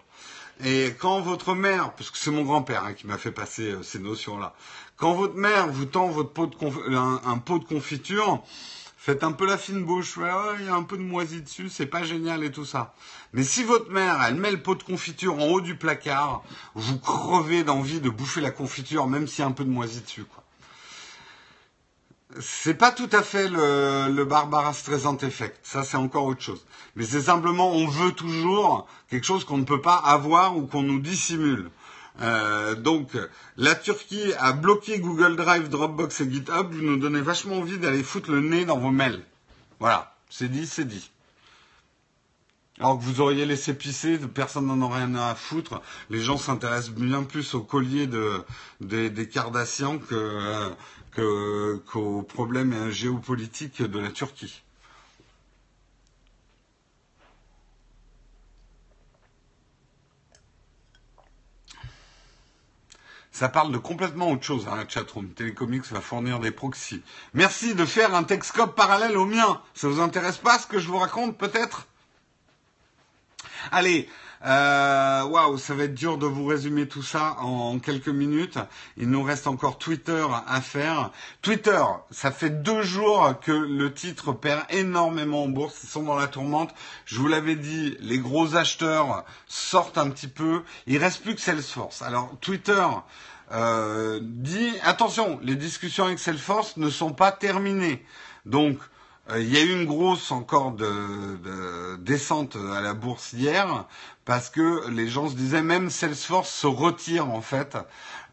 Et 0.62 0.95
quand 0.99 1.20
votre 1.20 1.55
mère, 1.55 1.93
parce 1.95 2.11
que 2.11 2.18
c'est 2.18 2.30
mon 2.30 2.43
grand-père 2.43 2.84
hein, 2.84 2.93
qui 2.93 3.07
m'a 3.07 3.16
fait 3.16 3.32
passer 3.32 3.72
euh, 3.72 3.82
ces 3.82 3.99
notions-là, 3.99 4.55
quand 4.97 5.14
votre 5.14 5.34
mère 5.34 5.68
vous 5.68 5.86
tend 5.86 6.09
votre 6.09 6.30
pot 6.30 6.47
de 6.47 6.95
un 6.95 7.38
pot 7.38 7.59
de 7.59 7.64
confiture, 7.64 8.43
Faites 9.05 9.25
un 9.25 9.33
peu 9.33 9.47
la 9.47 9.59
fine 9.59 9.83
bouche, 9.83 10.17
ouais, 10.17 10.31
ouais, 10.31 10.57
il 10.61 10.67
y 10.67 10.69
a 10.69 10.77
un 10.77 10.85
peu 10.85 10.97
de 10.97 11.03
moisi 11.03 11.43
dessus, 11.43 11.69
c'est 11.69 11.87
pas 11.87 12.05
génial 12.05 12.45
et 12.45 12.53
tout 12.53 12.65
ça. 12.65 12.95
Mais 13.33 13.43
si 13.43 13.65
votre 13.65 13.91
mère, 13.91 14.23
elle 14.23 14.37
met 14.37 14.53
le 14.53 14.63
pot 14.63 14.77
de 14.77 14.83
confiture 14.85 15.35
en 15.41 15.49
haut 15.49 15.61
du 15.61 15.75
placard, 15.75 16.45
vous 16.77 17.01
crevez 17.01 17.65
d'envie 17.65 17.99
de 18.01 18.09
bouffer 18.09 18.41
la 18.41 18.53
confiture, 18.53 19.09
même 19.09 19.27
s'il 19.27 19.41
y 19.41 19.43
a 19.43 19.49
un 19.49 19.51
peu 19.51 19.65
de 19.65 19.71
moisi 19.71 20.03
dessus, 20.03 20.23
quoi. 20.23 20.45
C'est 22.39 22.75
pas 22.75 22.93
tout 22.93 23.11
à 23.11 23.25
fait 23.25 23.49
le, 23.49 24.07
le 24.09 24.25
Barbara 24.25 24.73
Streisand 24.73 25.19
effect. 25.23 25.59
Ça, 25.65 25.83
c'est 25.83 25.97
encore 25.97 26.27
autre 26.27 26.41
chose. 26.41 26.65
Mais 26.95 27.05
c'est 27.05 27.23
simplement, 27.23 27.73
on 27.73 27.89
veut 27.89 28.13
toujours 28.13 28.87
quelque 29.11 29.27
chose 29.27 29.45
qu'on 29.45 29.59
ne 29.59 29.65
peut 29.65 29.83
pas 29.83 29.97
avoir 29.97 30.57
ou 30.57 30.67
qu'on 30.67 30.85
nous 30.85 31.01
dissimule. 31.01 31.73
Euh, 32.21 32.75
donc, 32.75 33.17
la 33.57 33.75
Turquie 33.75 34.33
a 34.39 34.53
bloqué 34.53 34.99
Google 34.99 35.37
Drive, 35.37 35.69
Dropbox 35.69 36.21
et 36.21 36.31
GitHub. 36.31 36.71
Vous 36.71 36.83
nous 36.83 36.99
donnez 36.99 37.21
vachement 37.21 37.57
envie 37.57 37.79
d'aller 37.79 38.03
foutre 38.03 38.31
le 38.31 38.41
nez 38.41 38.65
dans 38.65 38.79
vos 38.79 38.91
mails. 38.91 39.23
Voilà, 39.81 40.15
c'est 40.29 40.49
dit, 40.49 40.67
c'est 40.67 40.85
dit. 40.85 41.11
Alors 42.79 42.99
que 42.99 43.05
vous 43.05 43.21
auriez 43.21 43.47
laissé 43.47 43.75
pisser, 43.75 44.19
personne 44.19 44.67
n'en 44.67 44.81
aurait 44.81 45.05
rien 45.05 45.15
à 45.15 45.35
foutre. 45.35 45.83
Les 46.11 46.21
gens 46.21 46.37
s'intéressent 46.37 46.95
bien 46.95 47.23
plus 47.23 47.55
au 47.55 47.61
collier 47.61 48.07
de, 48.07 48.45
des, 48.81 49.29
Cardassians 49.29 49.99
que, 49.99 50.71
que, 51.13 51.77
qu'aux 51.87 52.23
problèmes 52.23 52.91
géopolitiques 52.91 53.83
de 53.83 53.99
la 53.99 54.11
Turquie. 54.11 54.63
Ça 63.33 63.49
parle 63.49 63.72
de 63.72 63.78
complètement 63.78 64.30
autre 64.30 64.45
chose, 64.45 64.68
hein, 64.70 64.76
la 64.76 64.87
chatroom. 64.87 65.30
Télécomics 65.30 65.91
va 65.91 66.03
fournir 66.03 66.39
des 66.39 66.51
proxys. 66.51 67.03
Merci 67.33 67.74
de 67.74 67.87
faire 67.87 68.14
un 68.14 68.24
Texcope 68.24 68.76
parallèle 68.76 69.16
au 69.16 69.24
mien. 69.24 69.62
Ça 69.72 69.89
vous 69.89 70.01
intéresse 70.01 70.37
pas 70.37 70.59
ce 70.59 70.66
que 70.66 70.78
je 70.78 70.89
vous 70.89 70.99
raconte, 70.99 71.39
peut-être? 71.39 71.87
Allez, 73.75 74.07
euh, 74.45 75.25
waouh, 75.25 75.57
ça 75.57 75.75
va 75.75 75.85
être 75.85 75.95
dur 75.95 76.18
de 76.18 76.27
vous 76.27 76.45
résumer 76.45 76.87
tout 76.87 77.03
ça 77.03 77.37
en 77.39 77.79
quelques 77.79 78.09
minutes. 78.09 78.59
Il 78.99 79.09
nous 79.09 79.23
reste 79.23 79.47
encore 79.47 79.79
Twitter 79.79 80.27
à 80.47 80.61
faire. 80.61 81.11
Twitter, 81.41 81.83
ça 82.11 82.31
fait 82.31 82.51
deux 82.51 82.83
jours 82.83 83.35
que 83.41 83.51
le 83.51 83.95
titre 83.95 84.33
perd 84.33 84.64
énormément 84.68 85.45
en 85.45 85.49
bourse. 85.49 85.81
Ils 85.85 85.89
sont 85.89 86.03
dans 86.03 86.18
la 86.18 86.27
tourmente. 86.27 86.75
Je 87.07 87.18
vous 87.18 87.29
l'avais 87.29 87.57
dit, 87.57 87.97
les 88.01 88.18
gros 88.18 88.57
acheteurs 88.57 89.25
sortent 89.47 89.97
un 89.97 90.11
petit 90.11 90.29
peu. 90.29 90.64
Il 90.87 90.99
reste 90.99 91.23
plus 91.23 91.35
que 91.35 91.41
Salesforce. 91.41 92.03
Alors 92.03 92.31
Twitter. 92.43 92.87
Euh, 93.53 94.20
dit 94.23 94.70
attention, 94.83 95.39
les 95.43 95.57
discussions 95.57 96.05
avec 96.05 96.18
Salesforce 96.18 96.77
ne 96.77 96.91
sont 96.91 97.12
pas 97.12 97.33
terminées. 97.33 98.05
Donc, 98.45 98.79
il 99.31 99.53
y 99.53 99.57
a 99.57 99.62
eu 99.62 99.73
une 99.73 99.87
grosse 99.87 100.31
encore 100.33 100.73
de, 100.73 101.37
de, 101.37 101.97
descente 101.97 102.57
à 102.57 102.81
la 102.81 102.93
bourse 102.93 103.33
hier 103.33 103.87
parce 104.25 104.51
que 104.51 104.89
les 104.91 105.09
gens 105.09 105.29
se 105.29 105.35
disaient 105.35 105.62
même 105.62 105.91
Salesforce 105.91 106.51
se 106.51 106.66
retire 106.66 107.31
en 107.31 107.41
fait 107.41 107.77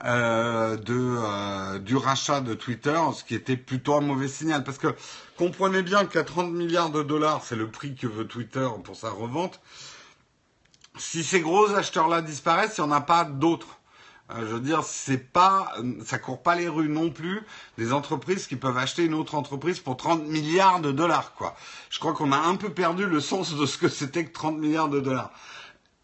euh, 0.06 0.78
de, 0.78 0.96
euh, 0.98 1.80
du 1.80 1.98
rachat 1.98 2.42
de 2.42 2.54
Twitter, 2.54 3.00
ce 3.14 3.24
qui 3.24 3.36
était 3.36 3.58
plutôt 3.58 3.96
un 3.96 4.02
mauvais 4.02 4.28
signal 4.28 4.64
parce 4.64 4.78
que 4.78 4.96
comprenez 5.38 5.84
bien 5.84 6.06
qu'à 6.06 6.24
30 6.24 6.52
milliards 6.52 6.90
de 6.90 7.04
dollars, 7.04 7.44
c'est 7.44 7.56
le 7.56 7.70
prix 7.70 7.96
que 7.96 8.08
veut 8.08 8.26
Twitter 8.26 8.68
pour 8.84 8.96
sa 8.96 9.10
revente. 9.10 9.60
Si 10.98 11.24
ces 11.24 11.42
gros 11.42 11.74
acheteurs-là 11.76 12.22
disparaissent, 12.22 12.78
il 12.78 12.84
n'y 12.84 12.88
en 12.88 12.92
a 12.92 13.02
pas 13.02 13.26
d'autres. 13.26 13.79
Euh, 14.32 14.42
je 14.42 14.54
veux 14.54 14.60
dire, 14.60 14.84
c'est 14.84 15.18
pas, 15.18 15.74
ça 16.06 16.20
court 16.20 16.44
pas 16.44 16.56
les 16.56 16.68
rues 16.68 16.90
non 16.90 17.10
plus 17.10 17.42
des 17.78 17.94
entreprises 17.94 18.46
qui 18.46 18.56
peuvent 18.56 18.78
acheter 18.78 19.06
une 19.06 19.16
autre 19.16 19.36
entreprise 19.36 19.80
pour 19.80 19.98
30 19.98 20.28
milliards 20.28 20.82
de 20.82 20.92
dollars, 20.92 21.34
quoi. 21.34 21.56
Je 21.90 22.00
crois 22.00 22.14
qu'on 22.14 22.32
a 22.32 22.38
un 22.38 22.56
peu 22.56 22.70
perdu 22.70 23.06
le 23.06 23.20
sens 23.22 23.56
de 23.56 23.66
ce 23.66 23.78
que 23.78 23.88
c'était 23.88 24.26
que 24.26 24.32
30 24.32 24.58
milliards 24.58 24.90
de 24.90 25.00
dollars. 25.00 25.32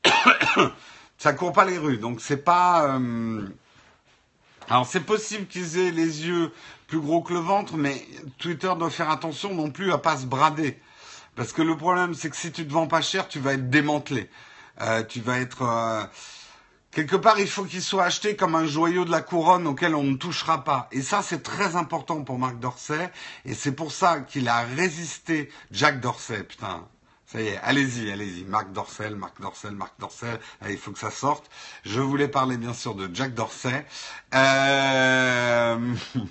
ça 1.18 1.34
court 1.34 1.54
pas 1.54 1.66
les 1.66 1.78
rues, 1.78 1.98
donc 1.98 2.20
c'est 2.22 2.44
pas. 2.44 2.98
Euh... 2.98 3.48
Alors 4.70 4.88
c'est 4.88 5.02
possible 5.02 5.46
qu'ils 5.46 5.78
aient 5.78 5.92
les 5.92 6.26
yeux 6.26 6.52
plus 6.88 7.00
gros 7.00 7.22
que 7.22 7.34
le 7.34 7.40
ventre, 7.40 7.78
mais 7.78 8.04
Twitter 8.40 8.72
doit 8.78 8.90
faire 8.90 9.12
attention 9.12 9.54
non 9.54 9.70
plus 9.70 9.92
à 9.92 10.00
pas 10.00 10.18
se 10.18 10.26
brader, 10.26 10.80
parce 11.36 11.54
que 11.54 11.62
le 11.62 11.78
problème 11.78 12.16
c'est 12.16 12.32
que 12.32 12.36
si 12.36 12.52
tu 12.52 12.66
te 12.68 12.74
vends 12.74 12.88
pas 12.88 13.02
cher, 13.02 13.28
tu 13.28 13.40
vas 13.40 13.54
être 13.54 13.70
démantelé, 13.70 14.30
euh, 14.82 15.04
tu 15.04 15.22
vas 15.22 15.40
être 15.40 15.62
euh, 15.62 16.04
Quelque 16.96 17.18
part, 17.18 17.42
il 17.42 17.50
faut 17.50 17.66
qu'il 17.66 17.82
soit 17.82 18.06
acheté 18.06 18.38
comme 18.38 18.56
un 18.56 18.66
joyau 18.66 19.04
de 19.04 19.12
la 19.12 19.22
couronne 19.22 19.68
auquel 19.68 19.96
on 19.96 20.04
ne 20.04 20.16
touchera 20.16 20.64
pas. 20.64 20.88
Et 20.94 21.02
ça, 21.02 21.22
c'est 21.22 21.44
très 21.44 21.76
important 21.76 22.24
pour 22.24 22.40
Marc 22.40 22.58
Dorset. 22.58 23.12
Et 23.44 23.54
c'est 23.54 23.74
pour 23.74 23.92
ça 23.92 24.22
qu'il 24.22 24.48
a 24.48 24.62
résisté, 24.62 25.50
Jack 25.72 26.00
Dorset, 26.00 26.46
putain. 26.46 26.88
Ça 27.26 27.42
y 27.42 27.48
est, 27.48 27.58
allez-y, 27.64 28.10
allez-y. 28.10 28.46
Marc 28.46 28.72
Dorcel, 28.72 29.18
Marc 29.18 29.42
Dorcel, 29.42 29.72
Marc 29.72 30.00
Dorcel. 30.00 30.40
Il 30.70 30.78
faut 30.78 30.92
que 30.92 31.00
ça 31.00 31.12
sorte. 31.12 31.52
Je 31.84 32.00
voulais 32.00 32.30
parler 32.30 32.56
bien 32.56 32.74
sûr 32.74 32.96
de 32.96 33.14
Jack 33.14 33.34
Dorset. 33.34 33.86
Euh... 34.34 35.96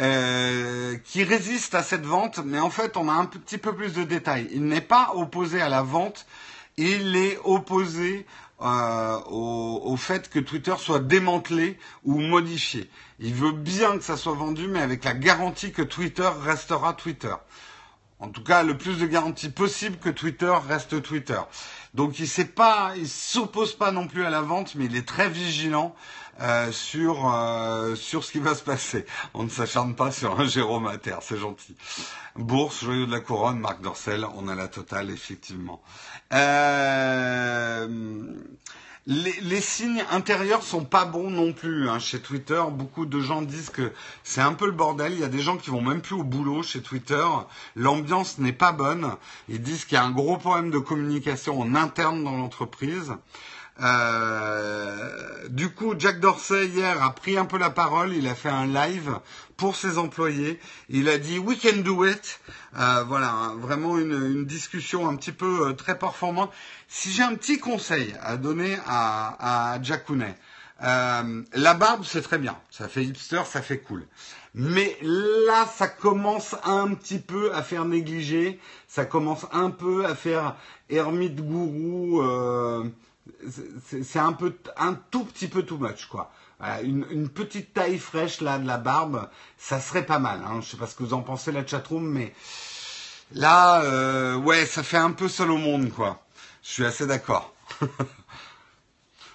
Euh, 0.00 0.96
qui 1.04 1.22
résiste 1.22 1.74
à 1.74 1.82
cette 1.82 2.06
vente, 2.06 2.38
mais 2.38 2.58
en 2.58 2.70
fait, 2.70 2.96
on 2.96 3.10
a 3.10 3.12
un 3.12 3.26
petit 3.26 3.58
peu 3.58 3.76
plus 3.76 3.92
de 3.92 4.04
détails. 4.04 4.48
Il 4.50 4.64
n'est 4.64 4.80
pas 4.80 5.12
opposé 5.14 5.60
à 5.60 5.68
la 5.68 5.82
vente, 5.82 6.26
il 6.78 7.14
est 7.14 7.38
opposé 7.44 8.26
euh, 8.64 9.18
au, 9.26 9.96
fait 9.96 10.30
que 10.30 10.38
Twitter 10.38 10.74
soit 10.78 11.00
démantelé 11.00 11.78
ou 12.04 12.20
modifié. 12.20 12.88
Il 13.18 13.34
veut 13.34 13.52
bien 13.52 13.98
que 13.98 14.04
ça 14.04 14.16
soit 14.16 14.34
vendu, 14.34 14.68
mais 14.68 14.80
avec 14.80 15.04
la 15.04 15.14
garantie 15.14 15.72
que 15.72 15.82
Twitter 15.82 16.28
restera 16.42 16.92
Twitter. 16.94 17.34
En 18.20 18.28
tout 18.28 18.44
cas, 18.44 18.62
le 18.62 18.78
plus 18.78 18.98
de 18.98 19.06
garantie 19.06 19.48
possible 19.48 19.96
que 19.96 20.08
Twitter 20.08 20.54
reste 20.68 21.02
Twitter. 21.02 21.40
Donc 21.94 22.20
il 22.20 22.28
il 22.96 23.08
s'oppose 23.08 23.74
pas 23.74 23.90
non 23.90 24.06
plus 24.06 24.24
à 24.24 24.30
la 24.30 24.42
vente, 24.42 24.76
mais 24.76 24.84
il 24.84 24.96
est 24.96 25.06
très 25.06 25.28
vigilant 25.28 25.94
euh, 26.40 26.72
sur 26.72 27.30
euh, 27.30 27.94
sur 27.94 28.24
ce 28.24 28.32
qui 28.32 28.38
va 28.38 28.54
se 28.54 28.62
passer. 28.62 29.04
On 29.34 29.44
ne 29.44 29.50
s'acharne 29.50 29.94
pas 29.94 30.10
sur 30.10 30.40
un 30.40 30.46
Jérôme 30.46 30.84
Mater, 30.84 31.16
c'est 31.20 31.38
gentil. 31.38 31.76
Bourse, 32.36 32.82
joyau 32.84 33.06
de 33.06 33.12
la 33.12 33.20
couronne, 33.20 33.58
Marc 33.58 33.80
Dorcel, 33.82 34.26
on 34.36 34.48
a 34.48 34.54
la 34.54 34.68
totale 34.68 35.10
effectivement. 35.10 35.82
Euh, 36.32 37.86
les, 39.06 39.34
les, 39.40 39.60
signes 39.60 40.04
intérieurs 40.10 40.62
sont 40.62 40.84
pas 40.84 41.04
bons 41.04 41.28
non 41.28 41.52
plus 41.52 41.88
hein, 41.88 41.98
chez 41.98 42.20
Twitter. 42.20 42.62
Beaucoup 42.70 43.04
de 43.04 43.20
gens 43.20 43.42
disent 43.42 43.70
que 43.70 43.92
c'est 44.22 44.40
un 44.40 44.54
peu 44.54 44.66
le 44.66 44.72
bordel. 44.72 45.12
Il 45.12 45.18
y 45.18 45.24
a 45.24 45.28
des 45.28 45.40
gens 45.40 45.56
qui 45.56 45.70
vont 45.70 45.82
même 45.82 46.00
plus 46.00 46.14
au 46.14 46.22
boulot 46.22 46.62
chez 46.62 46.80
Twitter. 46.82 47.26
L'ambiance 47.76 48.38
n'est 48.38 48.52
pas 48.52 48.72
bonne. 48.72 49.16
Ils 49.48 49.60
disent 49.60 49.84
qu'il 49.84 49.96
y 49.96 49.98
a 49.98 50.04
un 50.04 50.12
gros 50.12 50.36
problème 50.38 50.70
de 50.70 50.78
communication 50.78 51.60
en 51.60 51.74
interne 51.74 52.22
dans 52.22 52.36
l'entreprise. 52.36 53.12
Euh, 53.82 55.48
du 55.48 55.70
coup, 55.70 55.94
Jack 55.98 56.20
Dorsey 56.20 56.68
hier 56.68 57.02
a 57.02 57.14
pris 57.14 57.36
un 57.36 57.44
peu 57.44 57.58
la 57.58 57.70
parole. 57.70 58.14
Il 58.14 58.28
a 58.28 58.34
fait 58.34 58.48
un 58.48 58.66
live 58.66 59.18
pour 59.56 59.74
ses 59.76 59.98
employés. 59.98 60.60
Il 60.88 61.08
a 61.08 61.18
dit 61.18 61.38
"We 61.38 61.58
can 61.60 61.80
do 61.82 62.04
it". 62.04 62.40
Euh, 62.78 63.04
voilà, 63.06 63.52
vraiment 63.58 63.98
une, 63.98 64.12
une, 64.12 64.44
discussion 64.44 65.08
un 65.08 65.16
petit 65.16 65.32
peu 65.32 65.68
euh, 65.68 65.72
très 65.72 65.98
performante. 65.98 66.52
Si 66.88 67.10
j'ai 67.10 67.22
un 67.22 67.34
petit 67.34 67.58
conseil 67.58 68.14
à 68.22 68.36
donner 68.36 68.76
à, 68.86 69.74
à 69.74 69.82
Jack 69.82 70.06
Cooney, 70.06 70.34
euh, 70.84 71.42
la 71.52 71.74
barbe 71.74 72.04
c'est 72.04 72.22
très 72.22 72.38
bien, 72.38 72.56
ça 72.70 72.88
fait 72.88 73.04
hipster, 73.04 73.42
ça 73.46 73.62
fait 73.62 73.78
cool. 73.78 74.06
Mais 74.54 74.96
là, 75.02 75.66
ça 75.66 75.88
commence 75.88 76.54
un 76.64 76.92
petit 76.94 77.18
peu 77.18 77.54
à 77.54 77.62
faire 77.62 77.84
négliger, 77.84 78.60
ça 78.86 79.04
commence 79.06 79.46
un 79.52 79.70
peu 79.70 80.04
à 80.06 80.14
faire 80.14 80.56
ermite 80.90 81.36
gourou. 81.36 82.22
Euh, 83.28 84.02
c'est 84.02 84.18
un 84.18 84.32
peu, 84.32 84.56
un 84.76 84.94
tout 84.94 85.24
petit 85.24 85.48
peu 85.48 85.62
too 85.62 85.78
much, 85.78 86.06
quoi. 86.06 86.32
Une, 86.84 87.28
petite 87.28 87.74
taille 87.74 87.98
fraîche 87.98 88.40
là 88.40 88.58
de 88.58 88.66
la 88.66 88.78
barbe, 88.78 89.28
ça 89.58 89.80
serait 89.80 90.06
pas 90.06 90.20
mal. 90.20 90.40
Hein. 90.46 90.60
Je 90.60 90.70
sais 90.70 90.76
pas 90.76 90.86
ce 90.86 90.94
que 90.94 91.02
vous 91.02 91.12
en 91.14 91.22
pensez 91.22 91.50
la 91.50 91.66
chatroom, 91.66 92.08
mais 92.08 92.32
là, 93.32 93.82
euh, 93.82 94.36
ouais, 94.36 94.64
ça 94.64 94.84
fait 94.84 94.96
un 94.96 95.10
peu 95.10 95.28
seul 95.28 95.50
au 95.50 95.56
monde, 95.56 95.90
quoi. 95.90 96.24
Je 96.62 96.70
suis 96.70 96.84
assez 96.84 97.06
d'accord. 97.06 97.52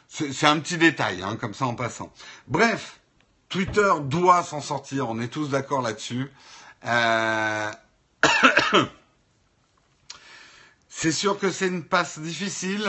c'est 0.07 0.47
un 0.47 0.59
petit 0.59 0.77
détail, 0.77 1.21
hein, 1.21 1.35
comme 1.35 1.53
ça 1.53 1.65
en 1.65 1.75
passant. 1.75 2.13
Bref, 2.47 3.01
Twitter 3.49 3.91
doit 4.03 4.43
s'en 4.43 4.61
sortir, 4.61 5.09
on 5.09 5.19
est 5.19 5.27
tous 5.27 5.49
d'accord 5.49 5.81
là-dessus. 5.81 6.31
Euh... 6.85 7.71
C'est 10.99 11.11
sûr 11.11 11.37
que 11.37 11.51
c'est 11.51 11.67
une 11.67 11.83
passe 11.83 12.17
difficile. 12.17 12.83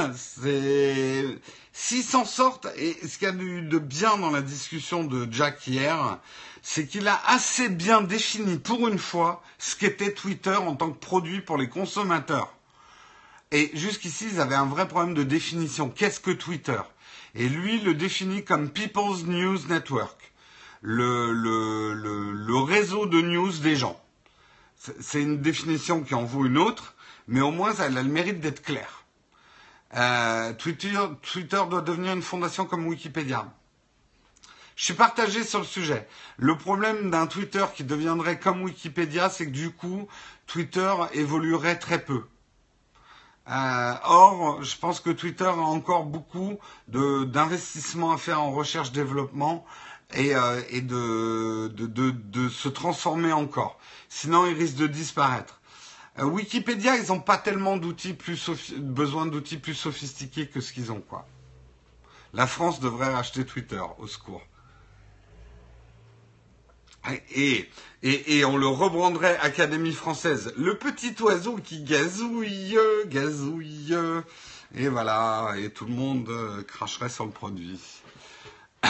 S'ils 1.75 2.03
s'en 2.03 2.25
sortent 2.25 2.67
et 2.79 2.97
ce 3.07 3.19
qu'il 3.19 3.29
y 3.29 3.31
a 3.31 3.35
eu 3.35 3.61
de 3.61 3.77
bien 3.77 4.17
dans 4.17 4.31
la 4.31 4.41
discussion 4.41 5.05
de 5.05 5.29
Jack 5.31 5.67
hier, 5.67 6.19
c'est 6.63 6.87
qu'il 6.87 7.07
a 7.07 7.21
assez 7.27 7.69
bien 7.69 8.01
défini 8.01 8.57
pour 8.57 8.89
une 8.89 8.99
fois 8.99 9.43
ce 9.59 9.77
qu'était 9.77 10.15
Twitter 10.15 10.55
en 10.55 10.75
tant 10.75 10.91
que 10.91 10.99
produit 10.99 11.43
pour 11.43 11.59
les 11.59 11.69
consommateurs. 11.69 12.51
Et 13.51 13.71
jusqu'ici, 13.75 14.29
ils 14.33 14.41
avaient 14.41 14.55
un 14.55 14.65
vrai 14.65 14.89
problème 14.89 15.13
de 15.13 15.23
définition. 15.23 15.91
Qu'est-ce 15.91 16.21
que 16.21 16.31
Twitter? 16.31 16.81
Et 17.35 17.47
lui 17.47 17.79
le 17.83 17.93
définit 17.93 18.43
comme 18.43 18.71
People's 18.71 19.25
News 19.25 19.67
Network, 19.69 20.33
le 20.81 22.65
réseau 22.65 23.05
de 23.05 23.21
news 23.21 23.53
des 23.59 23.77
gens. 23.77 24.03
C'est 24.99 25.21
une 25.21 25.43
définition 25.43 26.03
qui 26.03 26.15
en 26.15 26.25
vaut 26.25 26.47
une 26.47 26.57
autre 26.57 26.95
mais 27.29 27.41
au 27.41 27.51
moins 27.51 27.75
elle 27.75 27.97
a 27.97 28.03
le 28.03 28.09
mérite 28.09 28.41
d'être 28.41 28.63
claire. 28.63 29.05
Euh, 29.95 30.53
Twitter, 30.55 30.99
doit 31.71 31.81
devenir 31.81 32.13
une 32.13 32.23
fondation 32.23 32.67
comme 32.67 32.87
Wikipédia. 32.87 33.47
Je 34.77 34.85
suis 34.85 34.95
partagé 34.95 35.45
sur 35.45 35.61
le 35.61 35.65
sujet. 35.65 36.07
Le 36.37 36.57
problème 36.57 37.11
d'un 37.11 37.27
Twitter 37.27 37.65
qui 37.75 37.85
deviendrait 37.85 38.39
comme 38.39 38.63
Wikipédia, 38.63 39.29
c'est 39.31 39.47
que 39.47 39.51
du 39.51 39.71
coup, 39.71 40.07
Twitter 40.47 40.93
évoluerait 41.15 41.79
très 41.79 41.99
peu. 42.05 42.25
Euh, 43.51 43.95
or, 44.05 44.63
je 44.63 44.77
pense 44.77 45.01
que 45.01 45.11
Twitter 45.11 45.47
a 45.47 45.53
encore 45.57 46.05
beaucoup 46.05 46.59
d'investissements 46.87 48.13
à 48.13 48.19
faire 48.19 48.43
en 48.43 48.53
recherche-développement 48.53 49.65
et, 50.15 50.37
euh, 50.37 50.61
et 50.69 50.83
de, 50.83 51.69
de, 51.75 51.87
de, 51.87 52.11
de, 52.11 52.49
se 52.49 52.69
transformer 52.69 53.33
encore. 53.33 53.79
Sinon, 54.11 54.47
il 54.47 54.57
risque 54.57 54.77
de 54.77 54.87
disparaître. 54.87 55.58
Euh, 56.19 56.25
Wikipédia, 56.25 56.97
ils 56.97 57.09
n'ont 57.09 57.21
pas 57.21 57.39
tellement 57.39 57.77
d'outils 57.77 58.15
plus 58.15 58.51
besoin 58.77 59.27
d'outils 59.27 59.59
plus 59.59 59.75
sophistiqués 59.75 60.49
que 60.49 60.61
ce 60.61 60.73
qu'ils 60.73 60.91
ont, 60.91 61.01
quoi. 61.01 61.27
La 62.35 62.47
France 62.47 62.81
devrait 62.81 63.13
racheter 63.13 63.45
Twitter, 63.45 63.83
au 63.99 64.07
secours. 64.07 64.43
Et, 67.35 67.71
et, 68.03 68.45
on 68.45 68.59
le 68.59 68.67
rebranderait 68.67 69.39
Académie 69.39 69.95
française. 69.95 70.53
Le 70.59 70.77
petit 70.77 71.15
oiseau 71.23 71.57
qui 71.57 71.83
gazouille, 71.83 72.77
gazouille. 73.07 73.97
Et 74.75 74.89
voilà, 74.89 75.55
et 75.57 75.71
tout 75.71 75.87
le 75.87 75.95
monde 75.95 76.29
euh, 76.29 76.63
cracherait 76.65 77.09
sur 77.09 77.25
le 77.25 77.31
produit. 77.31 77.81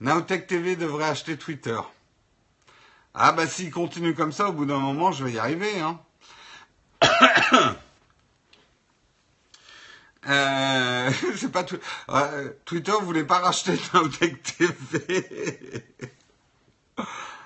Naotech 0.00 0.46
TV 0.46 0.76
devrait 0.76 1.04
acheter 1.04 1.36
Twitter. 1.36 1.78
Ah 3.12 3.32
bah 3.32 3.46
s'il 3.46 3.70
continue 3.70 4.14
comme 4.14 4.32
ça, 4.32 4.48
au 4.48 4.52
bout 4.52 4.64
d'un 4.64 4.78
moment, 4.78 5.12
je 5.12 5.24
vais 5.24 5.32
y 5.32 5.38
arriver. 5.38 5.80
Hein. 5.80 6.00
Euh, 10.28 11.10
c'est 11.36 11.66
tout. 11.66 11.78
Twitter 12.64 12.92
voulait 13.02 13.24
pas 13.24 13.38
racheter 13.38 13.78
Naotech 13.92 14.42
TV. 14.42 15.84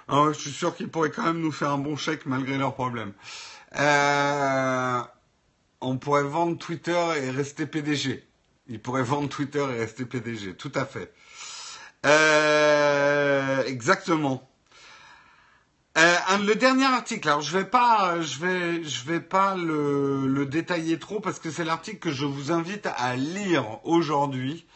oh, 0.09 0.33
je 0.33 0.39
suis 0.39 0.51
sûr 0.51 0.75
qu'ils 0.75 0.89
pourraient 0.89 1.11
quand 1.11 1.25
même 1.25 1.41
nous 1.41 1.53
faire 1.53 1.71
un 1.71 1.79
bon 1.79 1.97
chèque 1.97 2.27
malgré 2.27 2.59
leurs 2.59 2.75
problèmes. 2.75 3.13
Euh, 3.77 5.01
on 5.81 5.97
pourrait 5.99 6.23
vendre 6.25 6.59
Twitter 6.59 7.05
et 7.23 7.31
rester 7.31 7.67
PDG. 7.67 8.25
Ils 8.69 8.81
pourraient 8.81 9.03
vendre 9.03 9.29
Twitter 9.29 9.61
et 9.61 9.79
rester 9.79 10.05
PDG, 10.05 10.55
tout 10.55 10.73
à 10.75 10.87
fait. 10.87 11.13
Euh, 12.07 13.65
exactement. 13.65 14.49
Euh, 15.97 16.17
le 16.45 16.55
dernier 16.57 16.87
article, 16.87 17.29
alors 17.29 17.41
je 17.41 17.57
vais 17.57 17.65
pas, 17.65 18.21
je 18.21 18.41
vais, 18.41 18.83
je 18.83 19.05
vais 19.05 19.21
pas 19.21 19.55
le, 19.55 20.27
le 20.27 20.45
détailler 20.45 20.99
trop 20.99 21.21
parce 21.21 21.39
que 21.39 21.53
c'est 21.53 21.63
l'article 21.65 21.99
que 21.99 22.11
je 22.11 22.25
vous 22.25 22.51
invite 22.51 22.89
à 22.97 23.15
lire 23.15 23.79
aujourd'hui. 23.85 24.67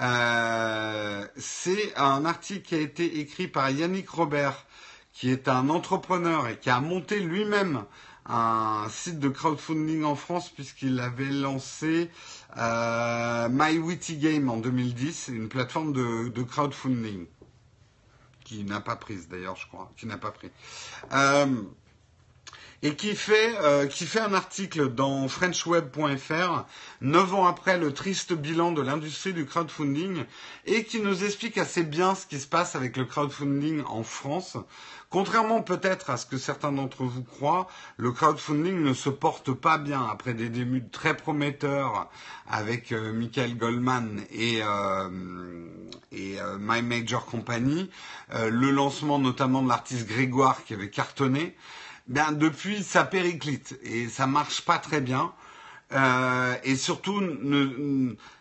Euh, 0.00 1.26
c'est 1.36 1.94
un 1.98 2.24
article 2.24 2.62
qui 2.62 2.74
a 2.74 2.80
été 2.80 3.20
écrit 3.20 3.48
par 3.48 3.70
Yannick 3.70 4.08
Robert, 4.08 4.66
qui 5.12 5.30
est 5.30 5.46
un 5.46 5.68
entrepreneur 5.68 6.48
et 6.48 6.56
qui 6.58 6.70
a 6.70 6.80
monté 6.80 7.20
lui-même 7.20 7.84
un 8.24 8.86
site 8.88 9.18
de 9.18 9.28
crowdfunding 9.28 10.04
en 10.04 10.14
France 10.14 10.48
puisqu'il 10.48 11.00
avait 11.00 11.26
lancé 11.26 12.10
euh, 12.56 13.48
My 13.50 13.76
Witty 13.76 14.16
Game 14.16 14.48
en 14.48 14.56
2010, 14.56 15.28
une 15.34 15.50
plateforme 15.50 15.92
de 15.92 16.42
crowdfunding 16.42 17.26
qui 18.52 18.64
n'a 18.64 18.80
pas 18.80 18.96
prise 18.96 19.28
d'ailleurs, 19.28 19.56
je 19.56 19.66
crois, 19.66 19.90
qui 19.96 20.06
n'a 20.06 20.18
pas 20.18 20.30
pris. 20.30 20.50
Euh, 21.12 21.62
et 22.82 22.94
qui 22.96 23.14
fait, 23.14 23.54
euh, 23.62 23.86
qui 23.86 24.06
fait 24.06 24.20
un 24.20 24.34
article 24.34 24.88
dans 24.88 25.28
frenchweb.fr, 25.28 26.64
neuf 27.00 27.34
ans 27.34 27.46
après 27.46 27.78
le 27.78 27.92
triste 27.92 28.32
bilan 28.32 28.72
de 28.72 28.82
l'industrie 28.82 29.32
du 29.32 29.46
crowdfunding, 29.46 30.24
et 30.66 30.84
qui 30.84 31.00
nous 31.00 31.24
explique 31.24 31.58
assez 31.58 31.84
bien 31.84 32.14
ce 32.14 32.26
qui 32.26 32.40
se 32.40 32.46
passe 32.46 32.74
avec 32.74 32.96
le 32.96 33.04
crowdfunding 33.04 33.82
en 33.86 34.02
France. 34.02 34.56
Contrairement 35.12 35.60
peut-être 35.60 36.08
à 36.08 36.16
ce 36.16 36.24
que 36.24 36.38
certains 36.38 36.72
d'entre 36.72 37.04
vous 37.04 37.22
croient, 37.22 37.68
le 37.98 38.12
crowdfunding 38.12 38.82
ne 38.82 38.94
se 38.94 39.10
porte 39.10 39.52
pas 39.52 39.76
bien 39.76 40.02
après 40.10 40.32
des 40.32 40.48
débuts 40.48 40.88
très 40.90 41.14
prometteurs 41.14 42.08
avec 42.48 42.92
euh, 42.92 43.12
Michael 43.12 43.58
Goldman 43.58 44.22
et, 44.30 44.60
euh, 44.62 45.10
et 46.12 46.40
euh, 46.40 46.56
My 46.58 46.80
Major 46.80 47.26
Company, 47.26 47.90
euh, 48.32 48.48
le 48.48 48.70
lancement 48.70 49.18
notamment 49.18 49.62
de 49.62 49.68
l'artiste 49.68 50.08
Grégoire 50.08 50.64
qui 50.64 50.72
avait 50.72 50.88
cartonné. 50.90 51.54
Bien 52.08 52.32
depuis 52.32 52.82
ça 52.82 53.04
périclite 53.04 53.78
et 53.82 54.08
ça 54.08 54.26
marche 54.26 54.62
pas 54.62 54.78
très 54.78 55.00
bien. 55.00 55.32
Euh, 55.94 56.54
et 56.64 56.76
surtout, 56.76 57.22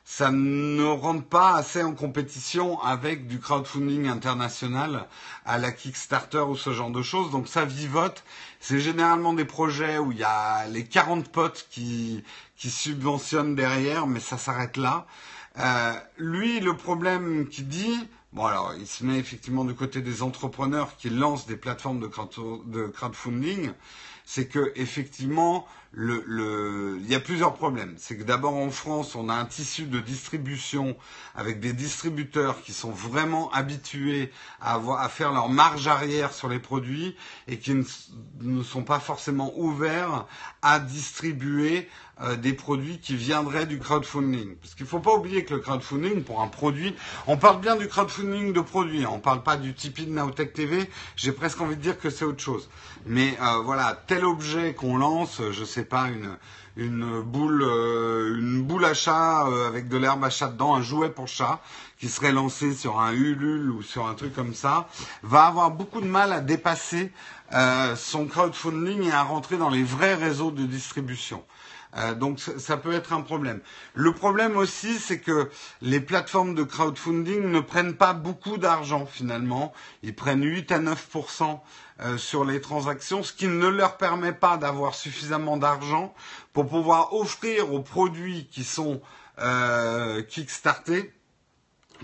ça 0.06 0.32
ne 0.32 0.84
rentre 0.84 1.26
pas 1.26 1.56
assez 1.56 1.84
en 1.84 1.94
compétition 1.94 2.82
avec 2.82 3.28
du 3.28 3.40
crowdfunding 3.40 4.08
international 4.08 5.08
à 5.46 5.58
la 5.58 5.72
Kickstarter 5.72 6.40
ou 6.40 6.56
ce 6.56 6.72
genre 6.72 6.92
de 6.92 7.02
choses. 7.02 7.30
Donc 7.32 7.48
ça 7.48 7.66
vivote. 7.66 8.24
C'est 8.60 8.80
généralement 8.80 9.34
des 9.34 9.46
projets 9.46 9.98
où 9.98 10.12
il 10.12 10.20
y 10.20 10.24
a 10.24 10.68
les 10.68 10.86
40 10.86 11.30
potes 11.30 11.68
qui, 11.70 12.24
qui 12.56 12.70
subventionnent 12.70 13.56
derrière, 13.56 14.08
mais 14.08 14.20
ça 14.20 14.38
s'arrête 14.38 14.78
là. 14.78 15.06
Euh, 15.60 15.94
lui, 16.18 16.62
le 16.62 16.76
problème 16.76 17.48
qu'il 17.50 17.68
dit, 17.68 18.08
bon 18.34 18.46
alors, 18.46 18.74
il 18.80 18.88
se 18.88 19.04
met 19.04 19.18
effectivement 19.18 19.66
du 19.66 19.74
côté 19.74 20.02
des 20.02 20.24
entrepreneurs 20.24 20.96
qui 20.98 21.10
lancent 21.10 21.48
des 21.48 21.58
plateformes 21.58 22.00
de, 22.00 22.88
crowdfunding, 22.88 23.72
c'est 24.26 24.48
que 24.48 24.72
effectivement, 24.76 25.68
le, 25.92 26.24
le, 26.26 26.98
il 27.02 27.10
y 27.10 27.16
a 27.16 27.20
plusieurs 27.20 27.54
problèmes. 27.54 27.96
C'est 27.98 28.18
que 28.18 28.24
d'abord 28.24 28.56
en 28.56 28.70
France, 28.70 29.16
on 29.16 29.28
a 29.28 29.34
un 29.34 29.46
tissu 29.46 29.84
de 29.84 30.00
distribution 30.00 30.96
avec 31.36 31.60
des 31.60 31.74
distributeurs 31.74 32.62
qui 32.62 32.72
sont 32.72 32.92
vraiment 32.92 33.52
habitués 33.52 34.32
à, 34.62 34.76
avoir, 34.76 35.02
à 35.02 35.10
faire 35.10 35.34
leur 35.34 35.50
marge 35.50 35.88
arrière 35.88 36.32
sur 36.34 36.48
les 36.48 36.60
produits 36.60 37.16
et 37.48 37.60
qui 37.60 37.74
ne, 37.74 37.84
ne 38.40 38.64
sont 38.64 38.84
pas 38.84 39.00
forcément 39.00 39.52
ouverts 39.58 40.26
à 40.62 40.80
distribuer 40.80 41.90
euh, 42.22 42.36
des 42.36 42.54
produits 42.54 43.00
qui 43.00 43.16
viendraient 43.16 43.66
du 43.66 43.80
crowdfunding. 43.80 44.56
Parce 44.56 44.76
qu'il 44.76 44.86
ne 44.86 44.90
faut 44.90 45.00
pas 45.00 45.14
oublier 45.14 45.44
que 45.46 45.54
le 45.54 45.60
crowdfunding, 45.60 46.24
pour 46.24 46.42
un 46.42 46.48
produit, 46.48 46.96
on 47.28 47.38
parle 47.38 47.62
bien 47.62 47.76
du 47.76 47.88
crowdfunding 47.88 48.54
de 48.54 48.62
produits, 48.62 49.04
hein. 49.04 49.10
on 49.12 49.18
ne 49.18 49.22
parle 49.22 49.44
pas 49.44 49.58
du 49.58 49.74
Tipeee 49.74 50.06
de 50.06 50.12
Naotech 50.12 50.54
TV, 50.54 50.90
j'ai 51.16 51.32
presque 51.32 51.62
envie 51.62 51.76
de 51.76 51.82
dire 51.82 52.00
que 52.00 52.10
c'est 52.10 52.26
autre 52.26 52.42
chose. 52.42 52.70
Mais 53.06 53.38
euh, 53.42 53.62
voilà, 53.64 54.02
tel 54.08 54.26
objet 54.26 54.74
qu'on 54.74 54.98
lance, 54.98 55.42
je 55.52 55.64
sais 55.64 55.86
pas, 55.86 56.08
une, 56.10 56.38
une 56.78 57.22
boule, 57.22 57.64
euh, 57.64 58.38
une 58.40 58.64
boule 58.64 58.86
à 58.86 58.94
chat 58.94 59.48
euh, 59.48 59.68
avec 59.68 59.88
de 59.88 59.98
l'herbe 59.98 60.24
à 60.24 60.30
chat 60.30 60.48
dedans, 60.48 60.76
un 60.76 60.82
jouet 60.82 61.10
pour 61.10 61.28
chat, 61.28 61.60
qui 62.00 62.08
serait 62.08 62.32
lancé 62.32 62.74
sur 62.74 63.00
un 63.00 63.12
Ulule 63.12 63.72
ou 63.72 63.82
sur 63.82 64.08
un 64.08 64.14
truc 64.14 64.34
comme 64.34 64.54
ça, 64.54 64.88
va 65.24 65.46
avoir 65.46 65.72
beaucoup 65.72 66.02
de 66.02 66.08
mal 66.08 66.32
à 66.32 66.40
dépasser 66.40 67.12
euh, 67.54 67.96
son 67.96 68.26
crowdfunding 68.26 69.04
et 69.04 69.12
à 69.12 69.24
rentrer 69.24 69.58
dans 69.58 69.70
les 69.70 69.84
vrais 69.84 70.16
réseaux 70.16 70.52
de 70.52 70.66
distribution. 70.66 71.44
Euh, 71.98 72.14
donc 72.14 72.40
ça 72.40 72.78
peut 72.78 72.94
être 72.94 73.14
un 73.14 73.22
problème. 73.22 73.60
Le 73.94 74.14
problème 74.14 74.56
aussi, 74.58 74.98
c'est 75.00 75.20
que 75.20 75.50
les 75.82 76.00
plateformes 76.00 76.56
de 76.56 76.64
crowdfunding 76.64 77.52
ne 77.52 77.60
prennent 77.60 77.96
pas 77.96 78.14
beaucoup 78.14 78.58
d'argent 78.58 79.06
finalement. 79.06 79.74
Ils 80.04 80.16
prennent 80.16 80.44
8 80.44 80.72
à 80.72 80.80
9% 80.80 81.60
euh, 82.02 82.18
sur 82.18 82.46
les 82.46 82.62
transactions, 82.62 83.24
ce 83.24 83.34
qui 83.34 83.48
ne 83.48 83.68
leur 83.68 83.98
permet 83.98 84.34
pas 84.34 84.58
d'avoir 84.58 84.96
suffisamment 84.96 85.58
d'argent 85.58 86.14
pour 86.54 86.68
pouvoir 86.68 87.14
offrir 87.14 87.74
aux 87.74 87.82
produits 87.82 88.48
qui 88.52 88.64
sont 88.64 89.02
euh, 89.40 90.22
kickstartés, 90.24 91.14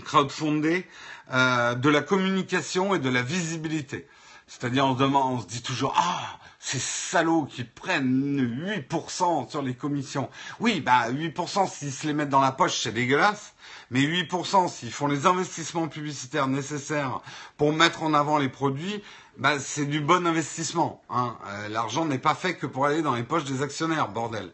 crowdfundés, 0.03 0.85
euh, 1.33 1.75
de 1.75 1.89
la 1.89 2.01
communication 2.01 2.93
et 2.93 2.99
de 2.99 3.09
la 3.09 3.21
visibilité. 3.21 4.07
C'est-à-dire 4.47 4.85
on 4.85 4.95
se 4.95 4.99
demande, 5.01 5.39
on 5.39 5.41
se 5.41 5.47
dit 5.47 5.61
toujours 5.61 5.93
ah 5.97 6.39
ces 6.69 6.79
salauds 6.79 7.45
qui 7.45 7.63
prennent 7.63 8.41
8% 8.89 9.49
sur 9.49 9.61
les 9.61 9.73
commissions. 9.73 10.29
Oui, 10.59 10.81
bah 10.81 11.09
8% 11.09 11.69
s'ils 11.69 11.93
se 11.93 12.05
les 12.05 12.13
mettent 12.13 12.27
dans 12.27 12.41
la 12.41 12.51
poche, 12.51 12.81
c'est 12.83 12.91
dégueulasse. 12.91 13.53
Mais 13.89 14.01
8% 14.01 14.67
s'ils 14.67 14.91
font 14.91 15.07
les 15.07 15.25
investissements 15.27 15.87
publicitaires 15.87 16.47
nécessaires 16.49 17.21
pour 17.55 17.71
mettre 17.71 18.03
en 18.03 18.13
avant 18.13 18.37
les 18.37 18.49
produits, 18.49 19.01
bah, 19.37 19.59
c'est 19.59 19.85
du 19.85 20.01
bon 20.01 20.27
investissement. 20.27 21.01
Hein. 21.09 21.37
Euh, 21.47 21.69
L'argent 21.69 22.03
n'est 22.03 22.17
pas 22.17 22.35
fait 22.35 22.55
que 22.55 22.65
pour 22.65 22.85
aller 22.85 23.01
dans 23.01 23.15
les 23.15 23.23
poches 23.23 23.45
des 23.45 23.61
actionnaires, 23.61 24.09
bordel. 24.09 24.51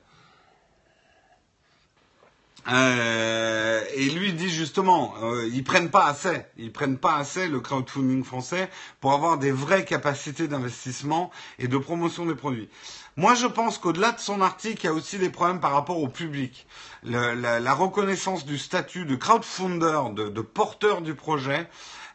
Euh, 2.69 3.81
et 3.95 4.09
lui 4.09 4.33
dit 4.33 4.49
justement, 4.49 5.15
euh, 5.21 5.49
ils 5.51 5.63
prennent 5.63 5.89
pas 5.89 6.05
assez, 6.05 6.45
ils 6.57 6.71
prennent 6.71 6.97
pas 6.97 7.15
assez 7.15 7.47
le 7.47 7.59
crowdfunding 7.59 8.23
français 8.23 8.69
pour 9.01 9.11
avoir 9.13 9.37
des 9.37 9.51
vraies 9.51 9.83
capacités 9.83 10.47
d'investissement 10.47 11.29
et 11.59 11.67
de 11.67 11.77
promotion 11.77 12.25
des 12.25 12.35
produits. 12.35 12.69
Moi, 13.17 13.35
je 13.35 13.47
pense 13.47 13.77
qu'au-delà 13.77 14.11
de 14.13 14.19
son 14.19 14.41
article, 14.41 14.79
il 14.83 14.85
y 14.85 14.89
a 14.89 14.93
aussi 14.93 15.19
des 15.19 15.29
problèmes 15.29 15.59
par 15.59 15.73
rapport 15.73 15.99
au 15.99 16.07
public. 16.07 16.65
Le, 17.03 17.33
la, 17.35 17.59
la, 17.59 17.73
reconnaissance 17.73 18.45
du 18.45 18.57
statut 18.57 19.05
de 19.05 19.15
crowdfunder, 19.15 20.13
de, 20.15 20.29
de 20.29 20.41
porteur 20.41 21.01
du 21.01 21.13
projet, 21.13 21.67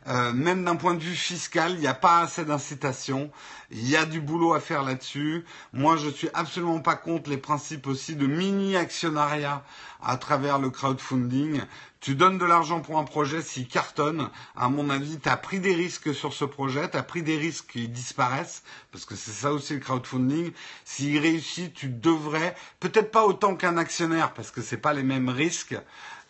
euh, 0.07 0.33
même 0.33 0.65
d'un 0.65 0.77
point 0.77 0.95
de 0.95 1.03
vue 1.03 1.15
fiscal, 1.15 1.73
il 1.73 1.81
n'y 1.81 1.87
a 1.87 1.95
pas 1.95 2.21
assez 2.21 2.45
d'incitation. 2.45 3.31
Il 3.71 3.89
y 3.89 3.97
a 3.97 4.07
du 4.07 4.21
boulot 4.21 4.55
à 4.55 4.61
faire 4.61 4.83
là-dessus. 4.83 5.45
Moi, 5.73 5.97
je 5.97 6.09
suis 6.09 6.31
absolument 6.33 6.81
pas 6.81 6.97
contre 6.97 7.29
les 7.29 7.37
principes 7.37 7.87
aussi 7.87 8.17
de 8.17 8.27
mini-actionnariat 8.27 9.63
à 10.03 10.17
travers 10.17 10.59
le 10.59 10.71
crowdfunding. 10.71 11.61
Tu 12.01 12.15
donnes 12.15 12.39
de 12.39 12.45
l'argent 12.45 12.81
pour 12.81 12.99
un 12.99 13.05
projet, 13.05 13.43
s'il 13.43 13.67
cartonne, 13.67 14.31
à 14.57 14.69
mon 14.69 14.89
avis, 14.89 15.19
tu 15.19 15.29
as 15.29 15.37
pris 15.37 15.59
des 15.59 15.75
risques 15.75 16.15
sur 16.15 16.33
ce 16.33 16.45
projet, 16.45 16.89
tu 16.89 16.97
as 16.97 17.03
pris 17.03 17.23
des 17.23 17.37
risques 17.37 17.73
qui 17.73 17.89
disparaissent, 17.89 18.63
parce 18.93 19.05
que 19.05 19.17
c'est 19.17 19.33
ça 19.33 19.53
aussi 19.53 19.75
le 19.75 19.81
crowdfunding. 19.81 20.53
S'il 20.85 21.19
réussit, 21.19 21.75
tu 21.75 21.89
devrais, 21.89 22.55
peut-être 22.79 23.11
pas 23.11 23.27
autant 23.27 23.57
qu'un 23.57 23.77
actionnaire, 23.77 24.33
parce 24.33 24.53
que 24.53 24.63
c'est 24.63 24.77
pas 24.77 24.93
les 24.93 25.03
mêmes 25.03 25.29
risques, 25.29 25.77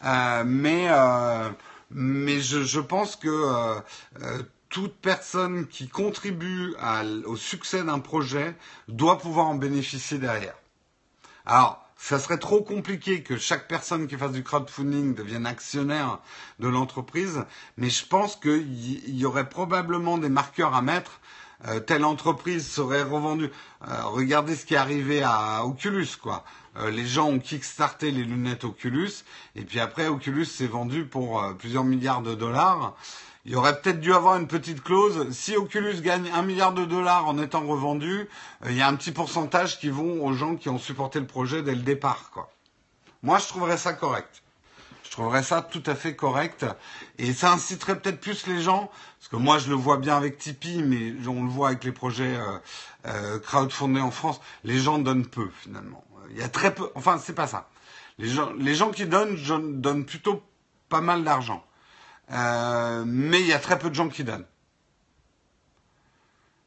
euh, 0.05 0.43
mais 0.47 0.87
euh, 0.89 1.51
mais 1.91 2.41
je, 2.41 2.81
pense 2.81 3.17
que 3.17 3.29
euh, 3.29 3.81
euh, 4.23 4.43
toute 4.69 4.95
personne 4.97 5.67
qui 5.67 5.89
contribue 5.89 6.75
au 7.25 7.37
succès 7.37 7.83
d'un 7.83 7.99
projet 7.99 8.55
doit 8.89 9.19
pouvoir 9.19 9.47
en 9.47 9.55
bénéficier 9.55 10.19
derrière. 10.19 10.55
Alors, 11.47 11.83
ça 11.97 12.19
serait 12.19 12.39
trop 12.39 12.63
compliqué 12.63 13.23
que 13.23 13.39
chaque 13.39 13.67
personne 13.67 14.07
qui 14.07 14.17
fasse 14.17 14.33
du 14.33 14.45
crowdfunding 14.45 15.15
devienne 15.15 15.47
actionnaire 15.47 16.21
de 16.61 16.69
l'entreprise, 16.69 17.45
mais 17.77 17.91
je 17.91 18.07
pense 18.07 18.37
qu'il 18.37 19.11
y 19.11 19.25
aurait 19.25 19.49
probablement 19.49 20.19
des 20.19 20.29
marqueurs 20.29 20.75
à 20.75 20.83
mettre. 20.83 21.21
Euh, 21.67 21.81
telle 21.81 22.05
entreprise 22.05 22.71
serait 22.71 23.03
revendue. 23.03 23.51
Regardez 23.81 24.55
ce 24.55 24.65
qui 24.65 24.75
est 24.75 24.79
arrivé 24.79 25.23
à 25.25 25.65
Oculus, 25.65 26.07
quoi. 26.23 26.45
Euh, 26.79 26.91
les 26.91 27.07
gens 27.07 27.29
ont 27.29 27.39
kickstarté 27.39 28.11
les 28.11 28.25
lunettes 28.25 28.65
Oculus, 28.65 29.11
et 29.57 29.63
puis 29.63 29.81
après 29.81 30.07
Oculus 30.07 30.45
s'est 30.45 30.67
vendu 30.67 31.05
pour 31.05 31.43
euh, 31.43 31.55
plusieurs 31.55 31.85
milliards 31.85 32.23
de 32.23 32.35
dollars. 32.35 32.95
Il 33.45 33.57
aurait 33.57 33.81
peut-être 33.81 34.01
dû 34.01 34.13
avoir 34.13 34.37
une 34.37 34.47
petite 34.47 34.83
clause. 34.83 35.31
Si 35.31 35.57
Oculus 35.57 36.03
gagne 36.03 36.31
un 36.35 36.43
milliard 36.43 36.75
de 36.75 36.85
dollars 36.85 37.27
en 37.27 37.39
étant 37.39 37.67
revendu, 37.67 38.29
euh, 38.65 38.71
il 38.71 38.77
y 38.77 38.83
a 38.83 38.89
un 38.89 38.95
petit 38.95 39.13
pourcentage 39.13 39.79
qui 39.79 39.89
vont 39.89 40.25
aux 40.25 40.35
gens 40.35 40.57
qui 40.57 40.69
ont 40.69 40.79
supporté 40.79 41.19
le 41.19 41.27
projet 41.27 41.63
dès 41.63 41.75
le 41.75 41.83
départ. 41.83 42.31
Quoi. 42.33 42.51
Moi, 43.23 43.39
je 43.39 43.49
trouverais 43.49 43.79
ça 43.79 43.95
correct. 43.95 44.43
Je 45.03 45.11
trouverais 45.11 45.43
ça 45.43 45.63
tout 45.63 45.83
à 45.87 45.95
fait 45.95 46.15
correct. 46.15 46.67
Et 47.17 47.33
ça 47.33 47.53
inciterait 47.53 47.99
peut-être 47.99 48.21
plus 48.21 48.47
les 48.47 48.61
gens, 48.61 48.91
parce 49.19 49.29
que 49.31 49.37
moi, 49.37 49.59
je 49.59 49.71
le 49.71 49.75
vois 49.75 49.97
bien 49.97 50.17
avec 50.17 50.37
Tipeee, 50.37 50.83
mais 50.83 51.15
on 51.27 51.43
le 51.43 51.49
voit 51.49 51.69
avec 51.69 51.85
les 51.85 51.93
projets 51.93 52.37
euh, 52.37 52.59
euh, 53.07 53.39
crowdfundés 53.39 54.03
en 54.03 54.11
France. 54.11 54.41
Les 54.65 54.79
gens 54.79 54.99
donnent 54.99 55.27
peu, 55.27 55.49
finalement. 55.63 56.05
Il 56.31 56.39
y 56.39 56.43
a 56.43 56.49
très 56.49 56.75
peu. 56.75 56.91
Enfin, 56.95 57.19
c'est 57.19 57.35
pas 57.35 57.47
ça. 57.47 57.69
Les 58.19 58.29
gens, 58.29 58.53
les 58.59 58.75
gens 58.75 58.91
qui 58.91 59.07
donnent, 59.07 59.37
donnent 59.81 60.05
plutôt 60.05 60.43
pas 60.89 61.01
mal 61.01 61.25
d'argent. 61.25 61.65
Euh, 62.31 63.05
mais 63.07 63.41
il 63.41 63.47
y 63.47 63.53
a 63.53 63.59
très 63.59 63.79
peu 63.79 63.89
de 63.89 63.95
gens 63.95 64.09
qui 64.09 64.25
donnent. 64.25 64.47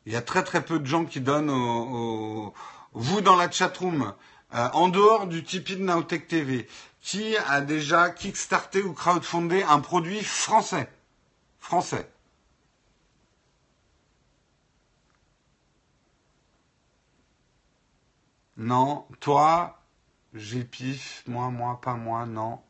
Il 0.05 0.13
y 0.13 0.15
a 0.15 0.21
très 0.21 0.43
très 0.43 0.63
peu 0.63 0.79
de 0.79 0.85
gens 0.85 1.05
qui 1.05 1.21
donnent 1.21 1.51
au, 1.51 2.53
vous 2.93 3.21
dans 3.21 3.35
la 3.35 3.51
chatroom, 3.51 4.13
euh, 4.55 4.69
en 4.73 4.89
dehors 4.89 5.27
du 5.27 5.43
Tipeee 5.43 5.77
de 5.77 5.83
Naotech 5.83 6.27
TV, 6.27 6.67
qui 7.01 7.37
a 7.37 7.61
déjà 7.61 8.09
kickstarté 8.09 8.81
ou 8.81 8.93
crowdfundé 8.93 9.63
un 9.63 9.79
produit 9.79 10.23
français. 10.23 10.89
Français. 11.59 12.09
Non, 18.61 19.07
toi, 19.19 19.81
j'ai 20.35 20.63
pif, 20.63 21.23
moi, 21.25 21.49
moi, 21.49 21.81
pas 21.81 21.95
moi, 21.95 22.27
non. 22.27 22.61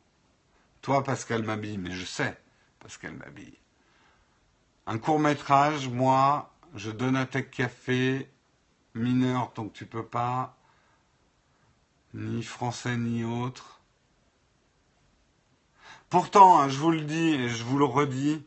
Toi, 0.81 1.03
Pascal 1.03 1.43
m'habille, 1.43 1.77
mais 1.77 1.91
je 1.91 2.05
sais 2.05 2.37
parce 2.79 2.97
qu'elle 2.97 3.17
m'habille. 3.17 3.57
Un 4.87 4.97
court 4.97 5.19
métrage, 5.19 5.89
moi, 5.89 6.53
je 6.75 6.91
donne 6.91 7.17
un 7.17 7.25
tech 7.25 7.49
café, 7.49 8.31
mineur, 8.95 9.51
donc 9.53 9.73
tu 9.73 9.85
peux 9.85 10.05
pas, 10.05 10.55
ni 12.13 12.41
français 12.41 12.95
ni 12.95 13.25
autre. 13.25 13.81
Pourtant, 16.09 16.61
hein, 16.61 16.69
je 16.69 16.77
vous 16.77 16.91
le 16.91 17.01
dis 17.01 17.33
et 17.33 17.49
je 17.49 17.65
vous 17.65 17.77
le 17.77 17.83
redis, 17.83 18.45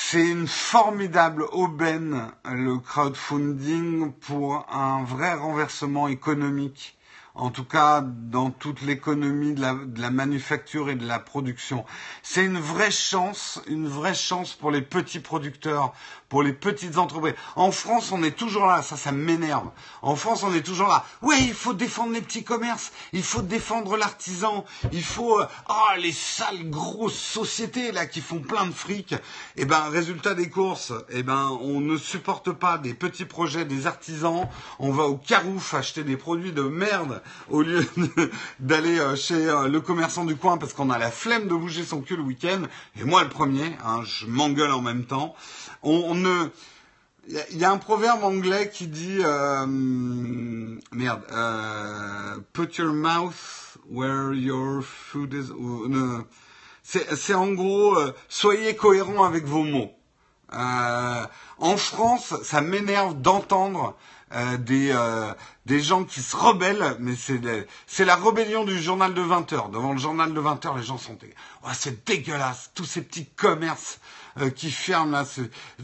c'est 0.00 0.24
une 0.24 0.46
formidable 0.46 1.42
aubaine, 1.50 2.30
le 2.44 2.78
crowdfunding, 2.78 4.12
pour 4.12 4.64
un 4.72 5.02
vrai 5.02 5.34
renversement 5.34 6.06
économique 6.06 6.96
en 7.38 7.50
tout 7.50 7.64
cas 7.64 8.02
dans 8.02 8.50
toute 8.50 8.82
l'économie 8.82 9.54
de 9.54 9.62
la, 10.00 10.10
manufacture 10.10 10.90
et 10.90 10.96
de 10.96 11.06
la 11.06 11.18
production. 11.20 11.84
C'est 12.22 12.44
une 12.44 12.58
vraie 12.58 12.90
chance, 12.90 13.60
une 13.68 13.86
vraie 13.86 14.14
chance 14.14 14.54
pour 14.54 14.70
les 14.72 14.82
petits 14.82 15.20
producteurs, 15.20 15.92
pour 16.28 16.42
les 16.42 16.52
petites 16.52 16.98
entreprises. 16.98 17.34
En 17.56 17.72
France, 17.72 18.12
on 18.12 18.22
est 18.22 18.36
toujours 18.36 18.66
là, 18.66 18.82
ça, 18.82 18.96
ça 18.96 19.12
m'énerve. 19.12 19.68
En 20.02 20.16
France, 20.16 20.42
on 20.42 20.54
est 20.54 20.62
toujours 20.62 20.88
là. 20.88 21.04
Oui, 21.22 21.36
il 21.48 21.54
faut 21.54 21.74
défendre 21.74 22.12
les 22.12 22.20
petits 22.20 22.44
commerces, 22.44 22.92
il 23.12 23.22
faut 23.22 23.42
défendre 23.42 23.96
l'artisan, 23.96 24.64
il 24.92 25.02
faut, 25.02 25.40
ah, 25.40 25.48
oh, 25.68 26.00
les 26.00 26.12
sales 26.12 26.68
grosses 26.68 27.18
sociétés 27.18 27.92
là 27.92 28.06
qui 28.06 28.20
font 28.20 28.40
plein 28.40 28.66
de 28.66 28.72
fric. 28.72 29.14
Eh 29.56 29.64
ben, 29.64 29.88
résultat 29.90 30.34
des 30.34 30.50
courses, 30.50 30.92
eh 31.10 31.22
ben, 31.22 31.58
on 31.62 31.80
ne 31.80 31.96
supporte 31.96 32.52
pas 32.52 32.78
des 32.78 32.94
petits 32.94 33.24
projets 33.24 33.64
des 33.64 33.86
artisans. 33.86 34.48
On 34.78 34.92
va 34.92 35.04
au 35.04 35.16
Carouf 35.16 35.74
acheter 35.74 36.04
des 36.04 36.16
produits 36.16 36.52
de 36.52 36.62
merde 36.62 37.22
au 37.48 37.62
lieu 37.62 37.86
d'aller 38.60 38.98
euh, 38.98 39.16
chez 39.16 39.48
euh, 39.48 39.68
le 39.68 39.80
commerçant 39.80 40.24
du 40.24 40.36
coin 40.36 40.58
parce 40.58 40.72
qu'on 40.72 40.90
a 40.90 40.98
la 40.98 41.10
flemme 41.10 41.48
de 41.48 41.54
bouger 41.54 41.84
son 41.84 42.00
cul 42.00 42.16
le 42.16 42.22
week-end. 42.22 42.62
Et 43.00 43.04
moi, 43.04 43.22
le 43.22 43.28
premier, 43.28 43.76
hein, 43.84 44.02
je 44.04 44.26
m'engueule 44.26 44.72
en 44.72 44.82
même 44.82 45.04
temps. 45.04 45.34
On 45.82 46.17
il 47.28 47.58
y 47.58 47.64
a 47.64 47.70
un 47.70 47.78
proverbe 47.78 48.24
anglais 48.24 48.70
qui 48.72 48.86
dit 48.86 49.18
euh, 49.22 49.66
merde 49.66 51.22
euh, 51.30 52.36
put 52.52 52.76
your 52.78 52.92
mouth 52.92 53.78
where 53.90 54.32
your 54.32 54.82
food 54.82 55.34
is 55.34 55.52
c'est 56.82 57.34
en 57.34 57.48
gros 57.48 57.96
euh, 57.98 58.14
soyez 58.28 58.76
cohérent 58.76 59.24
avec 59.24 59.44
vos 59.44 59.64
mots. 59.64 59.92
En 60.50 61.76
France 61.76 62.34
ça 62.42 62.62
m'énerve 62.62 63.20
d'entendre 63.20 63.94
des 64.60 64.94
des 65.66 65.80
gens 65.80 66.04
qui 66.04 66.22
se 66.22 66.34
rebellent 66.34 66.96
mais 66.98 67.14
c'est 67.14 67.40
c'est 67.86 68.06
la 68.06 68.16
rébellion 68.16 68.64
du 68.64 68.80
journal 68.80 69.12
de 69.12 69.20
20 69.20 69.52
heures. 69.52 69.68
Devant 69.68 69.92
le 69.92 69.98
journal 69.98 70.32
de 70.32 70.40
20 70.40 70.64
heures 70.64 70.78
les 70.78 70.84
gens 70.84 70.96
sont 70.96 71.18
oh, 71.64 71.68
c'est 71.74 72.06
dégueulasse 72.06 72.70
tous 72.74 72.86
ces 72.86 73.02
petits 73.02 73.26
commerces 73.26 74.00
euh, 74.40 74.50
qui 74.50 74.70
ferment 74.70 75.12
là, 75.12 75.24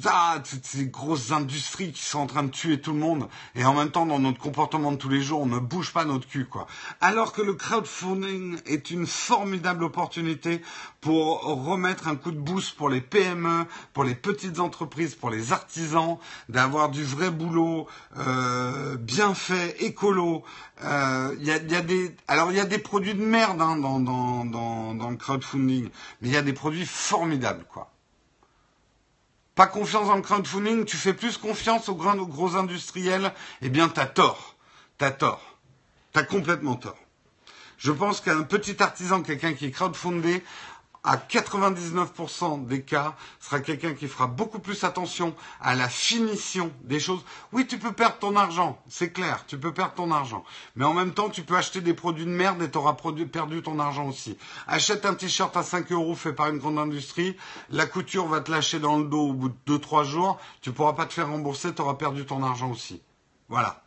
ah, 0.07 0.39
toutes 0.49 0.65
ces 0.65 0.87
grosses 0.87 1.33
industries 1.33 1.93
qui 1.93 2.03
sont 2.03 2.21
en 2.21 2.27
train 2.27 2.43
de 2.43 2.51
tuer 2.51 2.81
tout 2.81 2.93
le 2.93 2.99
monde, 2.99 3.29
et 3.55 3.65
en 3.65 3.75
même 3.75 3.91
temps 3.91 4.07
dans 4.07 4.19
notre 4.19 4.39
comportement 4.39 4.93
de 4.93 4.97
tous 4.97 5.09
les 5.09 5.23
jours, 5.23 5.41
on 5.41 5.47
ne 5.47 5.59
bouge 5.59 5.93
pas 5.93 6.05
notre 6.05 6.27
cul 6.27 6.47
quoi. 6.47 6.67
Alors 7.01 7.33
que 7.33 7.43
le 7.43 7.55
crowdfunding 7.55 8.59
est 8.67 8.91
une 8.91 9.07
formidable 9.07 9.85
opportunité 9.85 10.61
pour 11.01 11.43
remettre 11.43 12.09
un 12.09 12.17
coup 12.17 12.33
de 12.33 12.39
boost 12.39 12.77
pour 12.77 12.89
les 12.89 13.01
PME, 13.01 13.67
pour 13.93 14.05
les 14.05 14.15
petites 14.15 14.59
entreprises, 14.59 15.15
pour 15.15 15.31
les 15.31 15.53
artisans, 15.53 16.19
d'avoir 16.49 16.89
du 16.89 17.05
vrai 17.05 17.31
boulot 17.31 17.87
euh, 18.19 18.97
bien 18.97 19.35
fait, 19.35 19.77
écolo. 19.83 20.45
Euh, 20.83 21.37
y, 21.41 21.51
a, 21.51 21.59
y, 21.59 21.75
a, 21.75 21.83
des, 21.83 22.15
alors 22.27 22.51
il 22.51 22.57
y 22.57 22.61
a 22.61 22.65
des 22.65 22.79
produits 22.79 23.15
de 23.15 23.25
merde 23.25 23.61
hein, 23.61 23.77
dans, 23.77 24.01
dans, 24.01 24.45
dans, 24.45 24.95
dans 24.95 25.11
le 25.11 25.17
crowdfunding, 25.17 25.89
mais 26.21 26.29
il 26.29 26.35
y 26.35 26.37
a 26.37 26.43
des 26.43 26.53
produits 26.53 26.87
formidables 26.87 27.65
quoi. 27.73 27.94
Pas 29.55 29.67
confiance 29.67 30.09
dans 30.09 30.17
le 30.17 30.23
crowdfunding, 30.23 30.85
tu 30.85 30.97
fais 30.97 31.15
plus 31.15 31.39
confiance 31.39 31.89
aux 31.89 31.95
gros 31.95 32.57
industriels, 32.57 33.33
eh 33.63 33.69
bien, 33.69 33.89
t'as 33.89 34.07
tort. 34.07 34.57
T'as 34.99 35.13
tort. 35.13 35.59
T'as 36.13 36.25
complètement 36.25 36.75
tort. 36.75 36.99
Je 37.79 37.93
pense 37.93 38.21
qu'un 38.21 38.43
petit 38.43 38.83
artisan, 38.83 39.23
quelqu'un 39.23 39.53
qui 39.53 39.67
est 39.67 39.71
crowdfundé, 39.71 40.43
à 41.05 41.19
99% 41.19 42.67
des 42.67 42.83
cas, 42.83 43.15
sera 43.39 43.61
quelqu'un 43.61 43.93
qui 43.93 44.09
fera 44.09 44.27
beaucoup 44.27 44.59
plus 44.59 44.85
attention 44.85 45.35
à 45.61 45.75
la 45.75 45.89
finition 45.89 46.73
des 46.83 46.99
choses. 46.99 47.23
Oui, 47.53 47.67
tu 47.67 47.79
peux 47.79 47.93
perdre 47.93 48.17
ton 48.17 48.37
argent, 48.37 48.83
c'est 48.89 49.13
clair, 49.13 49.45
tu 49.47 49.59
peux 49.59 49.73
perdre 49.73 49.93
ton 49.95 50.11
argent. 50.11 50.45
Mais 50.77 50.87
en 50.87 50.95
même 50.95 51.13
temps, 51.13 51.29
tu 51.29 51.43
peux 51.43 51.57
acheter 51.57 51.83
des 51.83 51.93
produits 51.93 52.25
de 52.25 52.31
merde 52.31 52.63
et 52.63 52.71
tu 52.71 53.27
perdu 53.27 53.63
ton 53.63 53.79
argent 53.79 54.09
aussi. 54.09 54.39
Achète 54.67 55.05
un 55.05 55.15
t-shirt 55.15 55.55
à 55.57 55.63
5 55.63 55.93
euros 55.93 56.15
fait 56.15 56.33
par 56.33 56.49
une 56.49 56.59
grande 56.59 56.79
industrie, 56.79 57.37
la 57.69 57.87
couture 57.87 58.27
va 58.27 58.41
te 58.41 58.51
lâcher 58.51 58.81
dans 58.81 58.97
le 58.97 59.05
dos 59.05 59.29
au 59.29 59.33
bout 59.35 59.51
de 59.51 59.79
2-3 59.79 60.05
jours, 60.05 60.39
tu 60.63 60.73
pourras 60.73 60.95
pas 60.95 61.05
te 61.05 61.13
faire 61.13 61.29
rembourser, 61.29 61.75
tu 61.75 61.83
auras 61.83 61.95
perdu 61.95 62.25
ton 62.25 62.43
argent 62.43 62.71
aussi. 62.71 63.03
Voilà. 63.49 63.84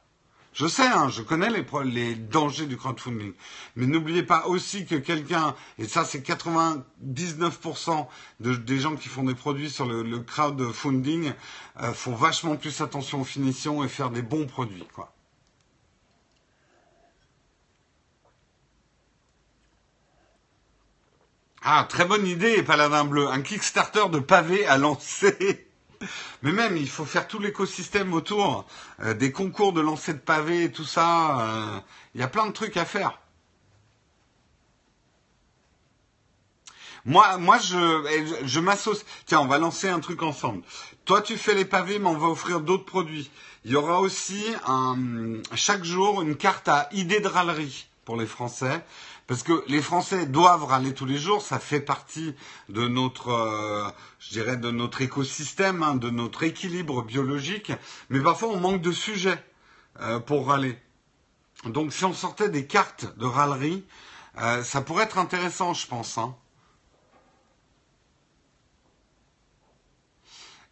Je 0.58 0.66
sais, 0.66 0.88
hein, 0.88 1.08
je 1.10 1.22
connais 1.22 1.51
les, 1.51 2.16
dangers 2.16 2.66
du 2.66 2.78
crowdfunding. 2.78 3.32
Mais 3.76 3.86
n'oubliez 3.86 4.24
pas 4.24 4.47
aussi 4.47 4.88
que 4.88 4.95
quelqu'un, 4.95 5.53
et 5.78 5.88
ça 5.88 6.03
c'est 6.03 6.28
99% 6.28 8.08
de, 8.39 8.55
des 8.55 8.80
gens 8.80 8.95
qui 8.95 9.08
font 9.08 9.24
des 9.24 9.36
produits 9.36 9.70
sur 9.70 9.86
le, 9.86 10.20
crowdfunding, 10.22 11.32
euh, 11.84 11.93
font 11.93 12.16
vachement 12.16 12.55
plus 12.55 12.82
attention 12.82 13.22
aux 13.22 13.24
finitions 13.24 13.84
et 13.84 13.88
faire 13.88 14.10
des 14.10 14.24
bons 14.24 14.47
produits. 14.47 14.84
Ah, 21.62 21.86
très 21.88 22.05
bonne 22.05 22.26
idée, 22.26 22.64
Paladin 22.64 23.05
Bleu. 23.05 23.28
Un 23.28 23.43
Kickstarter 23.43 24.10
de 24.10 24.18
pavés 24.18 24.66
à 24.66 24.80
lancer. 24.80 25.66
Mais 26.43 26.52
même, 26.52 26.78
il 26.78 26.89
faut 26.89 27.06
faire 27.06 27.28
tout 27.28 27.39
l'écosystème 27.39 28.14
autour, 28.14 28.66
euh, 29.02 29.14
des 29.14 29.32
concours 29.32 29.74
de 29.74 29.82
lancer 29.82 30.14
de 30.14 30.20
pavés 30.20 30.66
et 30.66 30.72
tout 30.72 30.86
ça. 30.86 31.41
euh, 31.41 31.80
Il 32.16 32.22
y 32.22 32.24
a 32.24 32.28
plein 32.28 32.48
de 32.48 32.52
trucs 32.52 32.78
à 32.78 32.86
faire. 32.86 33.20
Moi, 37.06 37.58
je, 37.60 38.41
je, 38.43 38.60
m'associe. 38.60 39.06
Tiens, 39.26 39.39
on 39.39 39.45
va 39.45 39.58
lancer 39.60 39.88
un 39.88 40.02
truc 40.02 40.24
ensemble. 40.24 40.62
Toi, 41.06 41.22
tu 41.22 41.38
fais 41.38 41.54
les 41.56 41.64
pavés, 41.64 42.00
mais 42.00 42.08
on 42.08 42.18
va 42.18 42.28
offrir 42.28 42.60
d'autres 42.60 42.84
produits. 42.84 43.32
Il 43.64 43.72
y 43.72 43.76
aura 43.78 44.02
aussi 44.02 44.43
chaque 45.56 45.86
jour 45.86 46.22
une 46.22 46.36
carte 46.36 46.68
à 46.68 46.89
idées 46.91 47.22
de 47.22 47.30
râlerie 47.30 47.88
pour 48.04 48.18
les 48.18 48.26
Français. 48.26 48.84
Parce 49.28 49.43
que 49.43 49.65
les 49.67 49.82
Français 49.82 50.25
doivent 50.25 50.63
râler 50.63 50.93
tous 50.93 51.05
les 51.05 51.17
jours, 51.17 51.41
ça 51.41 51.59
fait 51.59 51.82
partie 51.82 52.34
de 52.69 52.88
notre, 52.88 53.28
euh, 53.28 53.89
je 54.19 54.30
dirais, 54.30 54.55
de 54.55 54.71
notre 54.71 55.01
écosystème, 55.01 55.84
hein, 55.84 55.95
de 55.95 56.09
notre 56.09 56.43
équilibre 56.43 57.03
biologique. 57.03 57.73
Mais 58.09 58.21
parfois, 58.21 58.47
on 58.47 58.59
manque 58.59 58.82
de 58.82 58.93
sujets 58.93 59.43
euh, 59.99 60.19
pour 60.19 60.47
râler. 60.47 60.80
Donc, 61.65 61.91
si 61.91 62.05
on 62.05 62.13
sortait 62.13 62.47
des 62.47 62.67
cartes 62.67 63.17
de 63.17 63.25
râlerie, 63.25 63.86
euh, 64.38 64.63
ça 64.63 64.82
pourrait 64.82 65.03
être 65.03 65.17
intéressant, 65.17 65.73
je 65.73 65.88
pense. 65.88 66.17
Hein. 66.17 66.34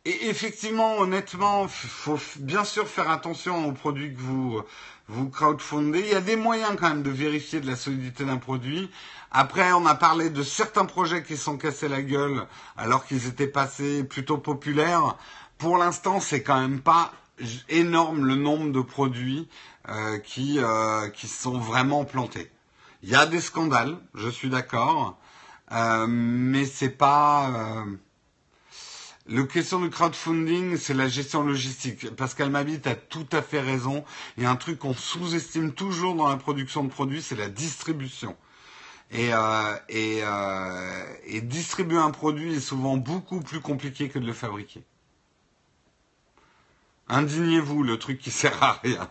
Et 0.05 0.29
effectivement, 0.29 0.99
honnêtement, 0.99 1.67
faut 1.67 2.19
bien 2.37 2.63
sûr 2.63 2.87
faire 2.87 3.09
attention 3.09 3.67
aux 3.67 3.71
produits 3.73 4.13
que 4.13 4.19
vous 4.21 4.61
vous 5.07 5.29
crowdfundez. 5.29 5.99
Il 5.99 6.07
y 6.07 6.15
a 6.15 6.21
des 6.21 6.35
moyens 6.35 6.75
quand 6.79 6.89
même 6.89 7.03
de 7.03 7.09
vérifier 7.09 7.59
de 7.59 7.67
la 7.67 7.75
solidité 7.75 8.25
d'un 8.25 8.37
produit. 8.37 8.89
Après, 9.31 9.71
on 9.73 9.85
a 9.85 9.95
parlé 9.95 10.29
de 10.29 10.43
certains 10.43 10.85
projets 10.85 11.23
qui 11.23 11.37
sont 11.37 11.57
cassés 11.57 11.87
la 11.87 12.01
gueule 12.01 12.47
alors 12.77 13.05
qu'ils 13.05 13.27
étaient 13.27 13.47
passés 13.47 14.03
plutôt 14.03 14.37
populaires. 14.37 15.17
Pour 15.57 15.77
l'instant, 15.77 16.19
c'est 16.19 16.41
quand 16.41 16.59
même 16.59 16.81
pas 16.81 17.11
énorme 17.69 18.25
le 18.25 18.35
nombre 18.35 18.71
de 18.71 18.81
produits 18.81 19.47
euh, 19.89 20.17
qui 20.19 20.59
euh, 20.59 21.09
qui 21.09 21.27
sont 21.27 21.59
vraiment 21.59 22.05
plantés. 22.05 22.49
Il 23.03 23.09
y 23.09 23.15
a 23.15 23.25
des 23.25 23.41
scandales, 23.41 23.97
je 24.15 24.29
suis 24.29 24.49
d'accord, 24.49 25.17
euh, 25.71 26.07
mais 26.07 26.65
c'est 26.65 26.89
pas 26.89 27.85
le 29.27 29.43
question 29.45 29.79
du 29.81 29.89
crowdfunding, 29.89 30.77
c'est 30.77 30.93
la 30.93 31.07
gestion 31.07 31.41
logistique. 31.43 32.15
Pascal 32.15 32.51
Mabit 32.51 32.81
a 32.85 32.95
tout 32.95 33.25
à 33.31 33.41
fait 33.41 33.59
raison. 33.59 34.05
Il 34.37 34.43
y 34.43 34.45
a 34.45 34.51
un 34.51 34.55
truc 34.55 34.79
qu'on 34.79 34.93
sous-estime 34.93 35.73
toujours 35.73 36.13
dans 36.13 36.27
la 36.27 36.37
production 36.37 36.83
de 36.83 36.89
produits, 36.89 37.23
c'est 37.23 37.35
la 37.35 37.49
distribution. 37.49 38.35
Et, 39.11 39.33
euh, 39.33 39.75
et, 39.89 40.19
euh, 40.23 41.05
et 41.25 41.41
distribuer 41.41 41.97
un 41.97 42.11
produit 42.11 42.55
est 42.55 42.59
souvent 42.59 42.97
beaucoup 42.97 43.39
plus 43.39 43.61
compliqué 43.61 44.09
que 44.09 44.19
de 44.19 44.25
le 44.25 44.33
fabriquer. 44.33 44.83
Indignez-vous, 47.07 47.83
le 47.83 47.97
truc 47.97 48.19
qui 48.19 48.31
sert 48.31 48.61
à 48.61 48.73
rien. 48.83 49.09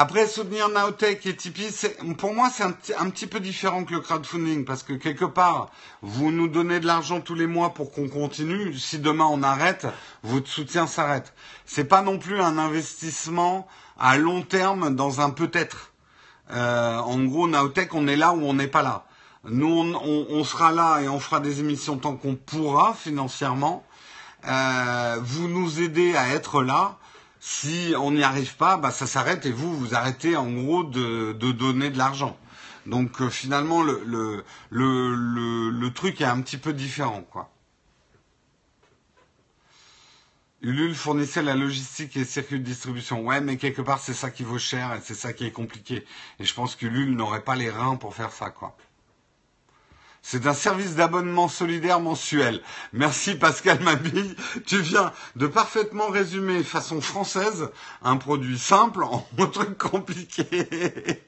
Après, 0.00 0.28
soutenir 0.28 0.68
Naotech 0.68 1.26
et 1.26 1.34
Tipeee, 1.34 1.72
pour 2.18 2.32
moi, 2.32 2.50
c'est 2.54 2.62
un, 2.62 2.72
un, 3.00 3.10
petit 3.10 3.26
peu 3.26 3.40
différent 3.40 3.82
que 3.82 3.94
le 3.94 3.98
crowdfunding, 3.98 4.64
parce 4.64 4.84
que 4.84 4.92
quelque 4.92 5.24
part, 5.24 5.72
vous 6.02 6.30
nous 6.30 6.46
donnez 6.46 6.78
de 6.78 6.86
l'argent 6.86 7.20
tous 7.20 7.34
les 7.34 7.48
mois 7.48 7.74
pour 7.74 7.90
qu'on 7.90 8.08
continue. 8.08 8.72
Si 8.74 9.00
demain 9.00 9.26
on 9.28 9.42
arrête, 9.42 9.88
votre 10.22 10.46
soutien 10.46 10.86
s'arrête. 10.86 11.34
C'est 11.66 11.82
pas 11.82 12.02
non 12.02 12.20
plus 12.20 12.40
un 12.40 12.58
investissement 12.58 13.66
à 13.98 14.18
long 14.18 14.42
terme 14.42 14.94
dans 14.94 15.20
un 15.20 15.30
peut-être. 15.30 15.90
Euh, 16.52 16.98
en 16.98 17.18
gros, 17.24 17.48
Naotech, 17.48 17.92
on 17.92 18.06
est 18.06 18.14
là 18.14 18.34
ou 18.34 18.42
on 18.44 18.54
n'est 18.54 18.68
pas 18.68 18.82
là. 18.82 19.04
Nous, 19.42 19.66
on, 19.66 19.94
on, 19.96 20.26
on, 20.30 20.44
sera 20.44 20.70
là 20.70 21.00
et 21.00 21.08
on 21.08 21.18
fera 21.18 21.40
des 21.40 21.58
émissions 21.58 21.96
tant 21.98 22.14
qu'on 22.14 22.36
pourra 22.36 22.94
financièrement. 22.94 23.84
Euh, 24.46 25.18
vous 25.20 25.48
nous 25.48 25.82
aidez 25.82 26.14
à 26.14 26.28
être 26.28 26.62
là 26.62 26.98
si 27.40 27.94
on 27.98 28.10
n'y 28.12 28.22
arrive 28.22 28.56
pas, 28.56 28.76
bah, 28.76 28.90
ça 28.90 29.06
s'arrête 29.06 29.46
et 29.46 29.52
vous, 29.52 29.76
vous 29.76 29.94
arrêtez 29.94 30.36
en 30.36 30.50
gros 30.50 30.84
de, 30.84 31.32
donner 31.52 31.90
de 31.90 31.98
l'argent. 31.98 32.36
Donc 32.86 33.20
euh, 33.20 33.28
finalement, 33.30 33.82
le, 33.82 34.02
le, 34.04 34.44
le, 34.70 35.14
le, 35.14 35.70
le 35.70 35.92
truc 35.92 36.20
est 36.20 36.24
un 36.24 36.40
petit 36.40 36.58
peu 36.58 36.72
différent. 36.72 37.22
quoi. 37.22 37.50
Ulule 40.62 40.94
fournissait 40.94 41.42
la 41.42 41.54
logistique 41.54 42.16
et 42.16 42.20
le 42.20 42.24
circuit 42.24 42.58
de 42.58 42.64
distribution. 42.64 43.20
Ouais, 43.24 43.40
mais 43.40 43.56
quelque 43.56 43.82
part, 43.82 44.00
c'est 44.00 44.14
ça 44.14 44.30
qui 44.30 44.42
vaut 44.42 44.58
cher 44.58 44.92
et 44.94 45.00
c'est 45.02 45.14
ça 45.14 45.32
qui 45.32 45.44
est 45.46 45.52
compliqué. 45.52 46.04
Et 46.40 46.44
je 46.44 46.54
pense 46.54 46.74
qu'Ulule 46.74 47.14
n'aurait 47.14 47.44
pas 47.44 47.54
les 47.54 47.70
reins 47.70 47.96
pour 47.96 48.14
faire 48.14 48.32
ça. 48.32 48.50
quoi. 48.50 48.76
C'est 50.30 50.46
un 50.46 50.52
service 50.52 50.94
d'abonnement 50.94 51.48
solidaire 51.48 52.00
mensuel. 52.00 52.60
Merci 52.92 53.34
Pascal 53.34 53.80
Mabille. 53.80 54.36
Tu 54.66 54.78
viens 54.78 55.10
de 55.36 55.46
parfaitement 55.46 56.08
résumer 56.08 56.62
façon 56.64 57.00
française 57.00 57.70
un 58.02 58.18
produit 58.18 58.58
simple 58.58 59.04
en 59.04 59.26
un 59.38 59.46
truc 59.46 59.78
compliqué. 59.78 61.24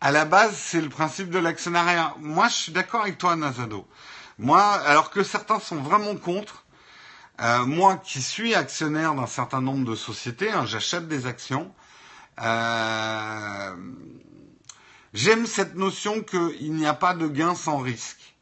À 0.00 0.12
la 0.12 0.24
base, 0.26 0.54
c'est 0.56 0.80
le 0.80 0.88
principe 0.88 1.30
de 1.30 1.40
l'actionnariat. 1.40 2.14
Moi, 2.20 2.46
je 2.46 2.54
suis 2.54 2.72
d'accord 2.72 3.00
avec 3.00 3.18
toi, 3.18 3.34
Nazado. 3.34 3.84
Moi, 4.38 4.62
alors 4.62 5.10
que 5.10 5.24
certains 5.24 5.58
sont 5.58 5.82
vraiment 5.82 6.14
contre, 6.14 6.66
euh, 7.40 7.66
moi 7.66 7.96
qui 7.96 8.22
suis 8.22 8.54
actionnaire 8.54 9.12
d'un 9.16 9.26
certain 9.26 9.60
nombre 9.60 9.84
de 9.84 9.96
sociétés, 9.96 10.52
hein, 10.52 10.66
j'achète 10.66 11.08
des 11.08 11.26
actions. 11.26 11.74
Euh, 12.40 13.74
J'aime 15.14 15.46
cette 15.46 15.74
notion 15.74 16.22
qu'il 16.22 16.74
n'y 16.74 16.86
a 16.86 16.94
pas 16.94 17.14
de 17.14 17.26
gain 17.28 17.54
sans 17.54 17.78
risque. 17.78 18.34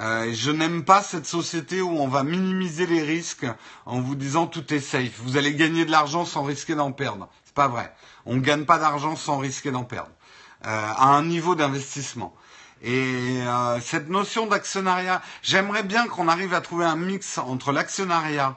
Euh, 0.00 0.30
je 0.32 0.50
n'aime 0.50 0.84
pas 0.84 1.02
cette 1.02 1.26
société 1.26 1.80
où 1.80 1.90
on 1.90 2.06
va 2.08 2.22
minimiser 2.22 2.86
les 2.86 3.02
risques 3.02 3.46
en 3.84 4.00
vous 4.00 4.14
disant 4.14 4.46
tout 4.46 4.72
est 4.72 4.80
safe. 4.80 5.18
Vous 5.24 5.36
allez 5.36 5.54
gagner 5.54 5.84
de 5.84 5.90
l'argent 5.90 6.24
sans 6.24 6.44
risquer 6.44 6.74
d'en 6.74 6.92
perdre. 6.92 7.28
C'est 7.44 7.54
pas 7.54 7.68
vrai. 7.68 7.92
On 8.26 8.36
ne 8.36 8.40
gagne 8.40 8.64
pas 8.64 8.78
d'argent 8.78 9.16
sans 9.16 9.38
risquer 9.38 9.70
d'en 9.70 9.84
perdre. 9.84 10.10
Euh, 10.66 10.68
à 10.68 11.06
un 11.08 11.24
niveau 11.24 11.54
d'investissement. 11.54 12.34
Et 12.82 13.40
euh, 13.42 13.80
cette 13.80 14.08
notion 14.08 14.46
d'actionnariat, 14.46 15.22
j'aimerais 15.42 15.82
bien 15.82 16.06
qu'on 16.06 16.28
arrive 16.28 16.54
à 16.54 16.60
trouver 16.60 16.84
un 16.84 16.96
mix 16.96 17.38
entre 17.38 17.72
l'actionnariat 17.72 18.56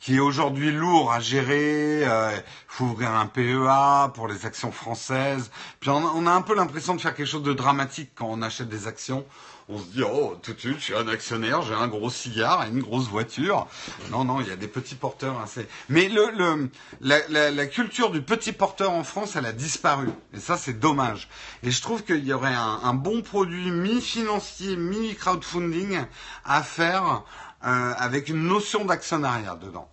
qui 0.00 0.16
est 0.16 0.20
aujourd'hui 0.20 0.70
lourd 0.70 1.12
à 1.12 1.20
gérer. 1.20 2.02
Euh, 2.04 2.36
faut 2.66 2.84
ouvrir 2.86 3.10
un 3.10 3.26
PEA 3.26 4.10
pour 4.14 4.28
les 4.28 4.46
actions 4.46 4.72
françaises. 4.72 5.50
Puis 5.80 5.90
on, 5.90 5.96
on 5.96 6.26
a 6.26 6.30
un 6.30 6.42
peu 6.42 6.54
l'impression 6.54 6.94
de 6.94 7.00
faire 7.00 7.14
quelque 7.14 7.26
chose 7.26 7.42
de 7.42 7.52
dramatique 7.52 8.10
quand 8.14 8.28
on 8.28 8.42
achète 8.42 8.68
des 8.68 8.86
actions. 8.86 9.24
On 9.70 9.76
se 9.78 9.84
dit, 9.84 10.02
oh, 10.02 10.34
tout 10.42 10.54
de 10.54 10.58
suite, 10.58 10.78
je 10.78 10.84
suis 10.84 10.94
un 10.94 11.08
actionnaire, 11.08 11.60
j'ai 11.60 11.74
un 11.74 11.88
gros 11.88 12.08
cigare 12.08 12.64
et 12.64 12.70
une 12.70 12.80
grosse 12.80 13.06
voiture. 13.08 13.66
Non, 14.10 14.24
non, 14.24 14.40
il 14.40 14.48
y 14.48 14.50
a 14.50 14.56
des 14.56 14.66
petits 14.66 14.94
porteurs. 14.94 15.38
Hein, 15.38 15.62
Mais 15.90 16.08
le, 16.08 16.30
le, 16.30 16.70
la, 17.02 17.18
la, 17.28 17.50
la, 17.50 17.66
culture 17.66 18.10
du 18.10 18.22
petit 18.22 18.52
porteur 18.52 18.92
en 18.92 19.04
France, 19.04 19.36
elle 19.36 19.44
a 19.44 19.52
disparu. 19.52 20.08
Et 20.32 20.40
ça, 20.40 20.56
c'est 20.56 20.80
dommage. 20.80 21.28
Et 21.62 21.70
je 21.70 21.82
trouve 21.82 22.02
qu'il 22.02 22.24
y 22.24 22.32
aurait 22.32 22.54
un, 22.54 22.80
un 22.82 22.94
bon 22.94 23.20
produit 23.20 23.70
mi-financier, 23.70 24.74
mi-crowdfunding 24.74 25.98
à 26.46 26.62
faire 26.62 27.24
euh, 27.64 27.94
avec 27.96 28.28
une 28.28 28.44
notion 28.46 28.84
d'actionnariat 28.84 29.56
dedans. 29.56 29.90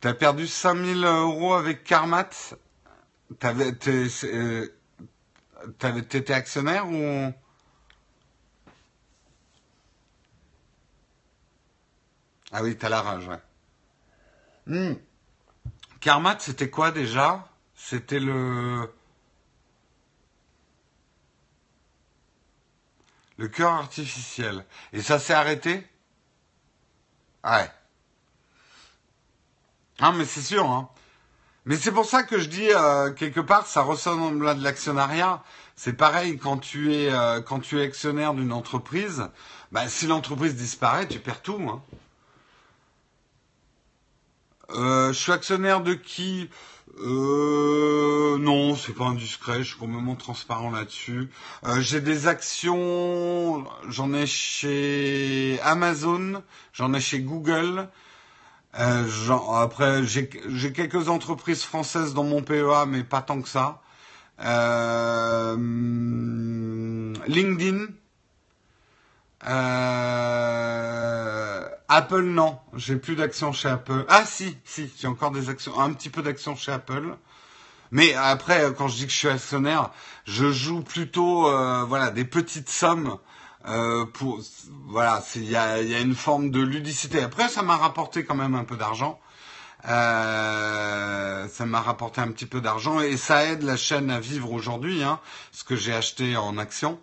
T'as 0.00 0.14
perdu 0.14 0.46
5000 0.46 1.04
euros 1.04 1.54
avec 1.54 1.84
T'avais, 3.40 3.72
euh, 4.24 4.66
t'étais 5.78 6.32
actionnaire 6.32 6.88
ou 6.88 7.32
Ah 12.50 12.62
oui, 12.62 12.76
t'as 12.76 12.88
la 12.88 13.02
rage, 13.02 13.28
ouais. 13.28 14.96
Carmat, 16.00 16.38
c'était 16.38 16.70
quoi 16.70 16.90
déjà? 16.92 17.46
C'était 17.74 18.20
le 18.20 18.90
Le 23.38 23.48
cœur 23.48 23.72
artificiel. 23.72 24.64
Et 24.92 25.00
ça 25.00 25.18
s'est 25.18 25.32
arrêté? 25.32 25.86
Ouais. 27.44 27.70
Ah, 30.00 30.12
mais 30.12 30.24
c'est 30.24 30.42
sûr, 30.42 30.66
hein. 30.70 30.88
Mais 31.64 31.76
c'est 31.76 31.92
pour 31.92 32.06
ça 32.06 32.22
que 32.22 32.38
je 32.38 32.48
dis 32.48 32.68
euh, 32.70 33.12
quelque 33.12 33.40
part, 33.40 33.66
ça 33.66 33.82
ressemble 33.82 34.48
à 34.48 34.54
de 34.54 34.62
l'actionnariat. 34.62 35.42
C'est 35.76 35.92
pareil 35.92 36.38
quand 36.38 36.58
tu 36.58 36.94
es 36.94 37.12
euh, 37.12 37.40
quand 37.42 37.60
tu 37.60 37.78
es 37.78 37.84
actionnaire 37.84 38.34
d'une 38.34 38.52
entreprise. 38.52 39.28
Bah, 39.70 39.86
si 39.88 40.06
l'entreprise 40.06 40.54
disparaît, 40.56 41.06
tu 41.06 41.20
perds 41.20 41.42
tout. 41.42 41.60
Hein. 41.68 41.82
Euh, 44.70 45.12
je 45.12 45.18
suis 45.18 45.32
actionnaire 45.32 45.82
de 45.82 45.94
qui? 45.94 46.48
Euh, 47.00 48.38
non, 48.38 48.74
c'est 48.76 48.92
pas 48.94 49.04
indiscret, 49.06 49.58
je 49.58 49.70
suis 49.70 49.78
complètement 49.78 50.16
transparent 50.16 50.70
là-dessus. 50.70 51.28
Euh, 51.64 51.80
j'ai 51.80 52.00
des 52.00 52.26
actions, 52.26 53.64
j'en 53.88 54.12
ai 54.14 54.26
chez 54.26 55.60
Amazon, 55.62 56.42
j'en 56.72 56.92
ai 56.94 57.00
chez 57.00 57.20
Google, 57.20 57.88
Euh, 58.78 59.06
après, 59.54 60.04
j'ai 60.04 60.28
quelques 60.28 61.08
entreprises 61.08 61.62
françaises 61.62 62.14
dans 62.14 62.24
mon 62.24 62.42
PEA, 62.42 62.86
mais 62.86 63.02
pas 63.04 63.22
tant 63.22 63.40
que 63.42 63.48
ça. 63.48 63.80
Euh, 64.40 65.56
LinkedIn. 67.26 67.86
Euh, 69.46 71.68
Apple, 71.88 72.22
non. 72.22 72.58
J'ai 72.74 72.96
plus 72.96 73.16
d'actions 73.16 73.52
chez 73.52 73.68
Apple. 73.68 74.04
Ah 74.08 74.24
si, 74.26 74.56
si, 74.64 74.92
j'ai 74.98 75.08
encore 75.08 75.30
des 75.30 75.48
actions, 75.48 75.78
un 75.80 75.92
petit 75.92 76.10
peu 76.10 76.22
d'actions 76.22 76.54
chez 76.54 76.72
Apple. 76.72 77.16
Mais 77.90 78.14
après, 78.14 78.72
quand 78.76 78.88
je 78.88 78.96
dis 78.96 79.06
que 79.06 79.12
je 79.12 79.16
suis 79.16 79.28
actionnaire, 79.28 79.90
je 80.26 80.52
joue 80.52 80.82
plutôt, 80.82 81.48
euh, 81.48 81.84
voilà, 81.84 82.10
des 82.10 82.24
petites 82.24 82.68
sommes 82.68 83.18
euh, 83.66 84.04
pour, 84.04 84.40
voilà, 84.86 85.22
il 85.36 85.44
y 85.44 85.56
a, 85.56 85.80
y 85.82 85.94
a, 85.94 86.00
une 86.00 86.14
forme 86.14 86.50
de 86.50 86.60
ludicité. 86.60 87.22
Après, 87.22 87.48
ça 87.48 87.62
m'a 87.62 87.76
rapporté 87.76 88.24
quand 88.24 88.34
même 88.34 88.54
un 88.54 88.64
peu 88.64 88.76
d'argent. 88.76 89.18
Euh, 89.88 91.48
ça 91.48 91.64
m'a 91.66 91.80
rapporté 91.80 92.20
un 92.20 92.28
petit 92.28 92.46
peu 92.46 92.60
d'argent 92.60 93.00
et 93.00 93.16
ça 93.16 93.44
aide 93.44 93.62
la 93.62 93.76
chaîne 93.76 94.10
à 94.10 94.20
vivre 94.20 94.52
aujourd'hui, 94.52 95.02
hein, 95.04 95.20
ce 95.52 95.64
que 95.64 95.76
j'ai 95.76 95.94
acheté 95.94 96.36
en 96.36 96.58
action. 96.58 97.00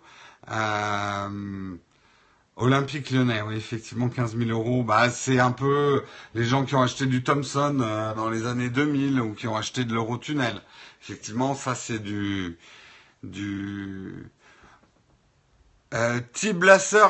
Olympique 2.58 3.10
Lyonnais, 3.10 3.42
oui, 3.42 3.56
effectivement, 3.56 4.08
15 4.08 4.36
000 4.36 4.50
euros. 4.50 4.82
Bah, 4.82 5.10
c'est 5.10 5.38
un 5.38 5.52
peu 5.52 6.02
les 6.34 6.44
gens 6.44 6.64
qui 6.64 6.74
ont 6.74 6.82
acheté 6.82 7.04
du 7.04 7.22
Thomson 7.22 7.78
euh, 7.80 8.14
dans 8.14 8.30
les 8.30 8.46
années 8.46 8.70
2000 8.70 9.20
ou 9.20 9.34
qui 9.34 9.46
ont 9.46 9.56
acheté 9.56 9.84
de 9.84 9.92
l'Eurotunnel. 9.92 10.62
Effectivement, 11.02 11.54
ça 11.54 11.74
c'est 11.74 11.98
du 11.98 12.56
du 13.22 14.30
euh, 15.94 16.20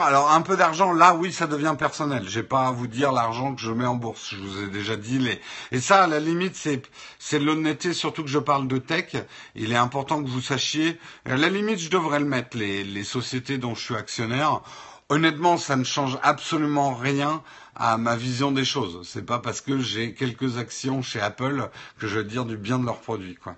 alors 0.03 0.31
un 0.33 0.43
peu 0.43 0.57
d'argent, 0.57 0.93
là 0.93 1.15
oui 1.15 1.33
ça 1.33 1.47
devient 1.47 1.75
personnel. 1.79 2.29
J'ai 2.29 2.43
pas 2.43 2.67
à 2.69 2.73
vous 2.73 2.87
dire 2.87 3.11
l'argent 3.13 3.55
que 3.55 3.61
je 3.61 3.71
mets 3.71 3.87
en 3.87 3.95
bourse, 3.95 4.35
je 4.35 4.37
vous 4.37 4.63
ai 4.63 4.67
déjà 4.67 4.97
dit. 4.97 5.19
Les... 5.19 5.41
Et 5.73 5.81
ça, 5.81 6.05
à 6.05 6.07
la 6.07 6.21
limite, 6.21 6.57
c'est 6.57 6.83
c'est 7.19 7.39
l'honnêteté, 7.39 7.95
surtout 7.95 8.23
que 8.23 8.29
je 8.29 8.39
parle 8.39 8.69
de 8.69 8.79
tech. 8.79 9.17
Il 9.55 9.73
est 9.73 9.77
important 9.77 10.23
que 10.23 10.29
vous 10.29 10.43
sachiez. 10.43 10.99
À 11.25 11.37
la 11.37 11.49
limite, 11.49 11.79
je 11.79 11.89
devrais 11.89 12.19
le 12.19 12.27
mettre, 12.27 12.57
les, 12.57 12.85
les 12.85 13.05
sociétés 13.05 13.59
dont 13.59 13.75
je 13.75 13.83
suis 13.83 13.97
actionnaire. 13.97 14.61
Honnêtement, 15.09 15.57
ça 15.57 15.77
ne 15.77 15.85
change 15.85 16.19
absolument 16.23 16.95
rien 16.95 17.43
à 17.77 17.97
ma 17.97 18.17
vision 18.17 18.51
des 18.51 18.65
choses. 18.65 19.09
C'est 19.09 19.25
pas 19.25 19.39
parce 19.39 19.61
que 19.61 19.79
j'ai 19.79 20.15
quelques 20.15 20.59
actions 20.59 21.01
chez 21.01 21.21
Apple 21.21 21.69
que 21.99 22.09
je 22.09 22.19
vais 22.19 22.25
dire 22.25 22.45
du 22.45 22.57
bien 22.57 22.79
de 22.79 22.87
leurs 22.87 23.01
produits, 23.01 23.37
quoi. 23.37 23.57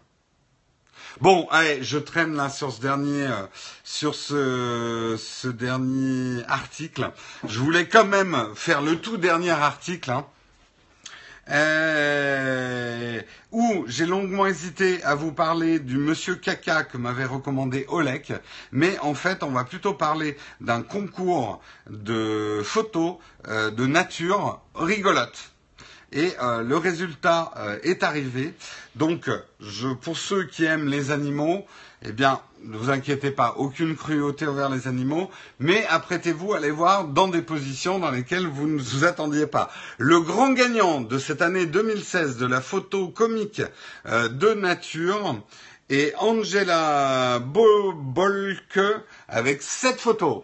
Bon, 1.20 1.48
allez, 1.50 1.82
je 1.82 1.98
traîne 1.98 2.36
là 2.36 2.50
sur 2.50 2.70
ce 2.70 2.80
dernier, 2.80 3.26
euh, 3.26 3.46
sur 3.82 4.14
ce, 4.14 5.16
ce, 5.18 5.48
dernier 5.48 6.44
article. 6.48 7.10
Je 7.46 7.58
voulais 7.58 7.88
quand 7.88 8.04
même 8.04 8.52
faire 8.54 8.82
le 8.82 9.00
tout 9.00 9.16
dernier 9.16 9.50
article. 9.50 10.10
Hein, 10.10 10.26
euh, 11.50 13.20
où 13.52 13.84
j'ai 13.86 14.06
longuement 14.06 14.46
hésité 14.46 15.02
à 15.04 15.14
vous 15.14 15.32
parler 15.32 15.78
du 15.78 15.96
monsieur 15.96 16.34
caca 16.36 16.84
que 16.84 16.96
m'avait 16.98 17.24
recommandé 17.24 17.86
Olek, 17.88 18.32
mais 18.72 18.98
en 19.00 19.14
fait 19.14 19.42
on 19.42 19.50
va 19.50 19.64
plutôt 19.64 19.94
parler 19.94 20.36
d'un 20.60 20.82
concours 20.82 21.60
de 21.88 22.60
photos 22.64 23.16
euh, 23.48 23.70
de 23.70 23.86
nature 23.86 24.60
rigolote 24.74 25.50
et 26.12 26.32
euh, 26.42 26.62
le 26.62 26.76
résultat 26.76 27.52
euh, 27.56 27.78
est 27.82 28.02
arrivé. 28.02 28.54
Donc, 28.96 29.30
je, 29.60 29.88
pour 29.88 30.16
ceux 30.16 30.44
qui 30.44 30.64
aiment 30.64 30.88
les 30.88 31.10
animaux, 31.10 31.66
eh 32.02 32.12
bien, 32.12 32.40
ne 32.64 32.76
vous 32.76 32.90
inquiétez 32.90 33.30
pas, 33.30 33.54
aucune 33.56 33.96
cruauté 33.96 34.46
envers 34.46 34.68
les 34.68 34.88
animaux, 34.88 35.30
mais 35.58 35.86
apprêtez-vous 35.86 36.54
à 36.54 36.60
les 36.60 36.70
voir 36.70 37.04
dans 37.04 37.28
des 37.28 37.42
positions 37.42 37.98
dans 37.98 38.10
lesquelles 38.10 38.46
vous 38.46 38.66
ne 38.66 38.80
vous 38.80 39.04
attendiez 39.04 39.46
pas. 39.46 39.70
Le 39.98 40.20
grand 40.20 40.52
gagnant 40.52 41.00
de 41.00 41.18
cette 41.18 41.42
année 41.42 41.66
2016 41.66 42.36
de 42.36 42.46
la 42.46 42.60
photo 42.60 43.08
comique 43.08 43.62
euh, 44.06 44.28
de 44.28 44.54
nature 44.54 45.40
est 45.88 46.14
Angela 46.18 47.38
Bolke 47.38 48.80
avec 49.28 49.62
sept 49.62 50.00
photos. 50.00 50.42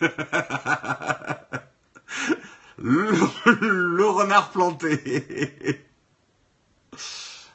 le, 2.78 4.04
renard 4.04 4.50
planté. 4.50 5.80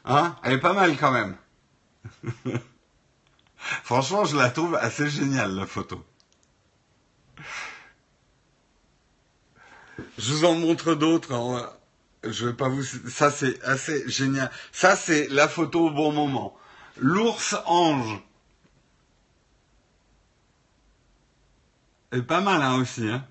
Hein? 0.06 0.36
Elle 0.44 0.54
est 0.54 0.60
pas 0.60 0.74
mal 0.74 0.96
quand 0.98 1.12
même. 1.12 1.36
Franchement, 3.84 4.26
je 4.26 4.38
la 4.38 4.50
trouve 4.50 4.76
assez 4.76 5.10
géniale, 5.10 5.54
la 5.56 5.66
photo. 5.66 6.04
Je 10.18 10.34
vous 10.34 10.46
en 10.46 10.56
montre 10.56 10.96
d'autres. 10.96 11.34
Hein. 11.34 11.70
Je 12.24 12.48
vais 12.48 12.54
pas 12.54 12.70
vous... 12.70 12.84
Ça, 12.84 13.32
c'est 13.32 13.62
assez 13.64 14.10
génial. 14.10 14.52
Ça, 14.72 14.96
c'est 14.96 15.28
la 15.30 15.48
photo 15.48 15.88
au 15.88 15.92
bon 15.92 16.12
moment. 16.12 16.58
L'ours 16.98 17.56
ange. 17.66 18.22
est 22.12 22.22
pas 22.22 22.42
mal, 22.42 22.62
hein, 22.62 22.80
aussi, 22.80 23.08
hein. 23.08 23.26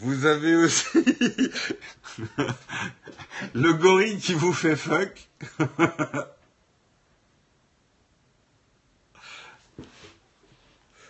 Vous 0.00 0.24
avez 0.24 0.56
aussi 0.56 0.86
le 3.54 3.72
gorille 3.74 4.18
qui 4.18 4.32
vous 4.32 4.54
fait 4.54 4.76
fuck. 4.76 5.28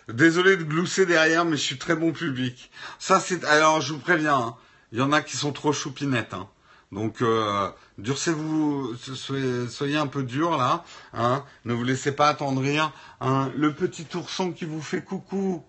Désolé 0.09 0.57
de 0.57 0.65
glousser 0.65 1.07
derrière, 1.07 1.45
mais 1.45 1.57
je 1.57 1.63
suis 1.63 1.79
très 1.79 1.95
bon 1.95 2.11
public. 2.13 2.73
Ça, 2.99 3.21
c'est. 3.21 3.45
Alors, 3.45 3.81
je 3.81 3.93
vous 3.93 4.01
préviens, 4.01 4.37
hein, 4.37 4.57
il 4.91 4.99
y 4.99 5.03
en 5.03 5.13
a 5.13 5.23
qui 5.23 5.37
sont 5.37 5.53
trop 5.53 5.73
choupinettes. 5.73 6.35
Hein. 6.35 6.49
Donc, 6.91 7.23
euh, 7.23 7.71
durcez-vous, 7.99 8.97
soyez, 8.97 9.97
un 9.97 10.09
peu 10.09 10.25
dur 10.25 10.57
là. 10.57 10.85
Hein. 11.13 11.45
Ne 11.65 11.75
vous 11.75 11.85
laissez 11.85 12.11
pas 12.11 12.29
attendrir. 12.29 12.93
Le 13.21 13.69
petit 13.69 14.09
ourson 14.15 14.51
qui 14.51 14.65
vous 14.65 14.83
fait 14.83 15.05
coucou. 15.05 15.65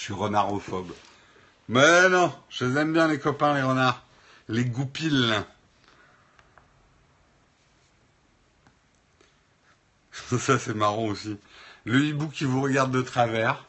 Je 0.00 0.06
suis 0.06 0.14
renardophobe. 0.14 0.94
Mais 1.68 2.08
non, 2.08 2.32
je 2.48 2.64
les 2.64 2.80
aime 2.80 2.94
bien 2.94 3.06
les 3.06 3.18
copains, 3.18 3.52
les 3.52 3.60
renards. 3.60 4.02
Les 4.48 4.64
goupilles. 4.64 5.34
Ça, 10.38 10.58
c'est 10.58 10.72
marrant 10.72 11.04
aussi. 11.04 11.36
Le 11.84 12.02
hibou 12.02 12.28
qui 12.28 12.46
vous 12.46 12.62
regarde 12.62 12.92
de 12.92 13.02
travers. 13.02 13.66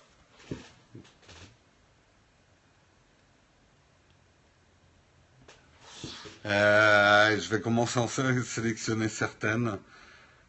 Euh, 6.46 7.38
je 7.42 7.50
vais 7.50 7.60
commencer 7.60 8.00
à 8.00 8.04
en 8.04 8.08
sélectionner 8.08 9.10
certaines. 9.10 9.78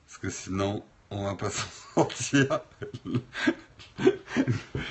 Parce 0.06 0.18
que 0.18 0.30
sinon, 0.30 0.84
on 1.10 1.24
va 1.24 1.34
pas 1.34 1.50
s'en 1.50 1.66
sortir 1.94 2.60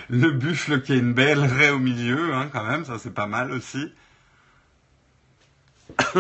le 0.10 0.32
buffle 0.32 0.82
qui 0.82 0.94
a 0.94 0.96
une 0.96 1.14
belle 1.14 1.40
raie 1.40 1.70
au 1.70 1.80
milieu, 1.80 2.34
hein, 2.34 2.50
quand 2.52 2.64
même, 2.64 2.86
ça 2.86 3.00
c'est 3.00 3.14
pas 3.14 3.28
mal 3.28 3.52
aussi. 3.52 3.92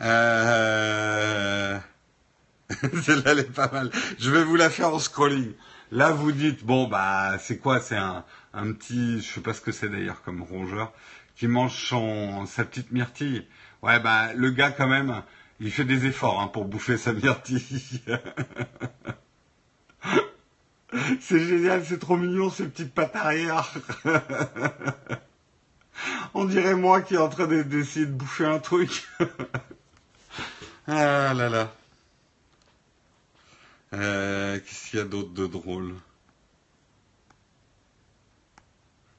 euh... 0.00 1.78
Celle-là, 3.02 3.32
elle 3.32 3.40
est 3.40 3.52
pas 3.52 3.70
mal. 3.70 3.90
Je 4.18 4.30
vais 4.30 4.44
vous 4.44 4.56
la 4.56 4.70
faire 4.70 4.94
en 4.94 4.98
scrolling. 4.98 5.52
Là, 5.90 6.10
vous 6.10 6.32
dites, 6.32 6.64
bon, 6.64 6.88
bah, 6.88 7.38
c'est 7.38 7.58
quoi? 7.58 7.80
C'est 7.80 7.96
un, 7.96 8.24
un 8.54 8.72
petit, 8.72 9.20
je 9.20 9.34
sais 9.34 9.40
pas 9.40 9.52
ce 9.52 9.60
que 9.60 9.72
c'est 9.72 9.88
d'ailleurs 9.88 10.22
comme 10.22 10.42
rongeur, 10.42 10.92
qui 11.36 11.48
mange 11.48 11.76
son, 11.76 12.46
sa 12.46 12.64
petite 12.64 12.92
myrtille. 12.92 13.46
Ouais, 13.82 14.00
bah, 14.00 14.32
le 14.34 14.50
gars, 14.50 14.70
quand 14.70 14.88
même, 14.88 15.22
il 15.60 15.70
fait 15.70 15.84
des 15.84 16.06
efforts 16.06 16.40
hein, 16.40 16.48
pour 16.48 16.64
bouffer 16.64 16.96
sa 16.96 17.12
myrtille. 17.12 18.02
C'est 21.20 21.40
génial, 21.40 21.84
c'est 21.84 21.98
trop 21.98 22.16
mignon 22.16 22.50
ces 22.50 22.66
petites 22.68 22.92
pattes 22.94 23.16
arrière. 23.16 23.72
On 26.34 26.44
dirait 26.44 26.74
moi 26.74 27.02
qui 27.02 27.14
est 27.14 27.18
en 27.18 27.28
train 27.28 27.46
d'essayer 27.46 28.06
de 28.06 28.12
bouffer 28.12 28.46
un 28.46 28.58
truc. 28.58 29.08
ah 30.86 31.34
là 31.34 31.48
là. 31.48 31.72
Euh, 33.94 34.58
Qu'est-ce 34.58 34.90
qu'il 34.90 34.98
y 34.98 35.02
a 35.02 35.04
d'autre 35.04 35.32
de 35.32 35.46
drôle? 35.46 35.94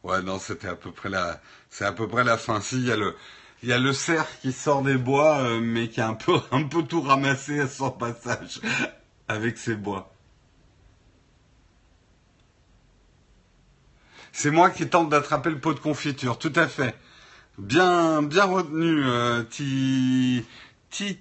Ouais, 0.03 0.21
non, 0.21 0.39
c'était 0.39 0.67
à 0.67 0.75
peu 0.75 0.91
près 0.91 1.09
la, 1.09 1.39
c'est 1.69 1.85
à 1.85 1.93
peu 1.93 2.07
près 2.07 2.23
la 2.23 2.37
fin. 2.37 2.59
Si, 2.59 2.75
il 2.77 2.85
y 2.85 3.71
a 3.71 3.79
le, 3.79 3.93
cerf 3.93 4.27
qui 4.41 4.51
sort 4.51 4.81
des 4.81 4.97
bois, 4.97 5.37
euh, 5.39 5.61
mais 5.61 5.87
qui 5.89 6.01
a 6.01 6.09
un 6.09 6.15
peu 6.15 6.83
tout 6.83 7.01
ramassé 7.01 7.61
à 7.61 7.67
son 7.67 7.91
passage 7.91 8.59
avec 9.27 9.57
ses 9.57 9.75
bois. 9.75 10.12
C'est 14.33 14.51
moi 14.51 14.69
qui 14.69 14.87
tente 14.87 15.09
d'attraper 15.09 15.51
le 15.51 15.59
pot 15.59 15.73
de 15.73 15.79
confiture, 15.79 16.37
tout 16.37 16.51
à 16.55 16.67
fait. 16.67 16.95
Bien, 17.59 18.23
bien 18.23 18.45
retenu, 18.45 19.03
euh, 19.05 19.43
ti, 19.43 20.43
ti, 20.89 21.19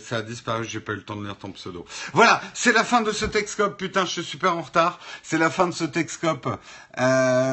ça 0.00 0.16
a 0.16 0.22
disparu, 0.22 0.64
j'ai 0.64 0.80
pas 0.80 0.92
eu 0.92 0.96
le 0.96 1.02
temps 1.02 1.14
de 1.16 1.24
lire 1.24 1.36
ton 1.36 1.52
pseudo. 1.52 1.84
Voilà, 2.12 2.40
c'est 2.54 2.72
la 2.72 2.82
fin 2.82 3.02
de 3.02 3.12
ce 3.12 3.24
Texcope. 3.24 3.76
Putain, 3.76 4.04
je 4.04 4.10
suis 4.10 4.24
super 4.24 4.56
en 4.56 4.62
retard. 4.62 4.98
C'est 5.22 5.38
la 5.38 5.50
fin 5.50 5.66
de 5.66 5.72
ce 5.72 5.84
Texcope 5.84 6.48
euh, 6.98 7.46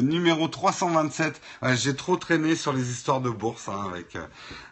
numéro 0.00 0.48
327. 0.48 1.40
Ouais, 1.62 1.76
j'ai 1.76 1.94
trop 1.94 2.16
traîné 2.16 2.56
sur 2.56 2.72
les 2.72 2.90
histoires 2.90 3.20
de 3.20 3.28
bourse 3.30 3.68
hein, 3.68 3.90
avec 3.90 4.16
euh, 4.16 4.26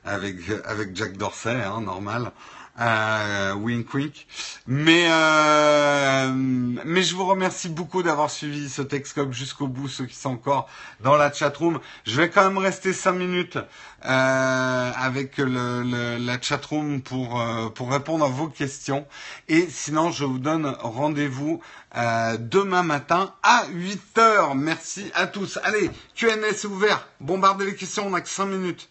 avec 0.05 0.36
avec 0.64 0.97
Jack 0.97 1.16
Dorsey, 1.16 1.62
hein, 1.62 1.82
normal 1.82 2.32
euh, 2.81 3.55
wink 3.55 3.93
wink. 3.94 4.27
Mais 4.66 5.07
euh, 5.11 6.31
mais 6.32 7.02
je 7.02 7.15
vous 7.15 7.27
remercie 7.27 7.69
beaucoup 7.69 8.02
d'avoir 8.02 8.31
suivi 8.31 8.69
ce 8.69 8.82
Texcope 8.82 9.32
jusqu'au 9.32 9.66
bout, 9.66 9.89
ceux 9.89 10.07
qui 10.07 10.16
sont 10.16 10.31
encore 10.31 10.69
dans 11.01 11.16
la 11.16 11.32
chatroom. 11.32 11.81
Je 12.05 12.16
vais 12.16 12.31
quand 12.31 12.44
même 12.44 12.59
rester 12.59 12.93
cinq 12.93 13.12
minutes 13.12 13.59
euh, 14.05 14.90
avec 14.97 15.36
le, 15.39 15.82
le, 15.82 16.16
la 16.19 16.40
chatroom 16.40 17.02
pour 17.02 17.40
euh, 17.40 17.69
pour 17.69 17.90
répondre 17.90 18.24
à 18.24 18.28
vos 18.28 18.48
questions. 18.48 19.07
Et 19.48 19.69
sinon, 19.69 20.11
je 20.11 20.24
vous 20.24 20.39
donne 20.39 20.66
rendez-vous 20.81 21.61
euh, 21.97 22.36
demain 22.39 22.82
matin 22.82 23.35
à 23.43 23.65
8 23.73 24.19
heures. 24.19 24.55
Merci 24.55 25.11
à 25.15 25.27
tous. 25.27 25.59
Allez, 25.65 25.90
c'est 26.16 26.66
ouvert. 26.66 27.09
Bombardez 27.20 27.66
les 27.66 27.74
questions, 27.74 28.07
on 28.07 28.11
n'a 28.11 28.20
que 28.20 28.28
cinq 28.28 28.47
minutes. 28.47 28.89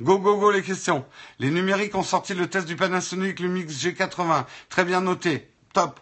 Go, 0.00 0.18
go, 0.18 0.36
go, 0.36 0.50
les 0.50 0.62
questions. 0.62 1.06
Les 1.38 1.50
numériques 1.50 1.94
ont 1.94 2.02
sorti 2.02 2.34
le 2.34 2.48
test 2.48 2.66
du 2.66 2.76
Panasonic 2.76 3.40
Lumix 3.40 3.72
G80. 3.72 4.44
Très 4.68 4.84
bien 4.84 5.00
noté. 5.00 5.50
Top. 5.72 6.00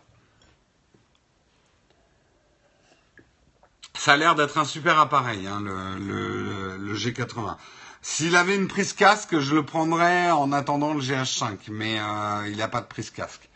Ça 3.96 4.14
a 4.14 4.16
l'air 4.16 4.34
d'être 4.34 4.58
un 4.58 4.64
super 4.64 4.98
appareil, 4.98 5.46
hein, 5.46 5.60
le, 5.60 5.96
le, 5.98 6.76
le, 6.76 6.94
G80. 6.96 7.56
S'il 8.02 8.34
avait 8.36 8.56
une 8.56 8.66
prise 8.66 8.92
casque, 8.92 9.38
je 9.38 9.54
le 9.54 9.64
prendrais 9.64 10.30
en 10.30 10.52
attendant 10.52 10.92
le 10.92 11.00
GH5, 11.00 11.56
mais 11.70 11.98
euh, 12.00 12.48
il 12.48 12.56
n'a 12.56 12.68
pas 12.68 12.80
de 12.80 12.86
prise 12.86 13.10
casque. 13.10 13.48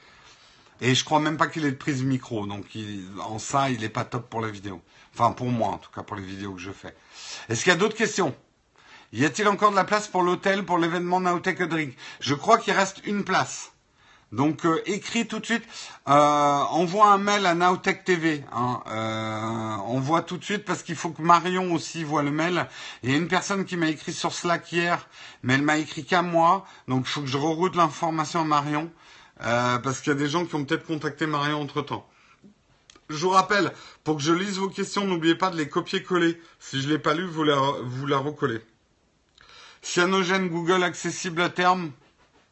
Et 0.80 0.94
je 0.94 1.04
crois 1.04 1.18
même 1.18 1.36
pas 1.36 1.48
qu'il 1.48 1.64
ait 1.64 1.72
de 1.72 1.76
prise 1.76 2.04
micro, 2.04 2.46
donc 2.46 2.64
en 3.20 3.38
ça, 3.40 3.68
il 3.68 3.80
n'est 3.80 3.88
pas 3.88 4.04
top 4.04 4.30
pour 4.30 4.40
la 4.40 4.48
vidéo. 4.48 4.80
Enfin, 5.12 5.32
pour 5.32 5.48
moi, 5.48 5.68
en 5.70 5.78
tout 5.78 5.90
cas, 5.90 6.04
pour 6.04 6.16
les 6.16 6.22
vidéos 6.22 6.52
que 6.54 6.60
je 6.60 6.70
fais. 6.70 6.94
Est-ce 7.48 7.64
qu'il 7.64 7.72
y 7.72 7.74
a 7.74 7.78
d'autres 7.78 7.96
questions? 7.96 8.34
Y 9.12 9.24
a-t-il 9.24 9.48
encore 9.48 9.70
de 9.70 9.76
la 9.76 9.84
place 9.84 10.08
pour 10.08 10.22
l'hôtel 10.22 10.64
pour 10.64 10.78
l'événement 10.78 11.20
Naotech 11.20 11.62
Drink 11.62 11.94
Je 12.20 12.34
crois 12.34 12.58
qu'il 12.58 12.74
reste 12.74 13.00
une 13.04 13.24
place. 13.24 13.72
Donc 14.30 14.66
euh, 14.66 14.82
écris 14.84 15.26
tout 15.26 15.38
de 15.38 15.46
suite, 15.46 15.64
euh, 16.06 16.12
envoie 16.12 17.12
un 17.12 17.18
mail 17.18 17.46
à 17.46 17.54
Naotech 17.54 18.04
TV. 18.04 18.44
Hein, 18.52 18.82
euh, 18.88 19.76
envoie 19.86 20.20
tout 20.20 20.36
de 20.36 20.44
suite 20.44 20.66
parce 20.66 20.82
qu'il 20.82 20.96
faut 20.96 21.10
que 21.10 21.22
Marion 21.22 21.72
aussi 21.72 22.04
voit 22.04 22.22
le 22.22 22.30
mail. 22.30 22.66
Il 23.02 23.10
y 23.10 23.14
a 23.14 23.16
une 23.16 23.28
personne 23.28 23.64
qui 23.64 23.78
m'a 23.78 23.88
écrit 23.88 24.12
sur 24.12 24.34
Slack 24.34 24.70
hier, 24.70 25.08
mais 25.42 25.54
elle 25.54 25.62
m'a 25.62 25.78
écrit 25.78 26.04
qu'à 26.04 26.20
moi, 26.20 26.66
donc 26.88 27.06
il 27.06 27.10
faut 27.10 27.22
que 27.22 27.26
je 27.26 27.38
reroute 27.38 27.74
l'information 27.74 28.42
à 28.42 28.44
Marion 28.44 28.90
euh, 29.44 29.78
parce 29.78 30.00
qu'il 30.00 30.12
y 30.12 30.16
a 30.16 30.18
des 30.18 30.28
gens 30.28 30.44
qui 30.44 30.54
ont 30.54 30.64
peut-être 30.64 30.86
contacté 30.86 31.26
Marion 31.26 31.60
entre 31.60 31.82
temps. 31.82 32.06
Je 33.08 33.16
vous 33.16 33.30
rappelle, 33.30 33.72
pour 34.04 34.16
que 34.16 34.22
je 34.22 34.32
lise 34.32 34.58
vos 34.58 34.68
questions, 34.68 35.06
n'oubliez 35.06 35.34
pas 35.34 35.48
de 35.48 35.56
les 35.56 35.68
copier-coller. 35.68 36.38
Si 36.58 36.82
je 36.82 36.88
l'ai 36.88 36.98
pas 36.98 37.14
lu, 37.14 37.24
vous 37.24 37.44
la, 37.44 37.56
vous 37.82 38.06
la 38.06 38.18
recollez. 38.18 38.60
Cyanogène 39.82 40.48
Google 40.48 40.82
accessible 40.82 41.42
à 41.42 41.48
terme? 41.48 41.90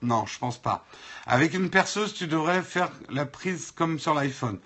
Non, 0.02 0.26
je 0.26 0.38
pense 0.38 0.58
pas. 0.58 0.86
Avec 1.26 1.54
une 1.54 1.70
perceuse, 1.70 2.14
tu 2.14 2.26
devrais 2.26 2.62
faire 2.62 2.90
la 3.10 3.26
prise 3.26 3.72
comme 3.72 3.98
sur 3.98 4.14
l'iPhone. 4.14 4.58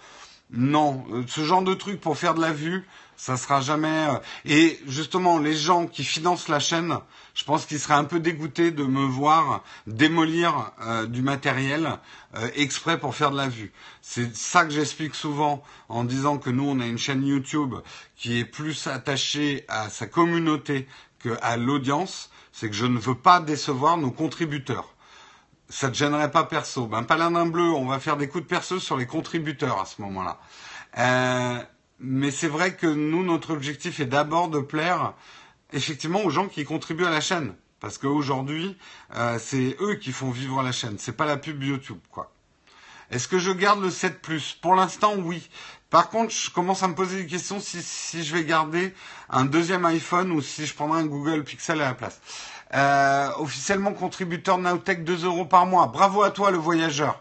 Non, 0.51 1.05
euh, 1.13 1.25
ce 1.29 1.45
genre 1.45 1.63
de 1.63 1.75
truc 1.75 2.01
pour 2.01 2.19
faire 2.19 2.35
de 2.35 2.41
la 2.41 2.53
vue, 2.53 2.85
ça 3.21 3.37
sera 3.37 3.61
jamais. 3.61 4.09
Euh, 4.09 4.19
et 4.47 4.81
justement, 4.87 5.39
les 5.39 5.55
gens 5.55 5.87
qui 5.87 6.05
financent 6.05 6.49
la 6.49 6.59
chaîne, 6.59 6.97
je 7.35 7.45
pense 7.45 7.67
qu'ils 7.67 7.79
seraient 7.79 7.95
un 7.95 8.05
peu 8.05 8.19
dégoûtés 8.19 8.71
de 8.71 8.83
me 8.83 9.05
voir 9.05 9.63
démolir 9.87 10.73
euh, 10.81 11.07
du 11.07 11.21
matériel 11.21 11.99
euh, 12.35 12.49
exprès 12.55 12.99
pour 12.99 13.15
faire 13.15 13.31
de 13.31 13.37
la 13.37 13.49
vue. 13.49 13.73
C'est 14.01 14.35
ça 14.35 14.65
que 14.65 14.71
j'explique 14.71 15.15
souvent 15.15 15.63
en 15.91 16.05
disant 16.05 16.39
que 16.39 16.49
nous, 16.49 16.65
on 16.65 16.81
a 16.81 16.87
une 16.87 16.97
chaîne 16.97 17.27
YouTube 17.27 17.75
qui 18.17 18.39
est 18.39 18.47
plus 18.47 18.87
attachée 18.87 19.67
à 19.69 19.91
sa 19.91 20.07
communauté 20.07 20.89
qu'à 21.23 21.59
l'audience 21.59 22.31
c'est 22.53 22.69
que 22.69 22.75
je 22.75 22.87
ne 22.87 22.99
veux 22.99 23.15
pas 23.15 23.41
décevoir 23.41 23.97
nos 23.97 24.11
contributeurs. 24.11 24.95
Ça 25.69 25.87
ne 25.87 25.93
te 25.93 25.99
gênerait 25.99 26.31
pas 26.31 26.45
perso. 26.45 26.87
Ben, 26.87 27.05
paladin 27.05 27.47
bleu, 27.47 27.71
on 27.71 27.87
va 27.87 28.01
faire 28.01 28.17
des 28.17 28.29
coups 28.29 28.45
de 28.45 28.49
perceuse 28.49 28.83
sur 28.83 28.97
les 28.97 29.07
contributeurs 29.07 29.81
à 29.81 29.87
ce 29.87 30.03
moment-là. 30.03 30.41
Euh, 30.99 31.63
mais 32.01 32.31
c'est 32.31 32.49
vrai 32.49 32.75
que 32.75 32.87
nous, 32.87 33.23
notre 33.23 33.53
objectif 33.53 34.01
est 34.01 34.07
d'abord 34.07 34.49
de 34.49 34.61
plaire 34.61 35.15
effectivement 35.73 36.23
aux 36.25 36.31
gens 36.31 36.49
qui 36.49 36.65
contribuent 36.65 37.07
à 37.07 37.11
la 37.11 37.21
chaîne. 37.21 37.55
Parce 37.79 37.97
qu'aujourd'hui, 37.99 38.77
euh, 39.15 39.39
c'est 39.39 39.77
eux 39.81 39.95
qui 39.95 40.13
font 40.13 40.31
vivre 40.31 40.63
la 40.63 40.73
chaîne. 40.73 40.99
C'est 40.99 41.17
pas 41.17 41.25
la 41.25 41.37
pub 41.37 41.63
YouTube, 41.63 42.01
quoi. 42.11 42.33
Est-ce 43.11 43.27
que 43.27 43.39
je 43.39 43.51
garde 43.51 43.83
le 43.83 43.91
7 43.91 44.23
Plus? 44.23 44.57
Pour 44.61 44.77
l'instant, 44.77 45.15
oui. 45.17 45.49
Par 45.91 46.09
contre, 46.09 46.33
je 46.33 46.51
commence 46.51 46.85
à 46.85 46.89
me 46.89 46.95
poser 46.95 47.23
des 47.23 47.27
questions 47.27 47.59
si, 47.61 48.25
je 48.25 48.35
vais 48.35 48.45
garder 48.45 48.95
un 49.29 49.45
deuxième 49.45 49.85
iPhone 49.85 50.31
ou 50.31 50.41
si 50.41 50.65
je 50.65 50.75
prendrai 50.75 51.01
un 51.01 51.07
Google 51.07 51.43
Pixel 51.43 51.81
à 51.81 51.87
la 51.87 51.95
place. 51.95 52.21
Euh, 52.73 53.29
officiellement 53.39 53.93
contributeur 53.93 54.59
Nowtech 54.59 55.03
2 55.03 55.25
euros 55.25 55.45
par 55.45 55.67
mois. 55.67 55.89
Bravo 55.89 56.23
à 56.23 56.31
toi 56.31 56.53
le 56.53 56.59
voyageur. 56.59 57.21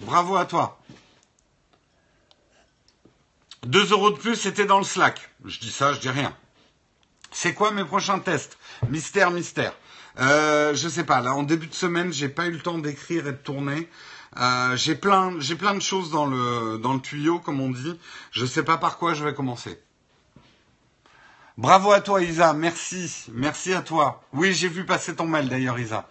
Bravo 0.00 0.36
à 0.36 0.44
toi. 0.44 0.80
2 3.66 3.90
euros 3.90 4.10
de 4.10 4.16
plus, 4.16 4.36
c'était 4.36 4.64
dans 4.64 4.78
le 4.78 4.84
Slack. 4.84 5.30
Je 5.44 5.58
dis 5.58 5.70
ça, 5.72 5.92
je 5.92 5.98
dis 5.98 6.08
rien. 6.08 6.32
C'est 7.32 7.54
quoi 7.54 7.72
mes 7.72 7.84
prochains 7.84 8.20
tests? 8.20 8.58
Mystère, 8.88 9.32
mystère. 9.32 9.74
Euh, 10.20 10.74
je 10.74 10.88
sais 10.88 11.04
pas. 11.04 11.20
Là, 11.20 11.32
en 11.34 11.42
début 11.42 11.66
de 11.66 11.74
semaine, 11.74 12.12
j'ai 12.12 12.28
pas 12.28 12.46
eu 12.46 12.52
le 12.52 12.60
temps 12.60 12.78
d'écrire 12.78 13.26
et 13.26 13.32
de 13.32 13.36
tourner. 13.36 13.88
Euh, 14.38 14.76
j'ai 14.76 14.94
plein, 14.94 15.32
de 15.32 15.80
choses 15.80 16.10
dans 16.10 16.26
le 16.26 16.98
tuyau, 17.00 17.38
comme 17.38 17.60
on 17.60 17.70
dit. 17.70 17.98
Je 18.30 18.46
sais 18.46 18.62
pas 18.62 18.78
par 18.78 18.98
quoi 18.98 19.14
je 19.14 19.24
vais 19.24 19.34
commencer. 19.34 19.78
Bravo 21.58 21.92
à 21.92 22.00
toi, 22.00 22.22
Isa. 22.22 22.54
Merci, 22.54 23.26
merci 23.32 23.74
à 23.74 23.82
toi. 23.82 24.22
Oui, 24.32 24.54
j'ai 24.54 24.68
vu 24.68 24.86
passer 24.86 25.14
ton 25.14 25.26
mail 25.26 25.48
d'ailleurs, 25.48 25.78
Isa. 25.78 26.08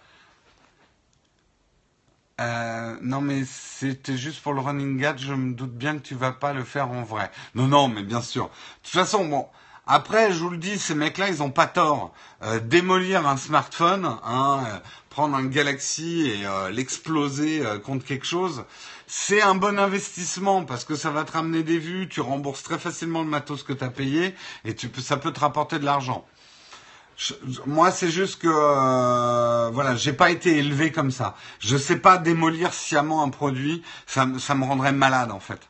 Euh, 2.40 2.96
non, 3.02 3.20
mais 3.20 3.44
c'était 3.44 4.16
juste 4.16 4.40
pour 4.42 4.54
le 4.54 4.60
running 4.60 4.98
gag. 4.98 5.18
Je 5.18 5.34
me 5.34 5.54
doute 5.54 5.74
bien 5.74 5.98
que 5.98 6.02
tu 6.02 6.14
vas 6.14 6.32
pas 6.32 6.52
le 6.52 6.64
faire 6.64 6.90
en 6.90 7.02
vrai. 7.02 7.30
Non, 7.54 7.66
non, 7.66 7.88
mais 7.88 8.02
bien 8.02 8.20
sûr. 8.20 8.44
De 8.44 8.50
toute 8.84 8.92
façon, 8.92 9.26
bon. 9.26 9.46
Après, 9.94 10.32
je 10.32 10.38
vous 10.38 10.48
le 10.48 10.56
dis, 10.56 10.78
ces 10.78 10.94
mecs-là, 10.94 11.28
ils 11.28 11.42
ont 11.42 11.50
pas 11.50 11.66
tort. 11.66 12.14
Euh, 12.42 12.60
démolir 12.60 13.26
un 13.26 13.36
smartphone, 13.36 14.06
hein, 14.24 14.64
euh, 14.66 14.78
prendre 15.10 15.36
un 15.36 15.44
Galaxy 15.44 16.30
et 16.30 16.46
euh, 16.46 16.70
l'exploser 16.70 17.60
euh, 17.60 17.78
contre 17.78 18.06
quelque 18.06 18.24
chose, 18.24 18.64
c'est 19.06 19.42
un 19.42 19.54
bon 19.54 19.78
investissement 19.78 20.64
parce 20.64 20.86
que 20.86 20.94
ça 20.94 21.10
va 21.10 21.24
te 21.24 21.32
ramener 21.32 21.62
des 21.62 21.76
vues, 21.76 22.08
tu 22.08 22.22
rembourses 22.22 22.62
très 22.62 22.78
facilement 22.78 23.20
le 23.20 23.28
matos 23.28 23.64
que 23.64 23.74
tu 23.74 23.84
as 23.84 23.90
payé 23.90 24.34
et 24.64 24.74
tu 24.74 24.88
peux, 24.88 25.02
ça 25.02 25.18
peut 25.18 25.30
te 25.30 25.40
rapporter 25.40 25.78
de 25.78 25.84
l'argent. 25.84 26.24
moi, 27.66 27.90
c'est 27.90 28.10
juste 28.10 28.40
que 28.40 28.48
euh, 28.48 29.68
voilà, 29.74 29.94
j'ai 29.94 30.14
pas 30.14 30.30
été 30.30 30.56
élevé 30.56 30.90
comme 30.90 31.10
ça. 31.10 31.36
Je 31.58 31.76
sais 31.76 31.98
pas 31.98 32.16
démolir 32.16 32.72
sciemment 32.72 33.22
un 33.22 33.28
produit, 33.28 33.82
ça, 34.06 34.26
ça 34.38 34.54
me 34.54 34.64
rendrait 34.64 34.92
malade 34.92 35.30
en 35.30 35.40
fait. 35.40 35.68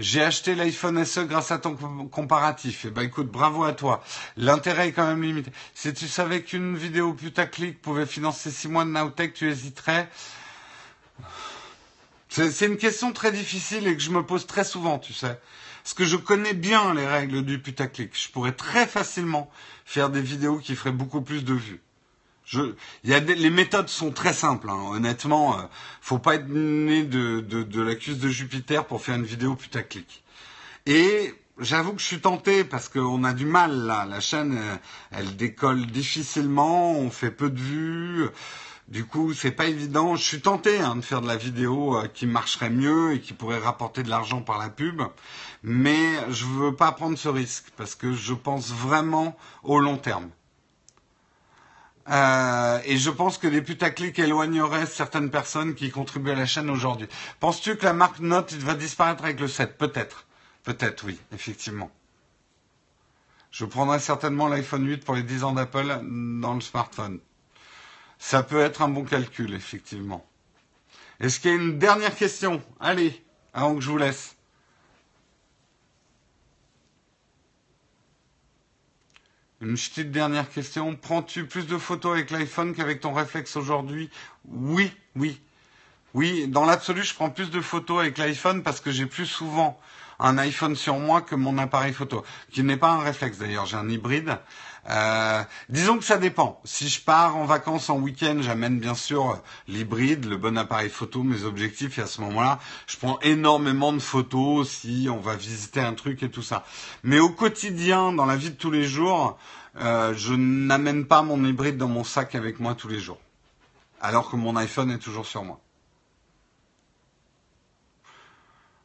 J'ai 0.00 0.22
acheté 0.22 0.54
l'iPhone 0.54 1.04
SE 1.04 1.20
grâce 1.20 1.50
à 1.50 1.58
ton 1.58 1.76
comparatif. 2.08 2.86
Eh 2.86 2.90
ben 2.90 3.02
écoute, 3.02 3.28
bravo 3.28 3.64
à 3.64 3.74
toi. 3.74 4.02
L'intérêt 4.38 4.88
est 4.88 4.92
quand 4.92 5.06
même 5.06 5.22
limité. 5.22 5.52
Si 5.74 5.92
tu 5.92 6.08
savais 6.08 6.42
qu'une 6.42 6.74
vidéo 6.74 7.12
putaclic 7.12 7.82
pouvait 7.82 8.06
financer 8.06 8.50
six 8.50 8.66
mois 8.66 8.84
de 8.84 8.90
Nowtech, 8.90 9.34
tu 9.34 9.50
hésiterais? 9.50 10.08
C'est 12.30 12.66
une 12.66 12.78
question 12.78 13.12
très 13.12 13.30
difficile 13.30 13.86
et 13.88 13.94
que 13.94 14.02
je 14.02 14.10
me 14.10 14.24
pose 14.24 14.46
très 14.46 14.64
souvent, 14.64 14.98
tu 14.98 15.12
sais. 15.12 15.38
Parce 15.82 15.94
que 15.94 16.04
je 16.04 16.16
connais 16.16 16.54
bien 16.54 16.94
les 16.94 17.06
règles 17.06 17.44
du 17.44 17.60
putaclic. 17.60 18.12
Je 18.14 18.30
pourrais 18.30 18.52
très 18.52 18.86
facilement 18.86 19.50
faire 19.84 20.08
des 20.08 20.22
vidéos 20.22 20.58
qui 20.58 20.76
feraient 20.76 20.92
beaucoup 20.92 21.20
plus 21.20 21.44
de 21.44 21.54
vues. 21.54 21.82
Je, 22.50 22.74
les 23.04 23.50
méthodes 23.50 23.88
sont 23.88 24.10
très 24.10 24.32
simples. 24.32 24.70
Hein. 24.70 24.88
Honnêtement, 24.90 25.56
euh, 25.56 25.62
faut 26.00 26.18
pas 26.18 26.34
être 26.34 26.48
né 26.48 27.04
de, 27.04 27.38
de, 27.38 27.62
de 27.62 27.80
la 27.80 27.94
cuisse 27.94 28.18
de 28.18 28.28
Jupiter 28.28 28.86
pour 28.86 29.00
faire 29.02 29.14
une 29.14 29.24
vidéo 29.24 29.54
putaclic. 29.54 30.24
Et 30.84 31.32
j'avoue 31.60 31.92
que 31.92 32.00
je 32.00 32.06
suis 32.06 32.20
tenté 32.20 32.64
parce 32.64 32.88
qu'on 32.88 33.22
a 33.22 33.34
du 33.34 33.46
mal 33.46 33.86
là. 33.86 34.04
La 34.04 34.18
chaîne, 34.18 34.54
elle, 34.54 35.22
euh, 35.22 35.28
elle 35.28 35.36
décolle 35.36 35.86
difficilement, 35.86 36.90
on 36.90 37.08
fait 37.10 37.30
peu 37.30 37.50
de 37.50 37.60
vues. 37.60 38.28
Du 38.88 39.04
coup, 39.04 39.32
c'est 39.32 39.52
pas 39.52 39.66
évident. 39.66 40.16
Je 40.16 40.24
suis 40.24 40.40
tenté 40.40 40.80
hein, 40.80 40.96
de 40.96 41.02
faire 41.02 41.20
de 41.20 41.28
la 41.28 41.36
vidéo 41.36 41.98
euh, 41.98 42.08
qui 42.08 42.26
marcherait 42.26 42.70
mieux 42.70 43.12
et 43.12 43.20
qui 43.20 43.32
pourrait 43.32 43.60
rapporter 43.60 44.02
de 44.02 44.10
l'argent 44.10 44.42
par 44.42 44.58
la 44.58 44.70
pub, 44.70 45.02
mais 45.62 46.16
je 46.30 46.46
veux 46.46 46.74
pas 46.74 46.90
prendre 46.90 47.16
ce 47.16 47.28
risque 47.28 47.66
parce 47.76 47.94
que 47.94 48.12
je 48.12 48.34
pense 48.34 48.72
vraiment 48.72 49.36
au 49.62 49.78
long 49.78 49.98
terme. 49.98 50.30
Euh, 52.10 52.80
et 52.84 52.96
je 52.96 53.10
pense 53.10 53.38
que 53.38 53.46
les 53.46 53.62
putaclics 53.62 54.18
éloigneraient 54.18 54.86
certaines 54.86 55.30
personnes 55.30 55.74
qui 55.74 55.90
contribuent 55.90 56.32
à 56.32 56.34
la 56.34 56.46
chaîne 56.46 56.68
aujourd'hui. 56.68 57.08
Penses-tu 57.38 57.76
que 57.76 57.84
la 57.84 57.92
marque 57.92 58.18
Note 58.18 58.52
va 58.54 58.74
disparaître 58.74 59.22
avec 59.24 59.38
le 59.38 59.46
7 59.46 59.78
Peut-être. 59.78 60.26
Peut-être, 60.64 61.04
oui, 61.04 61.18
effectivement. 61.32 61.90
Je 63.52 63.64
prendrai 63.64 64.00
certainement 64.00 64.48
l'iPhone 64.48 64.86
8 64.86 65.04
pour 65.04 65.14
les 65.14 65.22
10 65.22 65.44
ans 65.44 65.52
d'Apple 65.52 66.00
dans 66.02 66.54
le 66.54 66.60
smartphone. 66.60 67.20
Ça 68.18 68.42
peut 68.42 68.60
être 68.60 68.82
un 68.82 68.88
bon 68.88 69.04
calcul, 69.04 69.54
effectivement. 69.54 70.26
Est-ce 71.20 71.38
qu'il 71.40 71.50
y 71.50 71.54
a 71.54 71.56
une 71.56 71.78
dernière 71.78 72.14
question? 72.14 72.62
Allez, 72.80 73.24
avant 73.54 73.74
que 73.74 73.80
je 73.80 73.90
vous 73.90 73.98
laisse. 73.98 74.36
Une 79.62 79.74
petite 79.74 80.10
dernière 80.10 80.48
question. 80.48 80.96
Prends-tu 80.96 81.44
plus 81.44 81.66
de 81.66 81.76
photos 81.76 82.14
avec 82.14 82.30
l'iPhone 82.30 82.74
qu'avec 82.74 83.00
ton 83.00 83.12
réflexe 83.12 83.56
aujourd'hui? 83.56 84.08
Oui, 84.46 84.90
oui. 85.16 85.38
Oui, 86.14 86.48
dans 86.48 86.64
l'absolu, 86.64 87.02
je 87.02 87.14
prends 87.14 87.28
plus 87.28 87.50
de 87.50 87.60
photos 87.60 88.00
avec 88.00 88.16
l'iPhone 88.16 88.62
parce 88.62 88.80
que 88.80 88.90
j'ai 88.90 89.04
plus 89.04 89.26
souvent 89.26 89.78
un 90.18 90.38
iPhone 90.38 90.76
sur 90.76 90.98
moi 90.98 91.20
que 91.20 91.34
mon 91.34 91.58
appareil 91.58 91.92
photo, 91.92 92.24
qui 92.50 92.62
n'est 92.62 92.78
pas 92.78 92.88
un 92.90 93.00
réflexe 93.00 93.36
d'ailleurs, 93.36 93.66
j'ai 93.66 93.76
un 93.76 93.88
hybride. 93.90 94.38
Euh, 94.88 95.42
disons 95.68 95.98
que 95.98 96.04
ça 96.04 96.16
dépend. 96.16 96.60
Si 96.64 96.88
je 96.88 97.00
pars 97.02 97.36
en 97.36 97.44
vacances 97.44 97.90
en 97.90 97.98
week-end, 97.98 98.38
j'amène 98.40 98.78
bien 98.78 98.94
sûr 98.94 99.40
l'hybride, 99.68 100.24
le 100.24 100.36
bon 100.36 100.56
appareil 100.56 100.88
photo, 100.88 101.22
mes 101.22 101.44
objectifs, 101.44 101.98
et 101.98 102.02
à 102.02 102.06
ce 102.06 102.20
moment-là, 102.22 102.58
je 102.86 102.96
prends 102.96 103.18
énormément 103.20 103.92
de 103.92 103.98
photos 103.98 104.68
si 104.68 105.08
on 105.10 105.18
va 105.18 105.36
visiter 105.36 105.80
un 105.80 105.94
truc 105.94 106.22
et 106.22 106.30
tout 106.30 106.42
ça. 106.42 106.64
Mais 107.02 107.20
au 107.20 107.28
quotidien, 107.28 108.12
dans 108.12 108.26
la 108.26 108.36
vie 108.36 108.50
de 108.50 108.56
tous 108.56 108.70
les 108.70 108.84
jours, 108.84 109.38
euh, 109.76 110.14
je 110.16 110.34
n'amène 110.34 111.06
pas 111.06 111.22
mon 111.22 111.44
hybride 111.44 111.76
dans 111.76 111.88
mon 111.88 112.04
sac 112.04 112.34
avec 112.34 112.58
moi 112.58 112.74
tous 112.74 112.88
les 112.88 113.00
jours. 113.00 113.18
Alors 114.00 114.30
que 114.30 114.36
mon 114.36 114.56
iPhone 114.56 114.90
est 114.90 114.98
toujours 114.98 115.26
sur 115.26 115.44
moi. 115.44 115.60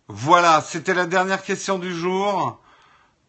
Voilà, 0.07 0.61
c'était 0.61 0.93
la 0.93 1.07
dernière 1.07 1.41
question 1.41 1.79
du 1.79 1.91
jour. 1.95 2.59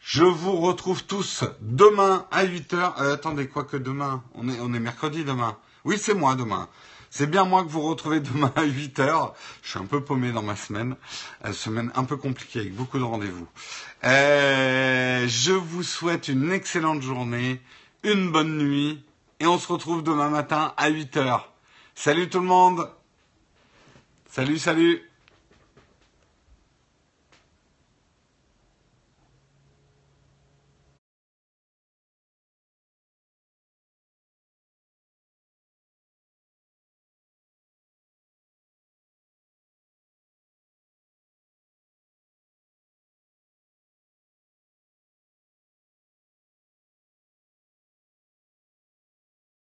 Je 0.08 0.22
vous 0.22 0.54
retrouve 0.58 1.02
tous 1.02 1.42
demain 1.60 2.26
à 2.30 2.44
8h. 2.44 3.02
Euh, 3.02 3.14
attendez, 3.14 3.48
quoi 3.48 3.64
que 3.64 3.76
demain 3.76 4.22
on 4.36 4.48
est, 4.48 4.60
on 4.60 4.72
est 4.72 4.78
mercredi 4.78 5.24
demain. 5.24 5.58
Oui, 5.84 5.98
c'est 6.00 6.14
moi 6.14 6.36
demain. 6.36 6.68
C'est 7.10 7.28
bien 7.28 7.44
moi 7.44 7.64
que 7.64 7.68
vous 7.70 7.82
retrouvez 7.82 8.20
demain 8.20 8.52
à 8.54 8.64
8h. 8.64 9.32
Je 9.64 9.70
suis 9.70 9.80
un 9.80 9.84
peu 9.84 10.04
paumé 10.04 10.30
dans 10.30 10.44
ma 10.44 10.54
semaine. 10.54 10.94
Une 11.44 11.52
semaine 11.52 11.90
un 11.96 12.04
peu 12.04 12.16
compliquée 12.16 12.60
avec 12.60 12.76
beaucoup 12.76 13.00
de 13.00 13.02
rendez-vous. 13.02 13.48
Euh, 14.04 15.26
je 15.26 15.52
vous 15.52 15.82
souhaite 15.82 16.28
une 16.28 16.52
excellente 16.52 17.02
journée, 17.02 17.60
une 18.04 18.30
bonne 18.30 18.58
nuit 18.58 19.02
et 19.40 19.46
on 19.48 19.58
se 19.58 19.66
retrouve 19.66 20.04
demain 20.04 20.30
matin 20.30 20.72
à 20.76 20.88
8h. 20.88 21.40
Salut 21.96 22.28
tout 22.28 22.38
le 22.38 22.46
monde 22.46 22.88
Salut, 24.30 24.58
salut 24.58 25.02